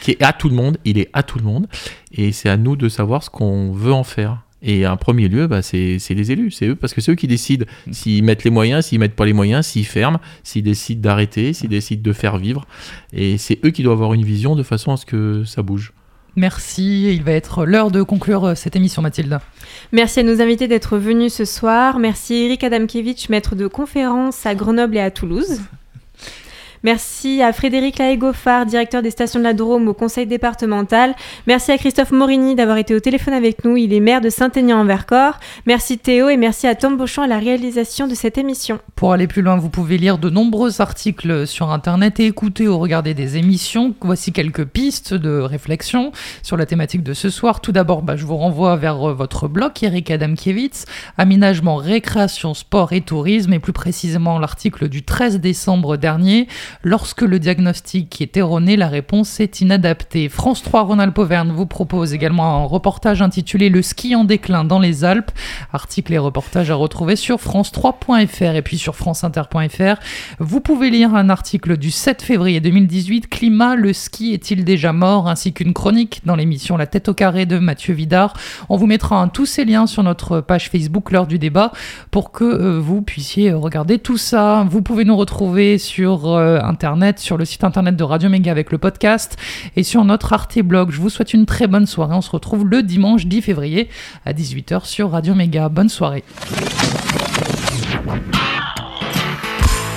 Qui 0.01 0.11
est 0.11 0.24
à 0.24 0.34
tout 0.34 0.49
le 0.49 0.55
monde, 0.55 0.78
il 0.84 0.97
est 0.97 1.09
à 1.13 1.24
tout 1.24 1.38
le 1.38 1.45
monde. 1.45 1.68
Et 2.11 2.32
c'est 2.32 2.49
à 2.49 2.57
nous 2.57 2.76
de 2.76 2.89
savoir 2.89 3.24
ce 3.24 3.30
qu'on 3.30 3.72
veut 3.72 3.93
en 3.93 4.03
faire. 4.03 4.41
Et 4.62 4.88
en 4.88 4.97
premier 4.97 5.28
lieu, 5.28 5.47
bah, 5.47 5.62
c'est 5.62 5.99
c'est 5.99 6.14
les 6.14 6.32
élus, 6.32 6.51
c'est 6.51 6.68
eux, 6.68 6.76
parce 6.76 6.93
que 6.93 7.01
c'est 7.01 7.12
eux 7.12 7.16
qui 7.16 7.28
décident 7.28 7.66
s'ils 7.91 8.24
mettent 8.24 8.43
les 8.43 8.49
moyens, 8.49 8.86
s'ils 8.86 8.99
mettent 8.99 9.16
pas 9.16 9.26
les 9.26 9.34
moyens, 9.34 9.66
s'ils 9.66 9.86
ferment, 9.86 10.20
s'ils 10.43 10.64
décident 10.64 11.01
d'arrêter, 11.01 11.53
s'ils 11.53 11.70
décident 11.70 12.01
de 12.01 12.14
faire 12.14 12.38
vivre. 12.38 12.66
Et 13.14 13.38
c'est 13.38 13.64
eux 13.66 13.70
qui 13.70 13.84
doivent 13.84 13.97
avoir 13.97 14.14
une 14.14 14.26
vision 14.26 14.55
de 14.55 14.64
façon 14.64 14.91
à 14.91 14.97
ce 14.97 15.05
que 15.05 15.43
ça 15.45 15.62
bouge. 15.62 15.93
Merci. 16.36 17.14
Il 17.14 17.24
va 17.24 17.32
être 17.32 17.66
l'heure 17.66 17.89
de 17.89 18.03
conclure 18.03 18.45
euh, 18.45 18.55
cette 18.55 18.76
émission, 18.76 19.01
Mathilde. 19.01 19.39
Merci 19.91 20.20
à 20.20 20.24
nos 20.24 20.39
invités 20.39 20.68
d'être 20.68 20.97
venus 20.97 21.34
ce 21.34 21.45
soir. 21.45 21.97
Merci 21.97 22.36
Eric 22.36 22.64
Adamkiewicz, 22.64 23.30
maître 23.30 23.55
de 23.55 23.66
conférences 23.66 24.45
à 24.45 24.53
Grenoble 24.53 24.97
et 24.97 25.01
à 25.01 25.10
Toulouse. 25.10 25.62
Merci 26.84 27.41
à 27.41 27.53
Frédéric 27.53 27.97
Laëgoffard, 27.97 28.65
directeur 28.65 29.01
des 29.01 29.11
stations 29.11 29.39
de 29.39 29.43
la 29.43 29.53
Drôme 29.53 29.88
au 29.88 29.93
conseil 29.93 30.28
départemental. 30.28 31.15
Merci 31.47 31.71
à 31.71 31.78
Christophe 31.78 32.11
Morini 32.11 32.55
d'avoir 32.55 32.78
été 32.78 32.95
au 32.95 32.99
téléphone 32.99 33.34
avec 33.34 33.65
nous. 33.65 33.78
Il 33.78 33.93
est 33.93 33.99
maire 33.99 34.21
de 34.21 34.30
Saint-Aignan-en-Vercors. 34.30 35.39
Merci 35.65 35.97
Théo 35.97 36.30
et 36.30 36.38
merci 36.38 36.67
à 36.67 36.75
Tom 36.75 36.97
Beauchamp 36.97 37.23
à 37.23 37.28
la 37.28 37.39
réalisation 37.39 38.07
de 38.07 38.15
cette 38.15 38.38
émission. 38.38 38.80
Pour 38.95 39.13
aller 39.13 39.28
plus 39.28 39.41
loin, 39.41 39.57
vous 39.57 39.69
pouvez 39.69 39.97
lire 39.97 40.17
de 40.17 40.30
nombreux 40.30 40.82
articles 40.82 41.47
sur 41.47 41.71
Internet 41.71 42.19
et 42.19 42.25
écouter 42.25 42.67
ou 42.67 42.78
regarder 42.78 43.13
des 43.13 43.38
émissions. 43.38 43.93
Voici 44.01 44.32
quelques 44.32 44.65
pistes 44.65 45.13
de 45.13 45.39
réflexion 45.39 46.11
sur 46.43 46.57
la 46.57 46.65
thématique 46.65 47.03
de 47.03 47.13
ce 47.13 47.30
soir. 47.30 47.61
Tout 47.61 47.71
d'abord, 47.71 48.01
bah, 48.01 48.15
je 48.15 48.25
vous 48.25 48.38
renvoie 48.38 48.75
vers 48.75 49.09
euh, 49.09 49.13
votre 49.13 49.47
blog, 49.47 49.71
Eric 49.82 50.11
Adamkiewicz, 50.11 50.86
Aménagement, 51.17 51.75
récréation, 51.75 52.53
sport 52.53 52.93
et 52.93 53.01
tourisme, 53.01 53.53
et 53.53 53.59
plus 53.59 53.73
précisément 53.73 54.39
l'article 54.39 54.89
du 54.89 55.03
13 55.03 55.39
décembre 55.39 55.97
dernier. 55.97 56.47
Lorsque 56.84 57.22
le 57.22 57.39
diagnostic 57.39 58.22
est 58.22 58.38
erroné, 58.38 58.76
la 58.76 58.88
réponse 58.88 59.39
est 59.39 59.61
inadaptée. 59.61 60.30
France 60.30 60.63
3 60.63 60.84
Rhône-Alpes 60.84 61.18
Auvergne 61.18 61.51
vous 61.51 61.65
propose 61.65 62.13
également 62.13 62.63
un 62.63 62.65
reportage 62.65 63.22
intitulé 63.22 63.70
Le 63.70 63.82
ski 63.82 64.15
en 64.15 64.24
déclin 64.24 64.63
dans 64.63 64.80
les 64.80 65.03
Alpes. 65.03 65.32
Article 65.74 66.13
et 66.13 66.18
reportage 66.18 66.72
à 66.72 66.76
retrouver 66.76 67.15
sur 67.15 67.38
France3.fr 67.38 68.55
et 68.55 68.61
puis 68.61 68.78
sur 68.78 68.95
franceinter.fr. 68.95 69.99
Vous 70.39 70.61
pouvez 70.61 70.89
lire 70.89 71.15
un 71.15 71.30
article 71.30 71.78
du 71.78 71.91
7 71.91 72.22
février 72.22 72.59
2018, 72.59 73.30
Climat, 73.30 73.76
le 73.76 73.93
ski 73.93 74.34
est-il 74.34 74.63
déjà 74.63 74.93
mort 74.93 75.28
ainsi 75.28 75.53
qu'une 75.53 75.74
chronique 75.74 76.22
dans 76.26 76.36
l'émission 76.36 76.78
La 76.78 76.88
tête 76.88 77.09
au 77.09 77.13
carré 77.13 77.45
de 77.45 77.59
Mathieu 77.59 77.93
Vidard. 77.93 78.34
On 78.70 78.78
vous 78.78 78.88
mettra 78.88 79.28
tous 79.28 79.45
ces 79.45 79.65
liens 79.65 79.88
sur 79.88 80.03
notre 80.03 80.41
page 80.41 80.70
Facebook 80.70 81.11
l'heure 81.11 81.28
du 81.28 81.39
débat 81.39 81.72
pour 82.11 82.32
que 82.32 82.43
euh, 82.43 82.80
vous 82.80 83.01
puissiez 83.01 83.53
regarder 83.53 83.99
tout 83.99 84.18
ça. 84.18 84.65
Vous 84.70 84.82
pouvez 84.82 85.05
nous 85.05 85.15
retrouver 85.18 85.78
sur 85.78 86.28
euh, 86.28 86.57
internet, 86.64 87.20
sur 87.20 87.38
le 87.38 87.45
site 87.45 87.64
internet 87.64 87.95
de 87.95 88.03
Radio 88.03 88.30
Méga 88.30 88.51
avec 88.51 88.72
le 88.72 88.78
podcast 88.78 89.38
et 89.76 89.84
sur 89.84 90.03
notre 90.03 90.34
Arte 90.34 90.60
blog. 90.60 90.91
Je 90.91 90.99
vous 90.99 91.10
souhaite 91.10 91.34
une 91.34 91.45
très 91.45 91.68
bonne 91.68 91.86
soirée. 91.86 92.16
On 92.16 92.22
se 92.22 92.32
retrouve 92.32 92.66
le 92.66 92.84
dimanche 92.84 93.26
10 93.26 93.41
février 93.41 93.89
à 94.26 94.34
18h 94.34 94.86
sur 94.86 95.12
Radio 95.12 95.36
Méga. 95.36 95.70
Bonne 95.70 95.89
soirée. 95.89 96.24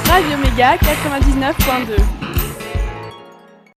Radio 0.06 0.36
Méga 0.38 0.76
99.2 0.76 2.39